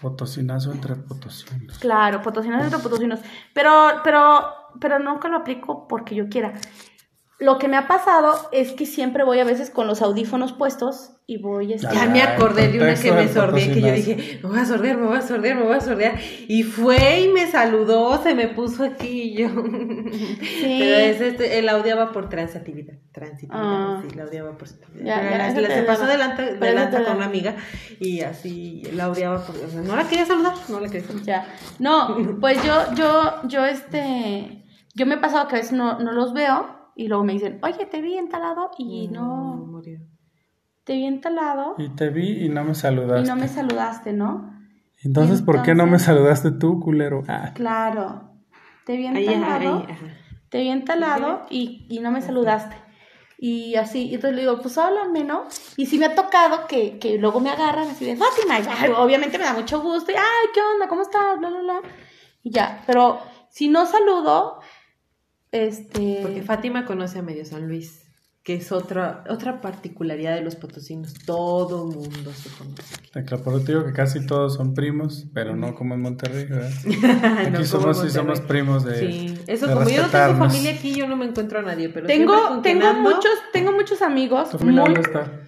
Potosinazo 0.00 0.72
entre 0.72 0.96
potosinos. 0.96 1.78
Claro, 1.78 2.20
potosinos 2.20 2.62
entre 2.64 2.78
potosinos. 2.78 3.20
Pero, 3.52 4.00
pero, 4.02 4.44
pero 4.80 4.98
nunca 4.98 5.28
lo 5.28 5.38
aplico 5.38 5.86
porque 5.88 6.14
yo 6.14 6.28
quiera. 6.28 6.52
Lo 7.40 7.58
que 7.58 7.68
me 7.68 7.76
ha 7.76 7.88
pasado 7.88 8.32
es 8.52 8.72
que 8.72 8.86
siempre 8.86 9.24
voy 9.24 9.40
a 9.40 9.44
veces 9.44 9.70
con 9.70 9.86
los 9.88 10.02
audífonos 10.02 10.52
puestos 10.52 11.10
y 11.26 11.38
voy 11.42 11.72
este, 11.72 11.88
Ya 11.92 12.02
Ah, 12.02 12.06
me 12.06 12.22
acordé 12.22 12.68
de 12.68 12.78
una 12.80 12.94
que 12.94 13.10
me 13.10 13.20
del 13.22 13.30
sordeé, 13.30 13.72
que 13.72 13.80
yo 13.80 13.92
dije, 13.92 14.40
me 14.42 14.48
voy 14.50 14.58
a 14.58 14.64
sordear, 14.66 14.96
me 14.98 15.06
voy 15.06 15.16
a 15.16 15.22
sordear, 15.22 15.56
me 15.56 15.62
voy 15.64 15.74
a 15.76 15.80
sordear. 15.80 16.14
Y 16.48 16.62
fue 16.62 17.22
y 17.22 17.28
me 17.28 17.50
saludó, 17.50 18.22
se 18.22 18.34
me 18.34 18.48
puso 18.48 18.84
aquí 18.84 19.22
y 19.32 19.36
yo. 19.38 19.48
Pero 20.62 20.96
es 20.96 21.20
este, 21.20 21.58
él 21.58 21.66
la 21.66 21.76
odiaba 21.76 22.12
por 22.12 22.28
transitividad. 22.28 22.94
Transitividad, 23.12 23.62
Ah. 23.64 24.02
sí, 24.06 24.14
la 24.16 24.24
odiaba 24.24 24.50
por 24.56 24.68
transitividad. 24.68 25.04
Ya, 25.22 25.30
ya, 25.54 25.60
la- 25.60 25.74
se 25.74 25.82
pasó 25.82 26.06
delante, 26.06 26.54
delante 26.56 26.98
te 26.98 27.04
con 27.04 27.16
una 27.16 27.26
amiga 27.26 27.56
y 28.00 28.20
así 28.20 28.82
la 28.92 29.08
odiaba 29.08 29.44
por. 29.44 29.56
o 29.56 29.68
sea, 29.70 29.80
no 29.80 29.96
la 29.96 30.04
quería 30.08 30.26
saludar, 30.26 30.54
no 30.68 30.80
la 30.80 30.88
quería 30.88 31.06
saludar. 31.06 31.26
Ya. 31.26 31.46
No, 31.78 32.16
pues 32.40 32.62
yo, 32.62 32.94
yo, 32.94 33.40
yo, 33.44 33.64
este, 33.64 34.62
yo 34.94 35.06
me 35.06 35.14
he 35.14 35.18
pasado 35.18 35.48
que 35.48 35.56
a 35.56 35.58
veces 35.58 35.72
no, 35.72 35.98
no 36.00 36.12
los 36.12 36.32
veo 36.34 36.73
y 36.96 37.08
luego 37.08 37.24
me 37.24 37.32
dicen, 37.34 37.58
oye, 37.62 37.86
te 37.86 38.00
vi 38.00 38.16
en 38.16 38.28
tal 38.28 38.42
lado 38.42 38.70
y 38.78 39.08
no, 39.08 39.56
murió. 39.66 40.00
te 40.84 40.94
vi 40.94 41.04
en 41.06 41.20
tal 41.20 41.34
lado 41.36 41.74
Y 41.78 41.88
te 41.90 42.10
vi 42.10 42.44
y 42.44 42.48
no 42.48 42.64
me 42.64 42.72
y 42.72 42.74
saludaste. 42.74 43.28
no 43.28 43.36
me 43.36 43.48
saludaste, 43.48 44.12
¿no? 44.12 44.52
Entonces, 45.02 45.42
¿por 45.42 45.62
qué 45.62 45.74
no 45.74 45.86
me 45.86 45.98
saludaste 45.98 46.50
tú, 46.52 46.80
culero? 46.80 47.22
Ah, 47.28 47.52
Claro. 47.54 48.30
Te 48.86 48.96
vi 48.96 49.06
en 49.06 49.16
Ahí, 49.16 49.26
tal 49.26 49.42
ajá, 49.44 49.58
lado, 49.58 49.76
ahí, 49.78 49.92
ajá. 49.92 50.06
te 50.50 50.58
vi 50.60 50.68
en 50.68 50.84
tal 50.84 51.00
lado 51.00 51.42
y, 51.50 51.86
y 51.90 52.00
no 52.00 52.10
me 52.10 52.20
saludaste. 52.22 52.76
Y 53.38 53.74
así, 53.74 54.06
y 54.08 54.14
entonces 54.14 54.36
le 54.36 54.42
digo, 54.42 54.60
pues 54.60 54.78
háblame, 54.78 55.24
¿no? 55.24 55.44
Y 55.76 55.86
sí 55.86 55.98
me 55.98 56.06
ha 56.06 56.14
tocado 56.14 56.66
que, 56.66 56.98
que 56.98 57.18
luego 57.18 57.40
me 57.40 57.50
agarran 57.50 57.88
así 57.88 58.04
de 58.06 58.16
Fátima, 58.16 58.60
y, 58.60 58.64
ay, 58.68 58.92
obviamente 58.96 59.36
me 59.38 59.44
da 59.44 59.52
mucho 59.54 59.82
gusto, 59.82 60.12
y 60.12 60.14
ay, 60.14 60.48
¿qué 60.54 60.60
onda? 60.60 60.86
¿Cómo 60.88 61.02
estás? 61.02 61.38
Bla, 61.38 61.50
bla, 61.50 61.60
bla. 61.60 61.80
Y 62.42 62.50
ya, 62.50 62.82
pero 62.86 63.18
si 63.50 63.68
no 63.68 63.84
saludo, 63.86 64.60
este... 65.54 66.18
Porque 66.20 66.42
Fátima 66.42 66.84
conoce 66.84 67.20
a 67.20 67.22
Medio 67.22 67.44
San 67.44 67.68
Luis, 67.68 68.02
que 68.42 68.54
es 68.56 68.72
otra, 68.72 69.22
otra 69.28 69.60
particularidad 69.60 70.34
de 70.34 70.42
los 70.42 70.56
potosinos. 70.56 71.14
Todo 71.14 71.86
mundo 71.86 72.32
se 72.32 72.50
conoce. 72.50 72.96
te 73.12 73.24
claro, 73.24 73.60
te 73.60 73.72
digo 73.72 73.86
que 73.86 73.92
casi 73.92 74.26
todos 74.26 74.54
son 74.54 74.74
primos, 74.74 75.28
pero 75.32 75.54
no 75.54 75.76
como 75.76 75.94
en 75.94 76.02
Monterrey, 76.02 76.46
¿verdad? 76.46 76.72
Aquí 77.38 77.50
no, 77.52 77.64
somos, 77.64 78.00
sí 78.00 78.10
somos 78.10 78.40
primos 78.40 78.84
de. 78.84 78.98
Sí, 78.98 79.38
eso 79.46 79.68
de 79.68 79.74
como 79.74 79.88
yo 79.88 80.02
no 80.02 80.08
tengo 80.08 80.38
familia 80.38 80.72
aquí, 80.72 80.92
yo 80.92 81.06
no 81.06 81.16
me 81.16 81.26
encuentro 81.26 81.60
a 81.60 81.62
nadie, 81.62 81.88
pero 81.88 82.08
Tengo, 82.08 82.60
tengo 82.60 82.92
muchos, 82.94 83.32
tengo 83.52 83.70
muchos 83.70 84.02
amigos 84.02 84.50
¿Tu 84.50 84.58
familia 84.58 84.82
muy... 84.82 84.94
dónde 84.94 85.08
está? 85.08 85.40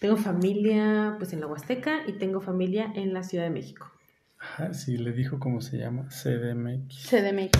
Tengo 0.00 0.16
familia 0.16 1.16
pues 1.18 1.34
en 1.34 1.40
la 1.40 1.46
Huasteca 1.46 1.98
y 2.06 2.12
tengo 2.12 2.40
familia 2.40 2.90
en 2.94 3.12
la 3.12 3.22
Ciudad 3.22 3.44
de 3.44 3.50
México. 3.50 3.90
Ajá, 4.38 4.74
sí, 4.74 4.96
le 4.96 5.12
dijo 5.12 5.38
cómo 5.38 5.60
se 5.60 5.78
llama, 5.78 6.08
CDMX. 6.08 7.08
CDMX. 7.08 7.58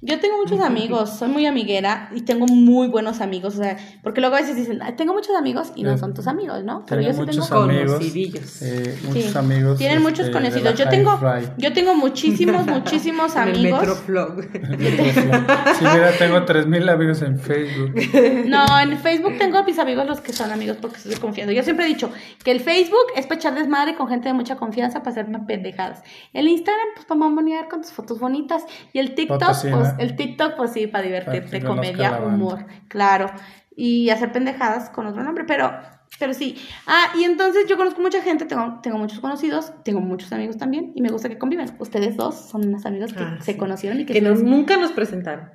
Yo 0.00 0.20
tengo 0.20 0.36
muchos 0.36 0.60
amigos, 0.60 1.18
soy 1.18 1.28
muy 1.28 1.44
amiguera 1.46 2.08
y 2.14 2.20
tengo 2.20 2.46
muy 2.46 2.86
buenos 2.86 3.20
amigos, 3.20 3.56
o 3.56 3.58
sea, 3.62 3.76
porque 4.04 4.20
luego 4.20 4.36
a 4.36 4.40
veces 4.40 4.54
dicen, 4.54 4.80
"Ay, 4.80 4.92
tengo 4.94 5.12
muchos 5.12 5.34
amigos 5.34 5.72
y 5.74 5.82
no 5.82 5.98
son 5.98 6.14
tus 6.14 6.28
amigos, 6.28 6.62
¿no? 6.62 6.84
Pero 6.86 7.00
yo 7.02 7.12
sí 7.12 7.18
muchos 7.18 7.48
tengo 7.48 7.62
amigos. 7.62 7.92
Conocidillos. 7.94 8.62
eh, 8.62 8.96
muchos 9.04 9.32
Sí, 9.32 9.38
amigos. 9.38 9.78
Tienen 9.78 10.00
muchos 10.02 10.20
este, 10.26 10.32
conocidos. 10.32 10.74
Yo 10.78 10.88
tengo, 10.88 11.18
yo 11.56 11.72
tengo 11.72 11.94
muchísimos, 11.96 12.64
muchísimos 12.66 13.34
En 13.34 13.42
el 13.48 13.48
amigos. 13.56 13.80
Metroflog. 13.80 14.40
Sí, 14.42 15.84
mira, 15.92 16.12
tengo 16.16 16.44
3000 16.44 16.88
amigos 16.88 17.22
en 17.22 17.38
Facebook. 17.38 17.94
No, 18.46 18.64
en 18.80 18.96
Facebook 18.98 19.36
tengo 19.38 19.58
a 19.58 19.62
mis 19.64 19.78
amigos 19.80 20.06
los 20.06 20.20
que 20.20 20.32
son 20.32 20.52
amigos 20.52 20.76
porque 20.80 20.98
estoy 20.98 21.16
confiando. 21.16 21.52
Yo 21.52 21.62
siempre 21.64 21.86
he 21.86 21.88
dicho 21.88 22.10
que 22.44 22.52
el 22.52 22.60
Facebook 22.60 23.06
es 23.16 23.26
para 23.26 23.36
echar 23.40 23.54
desmadre 23.56 23.96
con 23.96 24.06
gente 24.08 24.28
de 24.28 24.34
mucha 24.34 24.54
confianza 24.56 25.00
para 25.00 25.10
hacerme 25.10 25.40
pendejadas. 25.40 26.02
El 26.32 26.46
Instagram, 26.46 26.86
pues 26.94 27.04
para 27.06 27.18
mamonear 27.18 27.68
con 27.68 27.82
tus 27.82 27.90
fotos 27.90 28.20
bonitas. 28.20 28.62
Y 28.92 29.00
el 29.00 29.14
TikTok, 29.16 29.38
Potosina. 29.40 29.87
El 29.98 30.16
TikTok, 30.16 30.56
pues 30.56 30.72
sí, 30.72 30.86
para 30.86 31.04
divertirte, 31.04 31.60
Para 31.60 31.68
comedia, 31.74 32.20
humor, 32.20 32.66
claro. 32.88 33.30
Y 33.76 34.10
hacer 34.10 34.32
pendejadas 34.32 34.90
con 34.90 35.06
otro 35.06 35.22
nombre, 35.22 35.44
pero, 35.46 35.72
pero 36.18 36.34
sí. 36.34 36.56
Ah, 36.86 37.12
y 37.18 37.22
entonces 37.24 37.66
yo 37.68 37.76
conozco 37.76 38.00
mucha 38.00 38.20
gente, 38.22 38.44
tengo, 38.44 38.80
tengo 38.82 38.98
muchos 38.98 39.20
conocidos, 39.20 39.72
tengo 39.84 40.00
muchos 40.00 40.32
amigos 40.32 40.56
también, 40.58 40.92
y 40.96 41.00
me 41.02 41.10
gusta 41.10 41.28
que 41.28 41.38
conviven. 41.38 41.70
Ustedes 41.78 42.16
dos 42.16 42.34
son 42.48 42.66
unos 42.66 42.84
amigos 42.86 43.12
que 43.12 43.22
Ah, 43.22 43.36
se 43.40 43.52
sí. 43.52 43.58
conocieron 43.58 44.00
y 44.00 44.04
que 44.06 44.14
Que 44.14 44.20
nos- 44.20 44.42
nunca 44.42 44.76
nos 44.76 44.90
presentaron. 44.92 45.50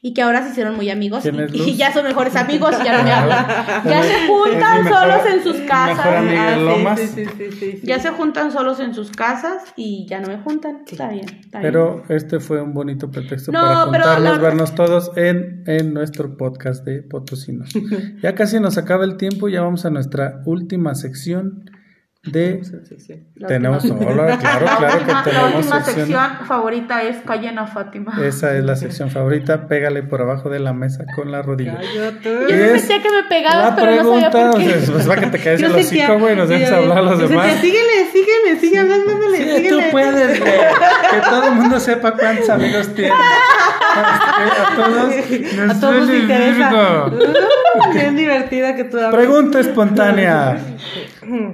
Y 0.00 0.12
que 0.14 0.22
ahora 0.22 0.42
se 0.44 0.50
hicieron 0.50 0.76
muy 0.76 0.90
amigos 0.90 1.22
¿Quién 1.22 1.48
y, 1.52 1.74
ya 1.76 1.92
son 1.92 2.04
mejores 2.04 2.36
amigos 2.36 2.74
y 2.80 2.84
ya 2.84 2.98
no 2.98 3.04
me 3.04 3.12
hablan. 3.12 3.46
Ya 3.84 4.02
se 4.02 4.26
juntan 4.28 4.84
mejor- 4.84 5.00
solos 5.00 5.20
en 5.32 5.42
sus 5.42 5.54
mejor 5.54 5.66
casas. 5.68 6.06
amiga. 6.06 6.42
Miguel 6.42 6.54
sí, 6.58 6.64
Lomas. 6.64 7.00
Sí, 7.00 7.06
sí, 7.08 7.24
sí, 7.24 7.44
sí, 7.52 7.72
sí. 7.72 7.80
Ya 7.82 7.98
se 7.98 8.10
juntan 8.10 8.52
solos 8.52 8.80
en 8.80 8.94
sus 8.94 9.10
casas 9.10 9.62
y 9.76 10.06
ya 10.08 10.20
no 10.20 10.28
me 10.28 10.38
juntan. 10.38 10.82
Está 10.86 11.08
bien, 11.08 11.24
está 11.40 11.58
bien. 11.60 11.72
Pero 11.72 12.02
este 12.08 12.40
fue 12.40 12.60
un 12.62 12.72
bonito 12.74 13.10
pretexto 13.10 13.50
No, 13.52 13.60
para 13.60 13.90
pero 13.90 14.04
juntarnos, 14.04 14.36
la- 14.36 14.38
vernos 14.42 14.74
todos 14.74 15.10
en, 15.16 15.64
en 15.66 15.94
nuestro 15.94 16.36
podcast 16.36 16.84
de 16.84 17.02
Potosinos. 17.02 17.70
ya 18.22 18.34
casi 18.34 18.60
nos 18.60 18.78
acaba 18.78 19.04
el 19.04 19.16
tiempo, 19.16 19.48
ya 19.48 19.62
vamos 19.62 19.84
a 19.86 19.90
nuestra 19.90 20.42
última 20.44 20.94
sección 20.94 21.70
de... 22.26 22.64
Sí, 22.64 22.96
sí. 22.98 23.22
La 23.36 23.48
tenemos 23.48 23.84
última- 23.84 24.10
hola, 24.10 24.38
claro, 24.38 24.64
la 24.66 24.76
claro 24.76 24.96
última, 24.98 25.22
que 25.24 25.30
la 25.32 25.40
tenemos 25.40 25.54
última 25.64 25.84
sección. 25.84 26.06
sección 26.06 26.46
favorita 26.46 27.02
es 27.02 27.16
Callen 27.18 27.58
a 27.58 27.66
Fátima. 27.66 28.18
Esa 28.24 28.56
es 28.56 28.64
la 28.64 28.76
sección 28.76 29.10
favorita, 29.10 29.66
pégale 29.68 30.02
por 30.02 30.22
abajo 30.22 30.48
de 30.48 30.58
la 30.58 30.72
mesa 30.72 31.04
con 31.16 31.30
la 31.30 31.42
rodilla. 31.42 31.76
Cállate. 31.78 32.30
Yo 32.48 32.56
no 32.56 32.78
sentía 32.78 33.02
que 33.02 33.10
me 33.10 33.22
pegabas, 33.28 33.70
La 33.70 33.76
pero 33.76 33.90
no 33.90 33.96
sabía 34.14 34.30
pregunta, 34.30 34.50
por 34.52 34.60
qué. 34.60 34.74
pues 34.92 35.10
va 35.10 35.16
que 35.16 35.26
te 35.26 35.38
caes 35.38 35.62
el 35.62 35.74
hocico, 35.74 36.18
güey, 36.18 36.36
nos 36.36 36.48
yo- 36.48 36.76
hablar 36.76 36.98
a 36.98 37.02
los 37.02 37.18
demás. 37.18 37.46
sentía, 37.52 37.60
Síguele, 37.62 38.10
síguele, 38.12 38.60
sigue 38.60 38.78
hablando, 38.78 39.12
Sí, 39.30 39.36
síguele. 39.42 39.68
tú 39.68 39.80
puedes, 39.90 40.40
güey. 40.40 40.52
Que 40.52 41.20
todo 41.30 41.44
el 41.48 41.52
mundo 41.54 41.78
sepa 41.80 42.12
cuántos 42.12 42.48
amigos 42.50 42.88
tienes. 42.94 43.12
A 43.96 44.74
todos 44.74 44.88
nos 45.54 45.76
A 45.76 45.80
todos 45.80 46.08
nos 46.08 46.16
interesa. 46.16 46.70
Bien 47.92 48.16
divertida 48.16 48.74
que 48.76 48.84
tú 48.84 48.96
hablas. 48.98 49.14
Pregunta 49.14 49.60
espontánea. 49.60 50.58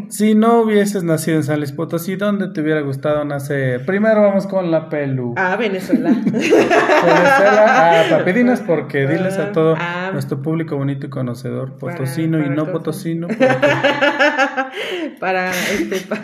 Si 0.08 0.34
no 0.34 0.62
hubieses 0.62 1.04
nacido 1.04 1.36
en 1.36 1.44
San 1.44 1.58
Luis 1.58 1.70
Potosí, 1.70 2.16
¿dónde 2.16 2.48
te 2.48 2.60
hubiera 2.60 2.80
gustado 2.80 3.24
nacer? 3.24 3.86
Primero 3.86 4.20
vamos 4.22 4.48
con 4.48 4.68
la 4.72 4.88
pelu. 4.88 5.34
Ah, 5.36 5.54
Venezuela. 5.54 6.10
Venezuela, 6.24 8.00
ah, 8.00 8.02
papidinas, 8.10 8.60
porque 8.60 9.06
diles 9.06 9.38
a 9.38 9.52
todo 9.52 9.76
Ah. 9.78 10.10
nuestro 10.12 10.42
público 10.42 10.76
bonito 10.76 11.06
y 11.06 11.10
conocedor, 11.10 11.78
Para- 11.78 11.94
potosino 11.96 12.40
y 12.44 12.48
no 12.48 12.64
todos. 12.64 12.70
potosino. 12.70 13.28
porque- 13.38 13.46
para 15.20 15.50
este 15.50 16.00
para... 16.08 16.22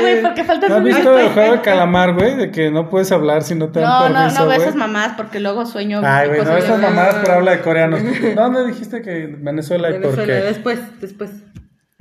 Güey, 0.00 0.22
porque 0.22 0.44
falta 0.44 0.68
¿No 0.68 0.76
has 0.76 0.82
visto 0.84 1.18
el 1.18 1.28
juego 1.30 1.52
de 1.52 1.60
calamar, 1.60 2.14
güey? 2.14 2.34
De 2.36 2.50
que 2.50 2.70
no 2.70 2.88
puedes 2.88 3.10
hablar 3.12 3.42
si 3.42 3.54
no 3.54 3.68
te 3.70 3.80
dan 3.80 3.88
No, 3.88 4.08
no, 4.08 4.14
permiso, 4.14 4.38
no 4.40 4.46
veo 4.48 4.56
güey. 4.56 4.68
esas 4.68 4.74
mamás 4.76 5.12
porque 5.16 5.40
luego 5.40 5.66
sueño. 5.66 6.00
Ay, 6.04 6.28
güey, 6.28 6.44
no, 6.44 6.56
esas 6.56 6.80
mamadas, 6.80 7.16
pero 7.22 7.34
habla 7.34 7.52
de 7.52 7.60
coreanos. 7.60 8.00
¿Dónde 8.34 8.66
dijiste 8.66 9.02
que 9.02 9.26
Venezuela 9.38 9.90
y 9.90 9.92
por 9.94 10.02
Venezuela. 10.02 10.26
qué? 10.40 10.46
Después, 10.46 10.78
después. 11.00 11.30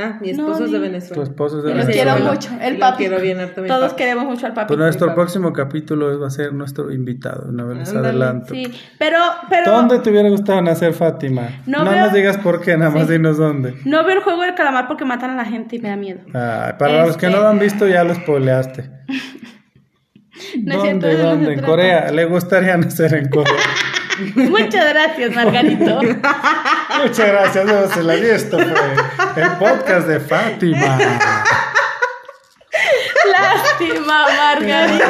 Ah, 0.04 0.18
mi 0.22 0.34
No, 0.34 0.46
esposo 0.48 0.66
es 0.66 0.72
de 0.72 0.80
Venezuela. 0.80 1.16
Tu 1.16 1.22
esposo 1.30 1.58
es 1.60 1.64
de 1.64 1.72
Y 1.72 1.74
los 1.76 1.86
Venezuela. 1.86 2.14
quiero 2.16 2.30
Venezuela. 2.32 2.56
mucho. 2.58 2.68
El 2.68 2.74
Lo 2.76 2.80
papi. 2.80 2.98
quiero 2.98 3.22
bien 3.22 3.40
harto, 3.40 3.62
mi 3.62 3.68
Todos 3.68 3.90
papi. 3.92 3.96
queremos 4.04 4.26
mucho 4.26 4.46
al 4.46 4.54
papi. 4.54 4.68
Pues 4.68 4.80
nuestro 4.80 5.08
papi. 5.08 5.16
próximo 5.16 5.54
capítulo 5.54 6.20
va 6.20 6.28
a 6.28 6.30
ser 6.30 6.54
nuestro 6.54 6.92
invitado. 6.92 7.46
Una 7.50 7.64
vez 7.66 7.78
les 7.78 7.94
adelanto. 7.96 8.54
Sí, 8.54 8.72
pero, 9.00 9.18
pero. 9.50 9.72
¿Dónde 9.72 10.00
te 10.00 10.10
hubiera 10.10 10.30
gustado 10.30 10.62
nacer, 10.62 10.94
Fátima? 10.94 11.62
No 11.66 11.84
No, 11.84 11.92
veo- 11.92 12.00
nos 12.02 12.14
digas 12.14 12.38
por 12.38 12.62
qué, 12.62 12.78
nada 12.78 12.92
más 12.92 13.08
Sí. 13.08 13.14
dinos 13.14 13.38
dónde. 13.38 13.76
No 13.86 14.04
veo 14.06 14.18
el 14.18 14.24
juego 14.24 14.42
del 14.42 14.56
calamar 14.56 14.88
porque 14.88 15.06
matan 15.06 15.32
a 15.32 15.36
la 15.36 15.46
gente 15.46 15.76
y 15.76 15.80
me 15.80 15.90
da 15.90 15.96
miedo. 15.96 16.20
Ay, 16.34 16.74
para 16.80 17.06
los 17.06 17.18
que 17.18 17.28
Este- 17.28 17.38
no 17.38 17.44
lo 17.44 17.50
han 17.50 17.60
visto, 17.60 17.88
ya 17.88 18.04
lo 18.04 18.14
spoileaste. 18.16 18.90
No 20.64 20.74
es 20.76 20.82
cierto, 20.82 21.08
¿Dónde? 21.08 21.24
no 21.24 21.30
¿Dónde? 21.30 21.54
En. 21.54 21.62
Corea. 21.62 22.12
Le 22.12 22.26
gustaría 22.26 22.76
nacer 22.78 23.14
en 23.14 23.30
Corea. 23.30 23.54
Muchas 24.36 24.90
gracias, 24.94 25.36
Margarito. 25.36 26.00
Muchas 27.04 27.28
gracias, 27.28 27.66
no 27.66 27.88
se 27.88 28.04
la 28.04 28.14
di. 28.16 28.28
Esto 28.30 28.58
fue 28.60 29.44
el 29.44 29.52
podcast 29.54 30.08
de 30.08 30.20
Fátima. 30.20 30.98
Lástima, 33.32 34.26
Margarito. 34.38 35.06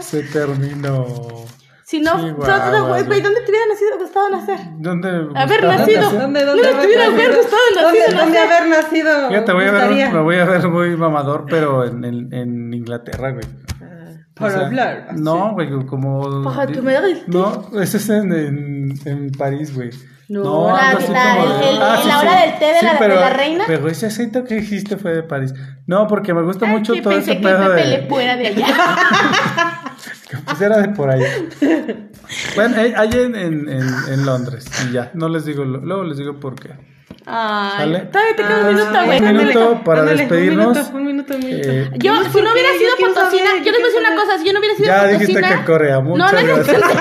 Se 0.00 0.22
terminó. 0.22 1.44
Si 1.84 2.00
no, 2.00 2.12
Sí, 2.12 2.30
¿dónde, 2.30 2.32
guau, 2.32 2.88
güey, 2.88 3.04
guau. 3.04 3.20
¿dónde 3.20 3.40
te 3.42 3.50
hubiera 3.50 3.66
nacido, 3.66 3.98
gustado 3.98 4.30
nacer? 4.30 4.58
¿Dónde? 4.78 5.08
Haber 5.36 5.64
nacido. 5.64 6.00
nacer? 6.00 6.20
¿Dónde, 6.20 6.40
haber 6.40 7.00
haber 7.02 7.36
gustado 7.36 7.62
¿Dónde, 7.74 8.00
nacido, 8.00 8.18
dónde 8.18 8.38
nacer? 8.38 8.52
haber 8.52 8.68
nacido? 8.68 9.28
Fíjate, 9.28 9.52
voy 9.52 9.64
a 9.66 9.72
ver, 9.72 10.12
me 10.12 10.20
voy 10.20 10.36
a 10.36 10.44
ver 10.46 10.68
muy 10.68 10.96
mamador, 10.96 11.44
pero 11.48 11.84
en, 11.84 12.04
en, 12.04 12.32
en 12.32 12.72
Inglaterra, 12.72 13.32
güey. 13.32 13.44
Ah, 14.36 14.40
O 14.40 14.46
Para 14.46 14.50
sea, 14.58 14.66
hablar. 14.66 15.06
así. 15.10 15.22
No, 15.22 15.52
güey, 15.52 15.70
como. 15.86 16.42
Para 16.42 16.62
haga 16.62 16.72
el- 17.06 17.22
No, 17.28 17.68
ese 17.80 17.98
es 17.98 18.08
en, 18.08 18.32
en, 18.32 18.94
en 19.04 19.30
París, 19.30 19.72
güey. 19.74 19.90
No, 20.28 20.68
la- 20.68 20.92
la- 20.94 20.96
como 20.98 21.60
el- 21.62 21.68
el- 21.68 21.78
la 21.78 22.18
hora 22.18 22.40
del 22.40 22.58
té 22.58 22.64
de 22.64 22.82
la- 22.82 22.98
de 22.98 23.08
la 23.14 23.30
reina. 23.30 23.64
Pero 23.66 23.88
ese 23.88 24.06
aceite 24.06 24.42
que 24.42 24.54
dijiste 24.56 24.96
fue 24.96 25.14
de 25.14 25.22
París. 25.22 25.52
No, 25.86 26.06
porque 26.08 26.32
me 26.34 26.42
gusta 26.42 26.64
Ay, 26.66 26.72
mucho 26.72 26.94
que 26.94 27.02
todo 27.02 27.12
pensé 27.14 27.32
ese 27.32 27.40
que 27.42 27.46
pedo 27.46 27.74
Le 27.74 27.82
de. 28.00 28.06
fuera 28.08 28.36
de 28.36 28.46
allá. 28.48 28.66
Que 30.28 30.38
pues 30.38 30.60
era 30.60 30.78
de 30.78 30.88
por 30.88 31.10
allá. 31.10 31.26
bueno, 32.56 32.76
hay 32.80 32.92
hay 32.96 33.10
en, 33.12 33.36
en, 33.36 33.68
en, 33.68 33.88
en 34.08 34.26
Londres. 34.26 34.64
Y 34.88 34.92
ya, 34.92 35.10
no 35.14 35.28
les 35.28 35.44
digo, 35.44 35.64
lo- 35.64 35.78
luego 35.80 36.02
les 36.04 36.16
digo 36.18 36.40
por 36.40 36.54
qué. 36.56 36.70
Ay, 37.26 37.78
¿Sale? 37.78 37.98
todavía 38.00 38.36
te 38.36 38.42
queda 38.42 38.58
un 38.60 38.66
Ah, 38.66 38.70
minuto, 38.70 39.04
güey. 39.06 39.18
un 39.22 39.36
minuto 39.36 39.80
para 39.84 40.00
Ándale, 40.00 40.18
despedirnos. 40.18 40.66
Un 40.66 40.72
minuto, 40.74 40.96
un 40.96 41.04
minuto, 41.06 41.34
un 41.34 41.40
minuto. 41.44 41.68
Eh, 41.70 41.90
Yo, 41.94 42.12
si 42.16 42.42
no 42.42 42.52
hubiera 42.52 42.68
sido 42.78 42.96
potosina, 43.00 43.50
yo 43.64 43.72
les 43.72 43.80
voy 43.80 43.82
a 43.82 43.86
decir 43.86 44.00
una 44.00 44.14
cosa, 44.22 44.38
si 44.38 44.44
yo 44.46 44.52
no 44.52 44.58
hubiera 44.58 44.76
sido 44.76 44.86
Ya 44.88 44.94
potosina... 45.04 45.18
dijiste 45.18 45.42
que 45.42 45.64
Corea, 45.64 45.94
no, 45.96 46.02
muchas 46.02 46.32
no, 46.32 46.40
no, 46.40 46.54
gracias. 46.56 46.80
no, 46.80 46.88
yo 46.88 46.96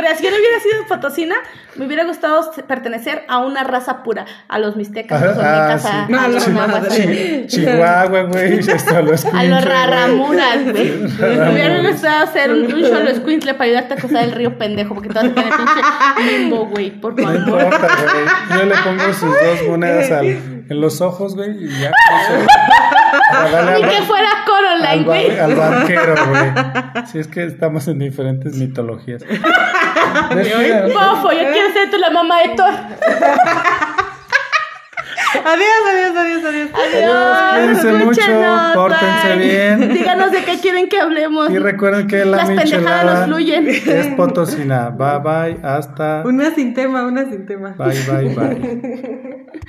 no. 0.00 0.08
Si 0.16 0.24
yo 0.24 0.30
no 0.30 0.36
hubiera 0.36 0.60
sido 0.60 0.86
potosina, 0.88 1.34
me 1.76 1.86
hubiera 1.86 2.04
gustado 2.04 2.50
pertenecer 2.66 3.24
a 3.28 3.38
una 3.38 3.64
raza 3.64 4.02
pura, 4.02 4.24
a 4.48 4.58
los 4.58 4.76
mixtecas, 4.76 5.22
a 5.22 5.26
los 5.26 5.38
Ah, 5.38 5.40
olmecas, 5.40 5.82
sí. 5.82 5.88
a, 5.88 6.16
A 6.20 6.24
a 6.24 6.28
los 6.28 6.48
nahuas, 6.48 7.46
Chihuahua, 7.46 8.22
güey. 8.22 8.60
Los 8.66 8.92
a 8.92 9.02
los 9.02 9.22
güey. 9.24 9.60
raramuras, 9.60 10.64
güey. 10.72 10.92
Me 11.18 11.52
hubiera 11.52 11.82
gustado 11.90 12.24
hacer 12.24 12.50
un, 12.52 12.72
un 12.72 12.84
solo 12.84 13.08
escuincle 13.10 13.54
para 13.54 13.64
ayudarte 13.64 13.94
a 13.94 13.96
cruzar 13.96 14.24
el 14.24 14.32
río 14.32 14.56
pendejo, 14.58 14.94
porque 14.94 15.08
te 15.08 15.14
vas 15.14 15.24
a 15.24 15.28
tener 15.34 15.50
pinche 15.50 16.32
limbo, 16.38 16.66
güey, 16.66 16.90
por 16.90 17.18
No 17.18 17.22
favor. 17.24 17.38
importa, 17.40 17.88
güey. 17.88 18.58
Yo 18.60 18.66
le 18.66 18.74
pongo 18.82 19.12
sus 19.12 19.30
dos 19.30 19.68
monedas 19.68 20.10
al, 20.10 20.26
en 20.26 20.80
los 20.80 21.00
ojos, 21.00 21.34
güey, 21.36 21.50
y 21.64 21.68
ya. 21.80 21.92
Ni 23.76 23.82
que 23.82 24.02
fuera 24.02 24.28
Coraline, 24.46 24.86
al, 24.88 25.04
bar- 25.04 25.24
güey. 25.24 25.38
al 25.38 25.54
barquero, 25.54 26.14
güey. 26.28 27.06
Si 27.06 27.18
es 27.18 27.28
que 27.28 27.44
estamos 27.44 27.86
en 27.88 27.98
diferentes 27.98 28.56
mitologías. 28.56 29.22
Bofo, 30.94 31.32
yo 31.32 31.52
quiero 31.52 31.72
ser 31.72 31.90
tú 31.90 31.98
la 31.98 32.10
mamá 32.10 32.40
de 32.42 32.48
Thor. 32.56 32.74
Adiós, 35.44 35.82
adiós, 35.92 36.16
adiós, 36.16 36.44
adiós. 36.44 36.70
Adiós. 36.72 37.52
cuídense 37.54 37.92
mucho, 37.92 38.20
escúchenos, 38.20 38.74
pórtense 38.74 39.28
bye. 39.28 39.38
bien. 39.38 39.92
Díganos 39.92 40.32
de 40.32 40.44
qué 40.44 40.58
quieren 40.60 40.88
que 40.88 40.98
hablemos. 40.98 41.50
Y 41.50 41.58
recuerden 41.58 42.06
que 42.06 42.24
la 42.24 42.38
Las 42.38 42.48
pendejadas 42.48 43.04
nos 43.04 43.24
fluyen. 43.26 43.66
es 43.68 44.06
potosina. 44.16 44.90
Bye 44.90 45.18
bye, 45.18 45.58
hasta. 45.62 46.22
Una 46.24 46.54
sin 46.54 46.72
tema, 46.74 47.06
una 47.06 47.24
sin 47.28 47.44
tema. 47.46 47.74
Bye 47.76 48.02
bye 48.08 48.34
bye. 48.34 49.46